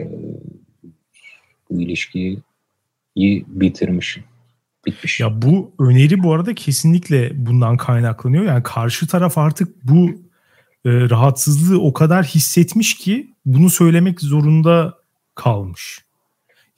bu 1.71 1.81
ilişkiyi 1.81 2.43
bitirmişim. 3.47 4.25
Bitmiş. 4.87 5.21
Ya 5.21 5.43
bu 5.43 5.71
öneri 5.79 6.23
bu 6.23 6.33
arada 6.33 6.55
kesinlikle 6.55 7.47
bundan 7.47 7.77
kaynaklanıyor. 7.77 8.45
Yani 8.45 8.63
karşı 8.63 9.07
taraf 9.07 9.39
artık 9.39 9.85
bu 9.85 10.11
e, 10.87 11.11
rahatsızlığı 11.11 11.81
o 11.81 11.93
kadar 11.93 12.25
hissetmiş 12.25 12.95
ki 12.95 13.35
bunu 13.45 13.71
söylemek 13.71 14.21
zorunda 14.21 14.95
kalmış. 15.35 16.05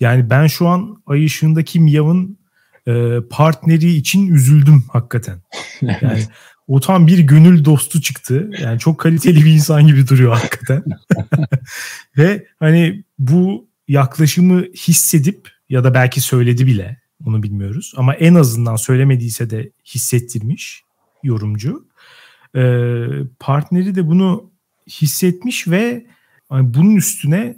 Yani 0.01 0.31
ben 0.31 0.47
şu 0.47 0.69
an 0.69 1.03
Ay 1.07 1.25
ışığındaki 1.25 1.81
Miyav'ın 1.81 2.39
e, 2.87 3.17
partneri 3.31 3.93
için 3.93 4.35
üzüldüm 4.35 4.85
hakikaten. 4.93 5.39
Yani 5.83 6.25
o 6.69 6.81
tam 6.81 7.07
bir 7.07 7.19
gönül 7.19 7.65
dostu 7.65 8.01
çıktı. 8.01 8.51
Yani 8.63 8.79
çok 8.79 9.01
kaliteli 9.01 9.45
bir 9.45 9.51
insan 9.51 9.87
gibi 9.87 10.09
duruyor 10.09 10.35
hakikaten. 10.35 10.85
Ve 12.17 12.47
hani 12.59 13.05
bu 13.19 13.69
yaklaşımı 13.89 14.63
hissedip 14.63 15.49
ya 15.69 15.85
da 15.85 15.95
belki 15.95 16.21
söyledi 16.21 16.67
bile 16.67 17.01
onu 17.27 17.43
bilmiyoruz. 17.43 17.93
Ama 17.97 18.15
en 18.15 18.35
azından 18.35 18.77
söylemediyse 18.77 19.51
de 19.51 19.71
hissettirmiş 19.85 20.83
yorumcu. 21.23 21.88
Ee, 22.57 23.07
partneri 23.39 23.95
de 23.95 24.09
bunu 24.09 24.51
hissetmiş 24.89 25.69
ve 25.69 26.07
hani 26.49 26.75
bunun 26.75 26.97
üstüne 26.97 27.57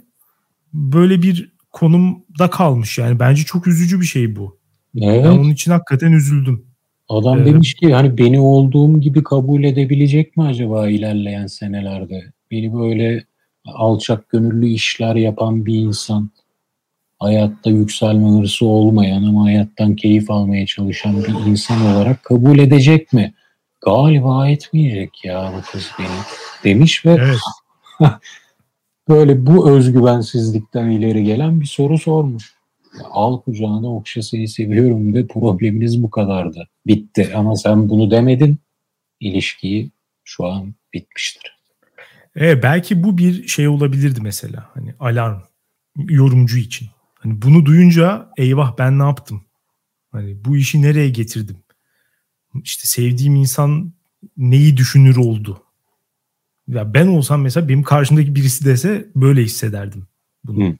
böyle 0.73 1.21
bir 1.21 1.51
konumda 1.71 2.49
kalmış. 2.49 2.97
Yani 2.97 3.19
bence 3.19 3.43
çok 3.43 3.67
üzücü 3.67 4.01
bir 4.01 4.05
şey 4.05 4.35
bu. 4.35 4.59
Evet. 5.01 5.25
Ben 5.25 5.29
onun 5.29 5.49
için 5.49 5.71
hakikaten 5.71 6.11
üzüldüm. 6.11 6.65
Adam 7.09 7.41
ee, 7.41 7.45
demiş 7.45 7.73
ki 7.73 7.93
hani 7.93 8.17
beni 8.17 8.39
olduğum 8.39 9.01
gibi 9.01 9.23
kabul 9.23 9.63
edebilecek 9.63 10.37
mi 10.37 10.43
acaba 10.43 10.89
ilerleyen 10.89 11.47
senelerde? 11.47 12.23
Beni 12.51 12.73
böyle 12.73 13.25
alçak 13.65 14.29
gönüllü 14.29 14.67
işler 14.67 15.15
yapan 15.15 15.65
bir 15.65 15.75
insan 15.75 16.31
hayatta 17.19 17.69
yükselme 17.69 18.29
hırsı 18.29 18.65
olmayan 18.65 19.23
ama 19.23 19.43
hayattan 19.43 19.95
keyif 19.95 20.31
almaya 20.31 20.65
çalışan 20.65 21.23
bir 21.23 21.51
insan 21.51 21.81
olarak 21.81 22.23
kabul 22.23 22.59
edecek 22.59 23.13
mi? 23.13 23.33
Galiba 23.81 24.49
etmeyecek 24.49 25.25
ya 25.25 25.53
bu 25.57 25.71
kız 25.71 25.91
beni 25.99 26.07
demiş 26.63 27.05
ve 27.05 27.11
evet. 27.11 27.39
böyle 29.09 29.45
bu 29.45 29.71
özgüvensizlikten 29.71 30.89
ileri 30.89 31.23
gelen 31.23 31.61
bir 31.61 31.65
soru 31.65 31.97
sormuş. 31.97 32.55
Al 33.11 33.41
kucağına 33.41 33.95
okşa 33.95 34.21
seni 34.21 34.47
seviyorum 34.47 35.13
ve 35.13 35.27
probleminiz 35.27 36.03
bu 36.03 36.09
kadardı. 36.09 36.67
Bitti 36.87 37.31
ama 37.35 37.55
sen 37.55 37.89
bunu 37.89 38.11
demedin. 38.11 38.57
İlişkiyi 39.19 39.91
şu 40.23 40.45
an 40.47 40.73
bitmiştir. 40.93 41.57
Evet, 42.35 42.63
belki 42.63 43.03
bu 43.03 43.17
bir 43.17 43.47
şey 43.47 43.67
olabilirdi 43.67 44.19
mesela. 44.21 44.69
Hani 44.73 44.93
alarm 44.99 45.41
yorumcu 45.97 46.57
için. 46.57 46.87
Hani 47.15 47.41
bunu 47.41 47.65
duyunca 47.65 48.29
eyvah 48.37 48.77
ben 48.77 48.99
ne 48.99 49.03
yaptım? 49.03 49.41
Hani 50.11 50.45
bu 50.45 50.57
işi 50.57 50.81
nereye 50.81 51.09
getirdim? 51.09 51.57
İşte 52.63 52.87
sevdiğim 52.87 53.35
insan 53.35 53.93
neyi 54.37 54.77
düşünür 54.77 55.15
oldu? 55.15 55.63
Ya 56.67 56.93
ben 56.93 57.07
olsam 57.07 57.41
mesela 57.41 57.69
benim 57.69 57.83
karşımdaki 57.83 58.35
birisi 58.35 58.65
dese 58.65 59.07
böyle 59.15 59.43
hissederdim 59.43 60.07
bunu. 60.43 60.69
Hı. 60.69 60.75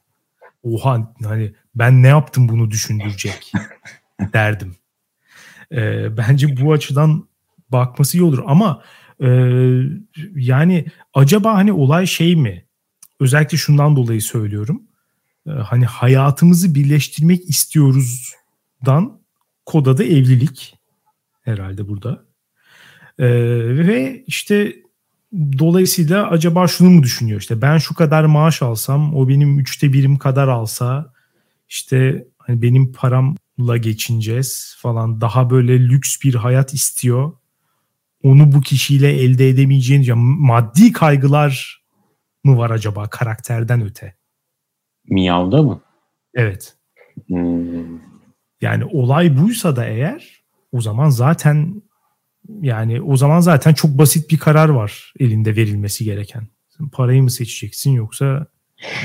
Oha 0.62 1.12
hani 1.24 1.52
ben 1.74 2.02
ne 2.02 2.08
yaptım 2.08 2.48
bunu 2.48 2.70
düşündürecek 2.70 3.52
derdim. 4.32 4.76
Ee, 5.72 6.16
bence 6.16 6.60
bu 6.60 6.72
açıdan 6.72 7.28
bakması 7.68 8.18
iyi 8.18 8.22
olur 8.22 8.42
ama 8.46 8.82
e, 9.20 9.28
yani 10.34 10.86
acaba 11.14 11.54
hani 11.54 11.72
olay 11.72 12.06
şey 12.06 12.36
mi? 12.36 12.64
Özellikle 13.20 13.58
şundan 13.58 13.96
dolayı 13.96 14.22
söylüyorum. 14.22 14.82
Ee, 15.46 15.50
hani 15.50 15.84
hayatımızı 15.84 16.74
birleştirmek 16.74 17.48
istiyoruzdan 17.48 19.20
koda 19.66 19.98
da 19.98 20.04
evlilik 20.04 20.78
herhalde 21.42 21.88
burada. 21.88 22.24
Ee, 23.18 23.26
ve 23.86 24.24
işte 24.26 24.76
dolayısıyla 25.58 26.30
acaba 26.30 26.68
şunu 26.68 26.90
mu 26.90 27.02
düşünüyor 27.02 27.40
işte 27.40 27.62
ben 27.62 27.78
şu 27.78 27.94
kadar 27.94 28.24
maaş 28.24 28.62
alsam 28.62 29.16
o 29.16 29.28
benim 29.28 29.58
üçte 29.58 29.92
birim 29.92 30.18
kadar 30.18 30.48
alsa 30.48 31.12
işte 31.68 32.26
hani 32.38 32.62
benim 32.62 32.92
paramla 32.92 33.76
geçineceğiz 33.80 34.76
falan 34.78 35.20
daha 35.20 35.50
böyle 35.50 35.80
lüks 35.80 36.16
bir 36.24 36.34
hayat 36.34 36.74
istiyor. 36.74 37.32
Onu 38.22 38.52
bu 38.52 38.60
kişiyle 38.60 39.12
elde 39.12 39.48
edemeyeceğin 39.48 40.02
ya 40.02 40.16
maddi 40.16 40.92
kaygılar 40.92 41.82
mı 42.44 42.58
var 42.58 42.70
acaba 42.70 43.10
karakterden 43.10 43.82
öte? 43.82 44.16
Miyav'da 45.08 45.62
mı? 45.62 45.80
Evet. 46.34 46.76
Hmm. 47.26 48.00
Yani 48.60 48.84
olay 48.84 49.38
buysa 49.38 49.76
da 49.76 49.84
eğer 49.84 50.41
o 50.72 50.80
zaman 50.80 51.10
zaten 51.10 51.82
yani 52.60 53.00
o 53.00 53.16
zaman 53.16 53.40
zaten 53.40 53.74
çok 53.74 53.98
basit 53.98 54.30
bir 54.30 54.38
karar 54.38 54.68
var 54.68 55.12
elinde 55.20 55.56
verilmesi 55.56 56.04
gereken. 56.04 56.48
Parayı 56.92 57.22
mı 57.22 57.30
seçeceksin 57.30 57.90
yoksa 57.90 58.46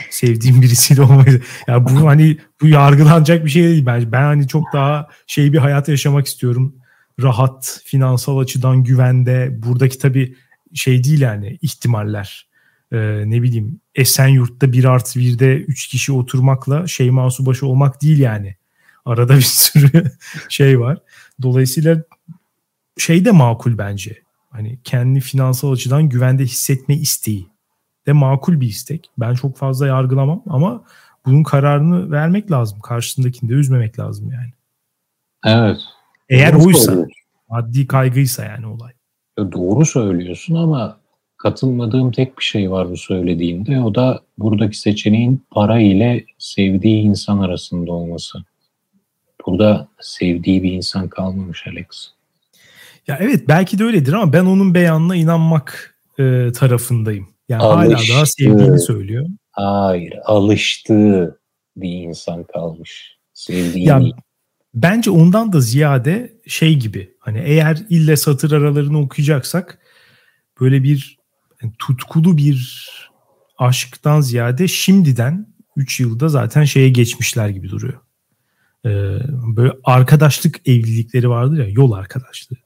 sevdiğin 0.09 0.61
birisiyle 0.61 1.01
olmayı. 1.01 1.32
Ya 1.34 1.41
yani 1.68 1.86
bu 1.86 1.89
hani 2.07 2.38
bu 2.61 2.68
yargılanacak 2.68 3.45
bir 3.45 3.49
şey 3.49 3.63
değil 3.63 3.86
bence. 3.86 4.11
Ben 4.11 4.22
hani 4.22 4.47
çok 4.47 4.63
daha 4.74 5.07
şey 5.28 5.53
bir 5.53 5.57
hayat 5.57 5.89
yaşamak 5.89 6.28
istiyorum. 6.28 6.76
Rahat, 7.22 7.82
finansal 7.86 8.38
açıdan 8.38 8.84
güvende. 8.84 9.57
Buradaki 9.63 9.97
tabii 9.97 10.36
şey 10.74 11.03
değil 11.03 11.22
yani 11.22 11.57
ihtimaller 11.61 12.47
e, 12.91 12.97
ne 13.26 13.41
bileyim 13.43 13.82
Esenyurt'ta 13.95 14.72
bir 14.72 14.86
artı 14.86 15.20
birde 15.20 15.55
üç 15.55 15.88
kişi 15.88 16.11
oturmakla 16.11 16.88
şey 16.88 17.15
başı 17.15 17.68
olmak 17.68 18.01
değil 18.01 18.20
yani. 18.20 18.55
Arada 19.05 19.38
bir 19.38 19.41
sürü 19.41 20.11
şey 20.49 20.80
var. 20.80 20.97
Dolayısıyla 21.41 22.03
şey 22.97 23.25
de 23.25 23.31
makul 23.31 23.77
bence. 23.77 24.21
Hani 24.49 24.79
kendi 24.83 25.19
finansal 25.19 25.71
açıdan 25.71 26.09
güvende 26.09 26.43
hissetme 26.43 26.95
isteği 26.95 27.47
de 28.07 28.13
makul 28.13 28.61
bir 28.61 28.67
istek. 28.67 29.09
Ben 29.17 29.33
çok 29.33 29.57
fazla 29.57 29.88
yargılamam 29.88 30.43
ama 30.49 30.83
bunun 31.25 31.43
kararını 31.43 32.11
vermek 32.11 32.51
lazım. 32.51 32.79
Karşısındakini 32.79 33.49
de 33.49 33.53
üzmemek 33.53 33.99
lazım 33.99 34.31
yani. 34.31 34.53
Evet. 35.45 35.77
Eğer 36.29 36.53
Doğru 36.53 36.67
oysa, 36.67 37.07
maddi 37.49 37.88
kaygıysa 37.88 38.43
yani 38.43 38.67
olay. 38.67 38.93
Doğru 39.38 39.85
söylüyorsun 39.85 40.55
ama 40.55 40.97
katılmadığım 41.38 42.11
tek 42.11 42.38
bir 42.38 42.43
şey 42.43 42.71
var 42.71 42.89
bu 42.89 42.97
söylediğinde. 42.97 43.81
O 43.81 43.95
da 43.95 44.21
buradaki 44.38 44.79
seçeneğin 44.79 45.45
para 45.51 45.79
ile 45.79 46.25
sevdiği 46.38 47.03
insan 47.03 47.39
arasında 47.39 47.91
olması. 47.91 48.39
Burada 49.47 49.87
sevdiği 49.99 50.63
bir 50.63 50.71
insan 50.71 51.07
kalmamış 51.07 51.67
Alex. 51.67 51.85
Ya 53.07 53.17
evet 53.21 53.47
belki 53.47 53.79
de 53.79 53.83
öyledir 53.83 54.13
ama 54.13 54.33
ben 54.33 54.45
onun 54.45 54.73
beyanına 54.73 55.15
inanmak 55.15 55.95
e, 56.19 56.51
tarafındayım. 56.55 57.27
Yani 57.49 57.63
Alıştı. 57.63 57.95
hala 57.95 58.17
daha 58.17 58.25
sevdiğini 58.25 58.79
söylüyor. 58.79 59.27
Hayır, 59.51 60.13
alıştığı 60.25 61.39
bir 61.77 61.89
insan 61.89 62.43
kalmış. 62.43 63.17
Sevdiğini. 63.33 63.87
Ya, 63.87 64.01
bence 64.73 65.11
ondan 65.11 65.53
da 65.53 65.59
ziyade 65.59 66.33
şey 66.47 66.75
gibi. 66.75 67.15
Hani 67.19 67.39
eğer 67.45 67.77
ille 67.89 68.17
satır 68.17 68.51
aralarını 68.51 68.99
okuyacaksak 68.99 69.79
böyle 70.61 70.83
bir 70.83 71.17
yani 71.63 71.73
tutkulu 71.79 72.37
bir 72.37 72.87
aşktan 73.57 74.21
ziyade 74.21 74.67
şimdiden 74.67 75.47
3 75.75 75.99
yılda 75.99 76.29
zaten 76.29 76.63
şeye 76.63 76.89
geçmişler 76.89 77.49
gibi 77.49 77.69
duruyor. 77.69 78.07
Ee, 78.88 79.19
böyle 79.55 79.71
arkadaşlık 79.83 80.67
evlilikleri 80.67 81.29
vardır 81.29 81.57
ya 81.57 81.69
yol 81.69 81.91
arkadaşlığı. 81.91 82.57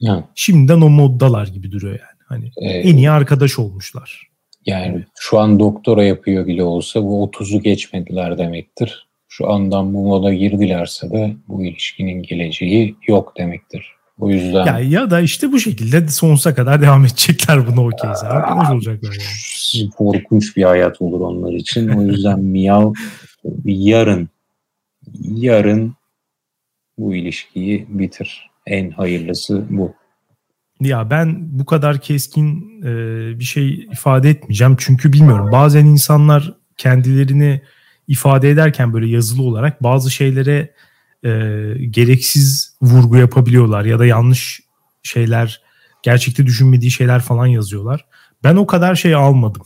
Ya. 0.00 0.28
Şimdiden 0.34 0.80
o 0.80 0.88
moddalar 0.88 1.46
gibi 1.46 1.72
duruyor 1.72 1.92
yani. 1.92 2.20
Hani 2.26 2.50
ee, 2.56 2.68
en 2.68 2.96
iyi 2.96 3.10
arkadaş 3.10 3.58
olmuşlar. 3.58 4.28
Yani 4.66 5.04
şu 5.18 5.38
an 5.38 5.58
doktora 5.58 6.04
yapıyor 6.04 6.46
bile 6.46 6.62
olsa 6.62 7.02
bu 7.02 7.30
30'u 7.32 7.60
geçmediler 7.60 8.38
demektir. 8.38 9.06
Şu 9.28 9.50
andan 9.50 9.94
bu 9.94 10.06
moda 10.06 10.34
girdilerse 10.34 11.10
de 11.10 11.36
bu 11.48 11.64
ilişkinin 11.64 12.22
geleceği 12.22 12.96
yok 13.08 13.32
demektir. 13.38 13.94
O 14.18 14.30
yüzden... 14.30 14.66
Ya, 14.66 14.78
ya 14.78 15.10
da 15.10 15.20
işte 15.20 15.52
bu 15.52 15.60
şekilde 15.60 16.08
sonsuza 16.08 16.54
kadar 16.54 16.82
devam 16.82 17.04
edecekler 17.04 17.66
bunu 17.66 17.86
okeyse. 17.86 18.26
Arkadaş 18.26 18.70
olacaklar 18.70 19.12
yani. 19.12 19.90
Korkunç 19.90 20.56
bir 20.56 20.62
hayat 20.62 21.02
olur 21.02 21.20
onlar 21.20 21.52
için. 21.52 21.88
O 21.88 22.02
yüzden 22.02 22.40
Miyav 22.40 22.92
yarın 23.64 24.28
yarın 25.22 25.94
bu 26.98 27.14
ilişkiyi 27.14 27.86
bitir. 27.88 28.50
En 28.66 28.90
hayırlısı 28.90 29.64
bu. 29.70 29.94
Ya 30.80 31.10
ben 31.10 31.58
bu 31.58 31.64
kadar 31.64 32.00
keskin 32.00 32.80
e, 32.82 32.92
bir 33.38 33.44
şey 33.44 33.74
ifade 33.74 34.30
etmeyeceğim. 34.30 34.76
Çünkü 34.78 35.12
bilmiyorum 35.12 35.52
bazen 35.52 35.84
insanlar 35.84 36.54
kendilerini 36.76 37.62
ifade 38.08 38.50
ederken 38.50 38.92
böyle 38.92 39.06
yazılı 39.06 39.42
olarak 39.42 39.82
bazı 39.82 40.10
şeylere 40.10 40.74
e, 41.24 41.30
gereksiz 41.90 42.76
vurgu 42.82 43.16
yapabiliyorlar 43.16 43.84
ya 43.84 43.98
da 43.98 44.06
yanlış 44.06 44.60
şeyler 45.02 45.62
gerçekte 46.02 46.46
düşünmediği 46.46 46.90
şeyler 46.90 47.20
falan 47.20 47.46
yazıyorlar. 47.46 48.06
Ben 48.44 48.56
o 48.56 48.66
kadar 48.66 48.94
şey 48.94 49.14
almadım 49.14 49.62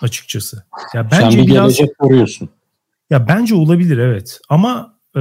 açıkçası. 0.00 0.64
Ya 0.94 1.10
bence 1.10 1.30
Sen 1.30 1.30
bir 1.30 1.46
biraz, 1.46 1.76
gelecek 1.76 1.98
koruyorsun. 1.98 2.48
Ya 3.10 3.28
bence 3.28 3.54
olabilir 3.54 3.98
evet 3.98 4.40
ama 4.48 4.98
e, 5.16 5.20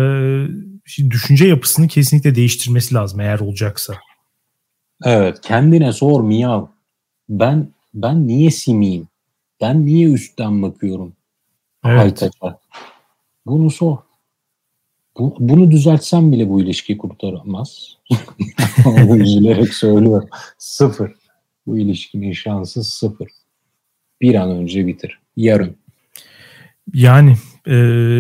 düşünce 1.09 1.47
yapısını 1.47 1.87
kesinlikle 1.87 2.35
değiştirmesi 2.35 2.95
lazım 2.95 3.19
eğer 3.19 3.39
olacaksa. 3.39 3.93
Evet 5.05 5.41
kendine 5.41 5.93
sor 5.93 6.21
miyav. 6.23 6.65
Ben 7.29 7.73
ben 7.93 8.27
niye 8.27 8.51
simiyim? 8.51 9.07
Ben 9.61 9.85
niye 9.85 10.09
üstten 10.09 10.61
bakıyorum? 10.61 11.13
Evet. 11.85 11.99
Haytaca. 11.99 12.59
Bunu 13.45 13.71
sor. 13.71 13.97
Bu, 15.17 15.35
bunu 15.39 15.71
düzeltsem 15.71 16.31
bile 16.31 16.49
bu 16.49 16.61
ilişkiyi 16.61 16.97
kurtaramaz. 16.97 17.97
Ama 18.85 19.17
üzülerek 19.17 19.73
söylüyor. 19.73 20.29
Sıfır. 20.57 21.11
Bu 21.67 21.77
ilişkinin 21.77 22.33
şansı 22.33 22.83
sıfır. 22.83 23.27
Bir 24.21 24.35
an 24.35 24.51
önce 24.51 24.87
bitir. 24.87 25.19
Yarın. 25.35 25.75
Yani 26.93 27.35
e, 27.70 27.76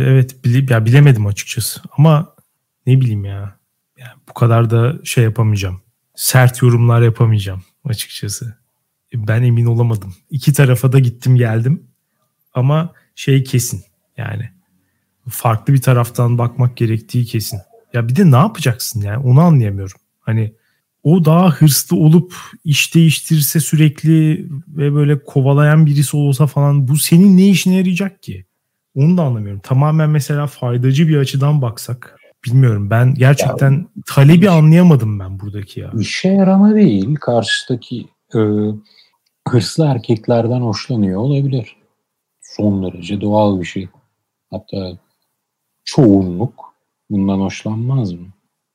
evet 0.09 0.45
bile, 0.45 0.73
ya 0.73 0.85
bilemedim 0.85 1.27
açıkçası. 1.27 1.81
Ama 1.97 2.35
ne 2.85 3.01
bileyim 3.01 3.25
ya. 3.25 3.59
Yani 3.97 4.11
bu 4.29 4.33
kadar 4.33 4.69
da 4.69 4.95
şey 5.03 5.23
yapamayacağım 5.23 5.81
sert 6.19 6.61
yorumlar 6.61 7.01
yapamayacağım 7.01 7.63
açıkçası. 7.85 8.57
Ben 9.13 9.43
emin 9.43 9.65
olamadım. 9.65 10.15
İki 10.29 10.53
tarafa 10.53 10.91
da 10.91 10.99
gittim 10.99 11.35
geldim. 11.35 11.83
Ama 12.53 12.93
şey 13.15 13.43
kesin 13.43 13.83
yani 14.17 14.49
farklı 15.29 15.73
bir 15.73 15.81
taraftan 15.81 16.37
bakmak 16.37 16.77
gerektiği 16.77 17.25
kesin. 17.25 17.59
Ya 17.93 18.07
bir 18.07 18.15
de 18.15 18.31
ne 18.31 18.35
yapacaksın 18.35 19.01
yani 19.01 19.17
onu 19.17 19.41
anlayamıyorum. 19.41 19.97
Hani 20.19 20.53
o 21.03 21.25
daha 21.25 21.51
hırslı 21.51 21.97
olup 21.97 22.33
iş 22.63 22.95
değiştirse 22.95 23.59
sürekli 23.59 24.47
ve 24.67 24.93
böyle 24.93 25.23
kovalayan 25.23 25.85
birisi 25.85 26.17
olsa 26.17 26.47
falan 26.47 26.87
bu 26.87 26.97
senin 26.97 27.37
ne 27.37 27.49
işine 27.49 27.75
yarayacak 27.75 28.23
ki? 28.23 28.45
Onu 28.95 29.17
da 29.17 29.23
anlamıyorum. 29.23 29.61
Tamamen 29.63 30.09
mesela 30.09 30.47
faydacı 30.47 31.07
bir 31.07 31.17
açıdan 31.17 31.61
baksak 31.61 32.19
bilmiyorum 32.45 32.89
ben 32.89 33.13
gerçekten 33.13 33.71
ya, 33.71 33.85
talebi 34.07 34.49
anlayamadım 34.49 35.19
ben 35.19 35.39
buradaki 35.39 35.79
ya. 35.79 35.91
İşe 35.99 36.29
yarama 36.29 36.75
değil 36.75 37.15
karşıdaki 37.15 38.07
e, 38.35 38.39
hırslı 39.47 39.85
erkeklerden 39.85 40.61
hoşlanıyor 40.61 41.21
olabilir. 41.21 41.75
Son 42.41 42.83
derece 42.83 43.21
doğal 43.21 43.59
bir 43.59 43.65
şey. 43.65 43.87
Hatta 44.51 44.97
çoğunluk 45.85 46.73
bundan 47.09 47.39
hoşlanmaz 47.39 48.13
mı? 48.13 48.27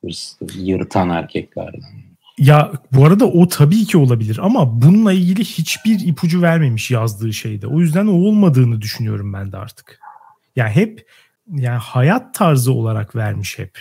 Hırslı, 0.04 0.46
yırtan 0.56 1.10
erkeklerden. 1.10 2.13
Ya 2.38 2.72
bu 2.92 3.06
arada 3.06 3.26
o 3.26 3.48
tabii 3.48 3.84
ki 3.84 3.98
olabilir 3.98 4.38
ama 4.42 4.82
bununla 4.82 5.12
ilgili 5.12 5.44
hiçbir 5.44 6.00
ipucu 6.00 6.42
vermemiş 6.42 6.90
yazdığı 6.90 7.32
şeyde. 7.32 7.66
O 7.66 7.80
yüzden 7.80 8.06
o 8.06 8.12
olmadığını 8.12 8.80
düşünüyorum 8.80 9.32
ben 9.32 9.52
de 9.52 9.56
artık. 9.56 10.00
Ya 10.56 10.68
hep 10.68 11.06
yani 11.50 11.78
hayat 11.78 12.34
tarzı 12.34 12.72
olarak 12.72 13.16
vermiş 13.16 13.58
hep. 13.58 13.78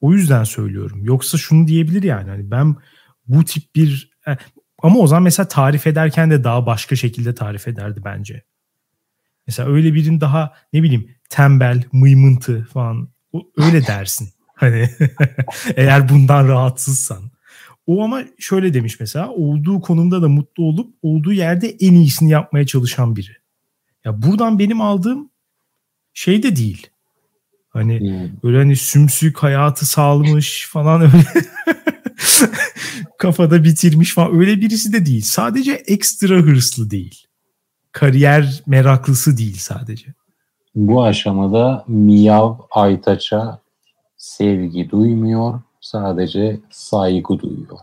O 0.00 0.12
yüzden 0.12 0.44
söylüyorum. 0.44 1.04
Yoksa 1.04 1.38
şunu 1.38 1.66
diyebilir 1.66 2.02
yani 2.02 2.30
hani 2.30 2.50
ben 2.50 2.76
bu 3.26 3.44
tip 3.44 3.74
bir 3.74 4.10
e, 4.28 4.36
ama 4.82 4.98
o 4.98 5.06
zaman 5.06 5.22
mesela 5.22 5.48
tarif 5.48 5.86
ederken 5.86 6.30
de 6.30 6.44
daha 6.44 6.66
başka 6.66 6.96
şekilde 6.96 7.34
tarif 7.34 7.68
ederdi 7.68 8.00
bence. 8.04 8.44
Mesela 9.46 9.68
öyle 9.68 9.94
birin 9.94 10.20
daha 10.20 10.52
ne 10.72 10.82
bileyim 10.82 11.10
tembel, 11.28 11.82
mıymıntı 11.92 12.64
falan 12.72 13.08
öyle 13.56 13.86
dersin. 13.86 14.28
Hani 14.54 14.90
eğer 15.76 16.08
bundan 16.08 16.48
rahatsızsan. 16.48 17.33
O 17.86 18.04
ama 18.04 18.22
şöyle 18.38 18.74
demiş 18.74 19.00
mesela 19.00 19.30
olduğu 19.30 19.80
konumda 19.80 20.22
da 20.22 20.28
mutlu 20.28 20.64
olup 20.64 20.94
olduğu 21.02 21.32
yerde 21.32 21.68
en 21.80 21.92
iyisini 21.92 22.30
yapmaya 22.30 22.66
çalışan 22.66 23.16
biri. 23.16 23.36
Ya 24.04 24.22
buradan 24.22 24.58
benim 24.58 24.80
aldığım 24.80 25.30
şey 26.14 26.42
de 26.42 26.56
değil. 26.56 26.86
Hani 27.68 28.00
hmm. 28.00 28.30
böyle 28.42 28.58
hani 28.58 28.76
sümsük 28.76 29.38
hayatı 29.38 29.86
salmış 29.86 30.68
falan 30.70 31.00
öyle 31.00 31.24
kafada 33.18 33.64
bitirmiş 33.64 34.14
falan 34.14 34.40
öyle 34.40 34.60
birisi 34.60 34.92
de 34.92 35.06
değil. 35.06 35.22
Sadece 35.22 35.72
ekstra 35.72 36.34
hırslı 36.34 36.90
değil. 36.90 37.26
Kariyer 37.92 38.62
meraklısı 38.66 39.38
değil 39.38 39.56
sadece. 39.58 40.14
Bu 40.74 41.04
aşamada 41.04 41.84
Miyav 41.88 42.54
Aytaç'a 42.70 43.60
sevgi 44.16 44.90
duymuyor, 44.90 45.60
sadece 45.84 46.60
saygı 46.70 47.38
duyuyor. 47.38 47.78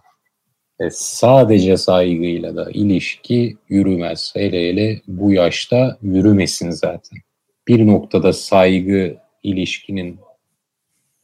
Ve 0.79 0.89
sadece 0.91 1.77
saygıyla 1.77 2.55
da 2.55 2.71
ilişki 2.71 3.57
yürümez. 3.69 4.33
Hele 4.35 4.69
hele 4.69 5.01
bu 5.07 5.31
yaşta 5.31 5.97
yürümesin 6.01 6.69
zaten 6.69 7.19
bir 7.67 7.87
noktada 7.87 8.33
saygı 8.33 9.17
ilişkinin 9.43 10.19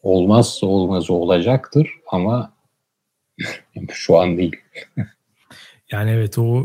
olmazsa 0.02 0.68
olmazı 0.68 1.14
olacaktır 1.14 1.90
ama 2.08 2.54
şu 3.92 4.18
an 4.18 4.38
değil. 4.38 4.56
yani 5.92 6.12
evet 6.12 6.38
o 6.38 6.64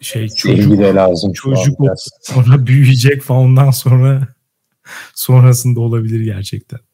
şey 0.00 0.28
çocuk 0.28 0.78
de 0.78 0.94
lazım 0.94 1.32
çocuk 1.32 1.78
sonra 2.22 2.66
büyüyecek 2.66 3.22
falan 3.22 3.42
ondan 3.42 3.70
sonra 3.70 4.28
sonrasında 5.14 5.80
olabilir 5.80 6.20
gerçekten. 6.20 6.85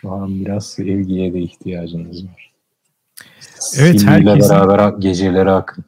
Şu 0.00 0.12
an 0.12 0.40
biraz 0.40 0.66
sevgiye 0.66 1.32
de 1.32 1.40
ihtiyacınız 1.40 2.24
var. 2.24 2.52
Evet 3.78 4.04
herkesin 4.04 4.50
beraber 4.50 4.98
geceleri 4.98 5.50
akın. 5.50 5.84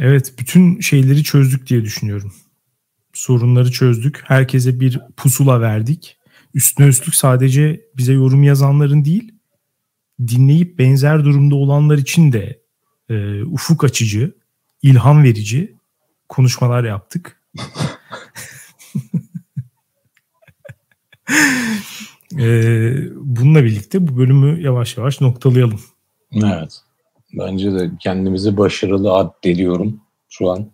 Evet 0.00 0.34
bütün 0.38 0.80
şeyleri 0.80 1.22
çözdük 1.22 1.66
diye 1.66 1.82
düşünüyorum 1.82 2.32
sorunları 3.12 3.70
çözdük. 3.72 4.22
Herkese 4.24 4.80
bir 4.80 5.00
pusula 5.16 5.60
verdik. 5.60 6.18
Üstüne 6.54 6.86
üstlük 6.86 7.14
sadece 7.14 7.80
bize 7.96 8.12
yorum 8.12 8.42
yazanların 8.42 9.04
değil, 9.04 9.34
dinleyip 10.28 10.78
benzer 10.78 11.24
durumda 11.24 11.54
olanlar 11.54 11.98
için 11.98 12.32
de 12.32 12.62
e, 13.08 13.42
ufuk 13.42 13.84
açıcı, 13.84 14.34
ilham 14.82 15.22
verici 15.22 15.76
konuşmalar 16.28 16.84
yaptık. 16.84 17.40
e, 22.38 22.46
bununla 23.14 23.64
birlikte 23.64 24.08
bu 24.08 24.16
bölümü 24.16 24.62
yavaş 24.62 24.96
yavaş 24.96 25.20
noktalayalım. 25.20 25.80
Evet. 26.34 26.80
Bence 27.38 27.72
de 27.72 27.90
kendimizi 28.00 28.56
başarılı 28.56 29.12
addediyorum 29.12 30.00
şu 30.28 30.50
an. 30.50 30.70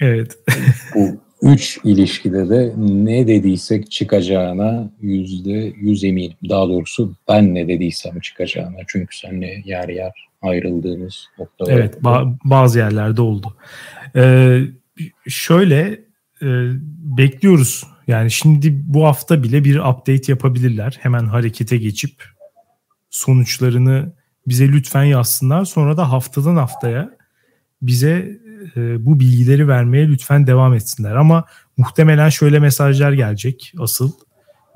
Evet. 0.00 0.38
bu 0.94 1.20
üç 1.42 1.78
ilişkide 1.84 2.48
de 2.48 2.74
ne 2.78 3.26
dediysek 3.26 3.90
çıkacağına 3.90 4.90
yüzde 5.00 5.72
yüz 5.76 6.04
eminim. 6.04 6.36
Daha 6.48 6.68
doğrusu 6.68 7.14
ben 7.28 7.54
ne 7.54 7.68
dediysem 7.68 8.20
çıkacağına. 8.20 8.76
Çünkü 8.86 9.18
seninle 9.18 9.62
yer 9.64 9.88
yer 9.88 10.28
ayrıldığımız 10.42 11.26
noktalar. 11.38 11.72
Evet 11.72 11.94
ba- 12.02 12.36
bazı 12.44 12.78
yerlerde 12.78 13.22
oldu. 13.22 13.56
Ee, 14.16 14.60
şöyle 15.28 16.00
e, 16.42 16.46
bekliyoruz. 17.18 17.84
Yani 18.08 18.30
şimdi 18.30 18.82
bu 18.84 19.06
hafta 19.06 19.42
bile 19.42 19.64
bir 19.64 19.76
update 19.76 20.32
yapabilirler. 20.32 20.98
Hemen 21.00 21.26
harekete 21.26 21.76
geçip 21.76 22.24
sonuçlarını 23.10 24.12
bize 24.46 24.68
lütfen 24.68 25.04
yazsınlar. 25.04 25.64
Sonra 25.64 25.96
da 25.96 26.12
haftadan 26.12 26.56
haftaya 26.56 27.10
bize 27.82 28.38
e, 28.76 29.06
bu 29.06 29.20
bilgileri 29.20 29.68
vermeye 29.68 30.08
lütfen 30.08 30.46
devam 30.46 30.74
etsinler. 30.74 31.16
Ama 31.16 31.44
muhtemelen 31.76 32.28
şöyle 32.28 32.58
mesajlar 32.58 33.12
gelecek 33.12 33.72
asıl 33.78 34.12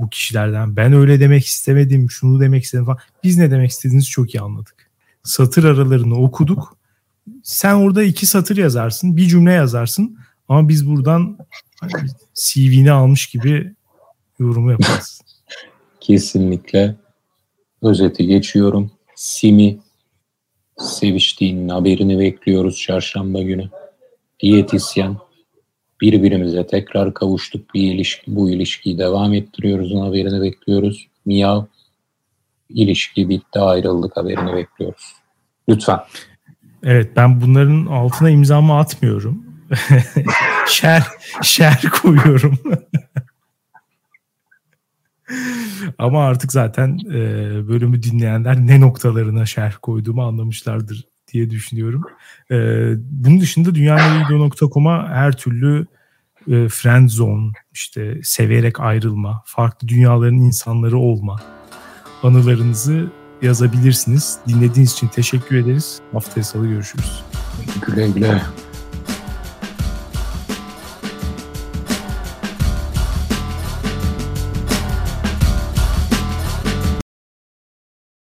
bu 0.01 0.11
kişilerden. 0.11 0.77
Ben 0.77 0.93
öyle 0.93 1.21
demek 1.21 1.47
istemedim, 1.47 2.11
şunu 2.11 2.41
demek 2.41 2.65
istedim 2.65 2.85
falan. 2.85 2.99
Biz 3.25 3.39
ne 3.39 3.51
demek 3.51 3.71
istediğinizi 3.71 4.09
çok 4.09 4.35
iyi 4.35 4.41
anladık. 4.41 4.91
Satır 5.23 5.65
aralarını 5.65 6.15
okuduk. 6.17 6.77
Sen 7.43 7.75
orada 7.75 8.03
iki 8.03 8.27
satır 8.27 8.57
yazarsın, 8.57 9.17
bir 9.17 9.27
cümle 9.29 9.53
yazarsın. 9.53 10.19
Ama 10.49 10.69
biz 10.69 10.89
buradan 10.89 11.39
hani 11.83 12.09
CV'ni 12.35 12.93
almış 12.93 13.27
gibi 13.27 13.73
yorumu 14.39 14.71
yaparız. 14.71 15.21
Kesinlikle. 16.01 16.97
Özeti 17.83 18.27
geçiyorum. 18.27 18.91
Simi 19.15 19.79
seviştiğinin 20.79 21.69
haberini 21.69 22.19
bekliyoruz 22.19 22.79
çarşamba 22.79 23.43
günü. 23.43 23.71
Diyetisyen 24.41 25.17
birbirimize 26.01 26.67
tekrar 26.67 27.15
kavuştuk 27.15 27.75
bir 27.75 27.95
ilişki 27.95 28.37
bu 28.37 28.51
ilişkiyi 28.51 28.99
devam 28.99 29.35
ettiriyoruz 29.35 29.95
haberini 29.95 30.43
bekliyoruz. 30.43 31.09
Miyav 31.25 31.65
ilişki 32.69 33.29
bitti 33.29 33.59
ayrıldık 33.59 34.17
haberini 34.17 34.55
bekliyoruz. 34.55 35.13
Lütfen. 35.69 35.99
Evet 36.83 37.17
ben 37.17 37.41
bunların 37.41 37.87
altına 37.87 38.31
imzamı 38.31 38.79
atmıyorum. 38.79 39.52
şer, 40.67 41.03
şer 41.43 41.83
koyuyorum. 42.03 42.59
Ama 45.99 46.27
artık 46.27 46.53
zaten 46.53 46.99
e, 47.11 47.19
bölümü 47.69 48.03
dinleyenler 48.03 48.67
ne 48.67 48.81
noktalarına 48.81 49.47
şerh 49.47 49.75
koyduğumu 49.83 50.23
anlamışlardır 50.23 51.05
diye 51.33 51.51
düşünüyorum. 51.51 52.03
E, 52.51 52.57
bunun 52.97 53.41
dışında 53.41 53.75
dünyanın.com'a 53.75 55.09
her 55.09 55.37
türlü 55.37 55.87
e, 56.49 56.69
friend 56.69 57.09
zone, 57.09 57.53
işte 57.73 58.21
severek 58.23 58.81
ayrılma, 58.81 59.43
farklı 59.47 59.89
dünyaların 59.89 60.37
insanları 60.37 60.99
olma 60.99 61.41
anılarınızı 62.23 63.11
yazabilirsiniz. 63.43 64.39
Dinlediğiniz 64.49 64.93
için 64.93 65.09
teşekkür 65.09 65.57
ederiz. 65.57 66.01
Haftaya 66.13 66.45
salı 66.45 66.67
görüşürüz. 66.67 67.23
Güle 67.87 68.11
güle. 68.11 68.43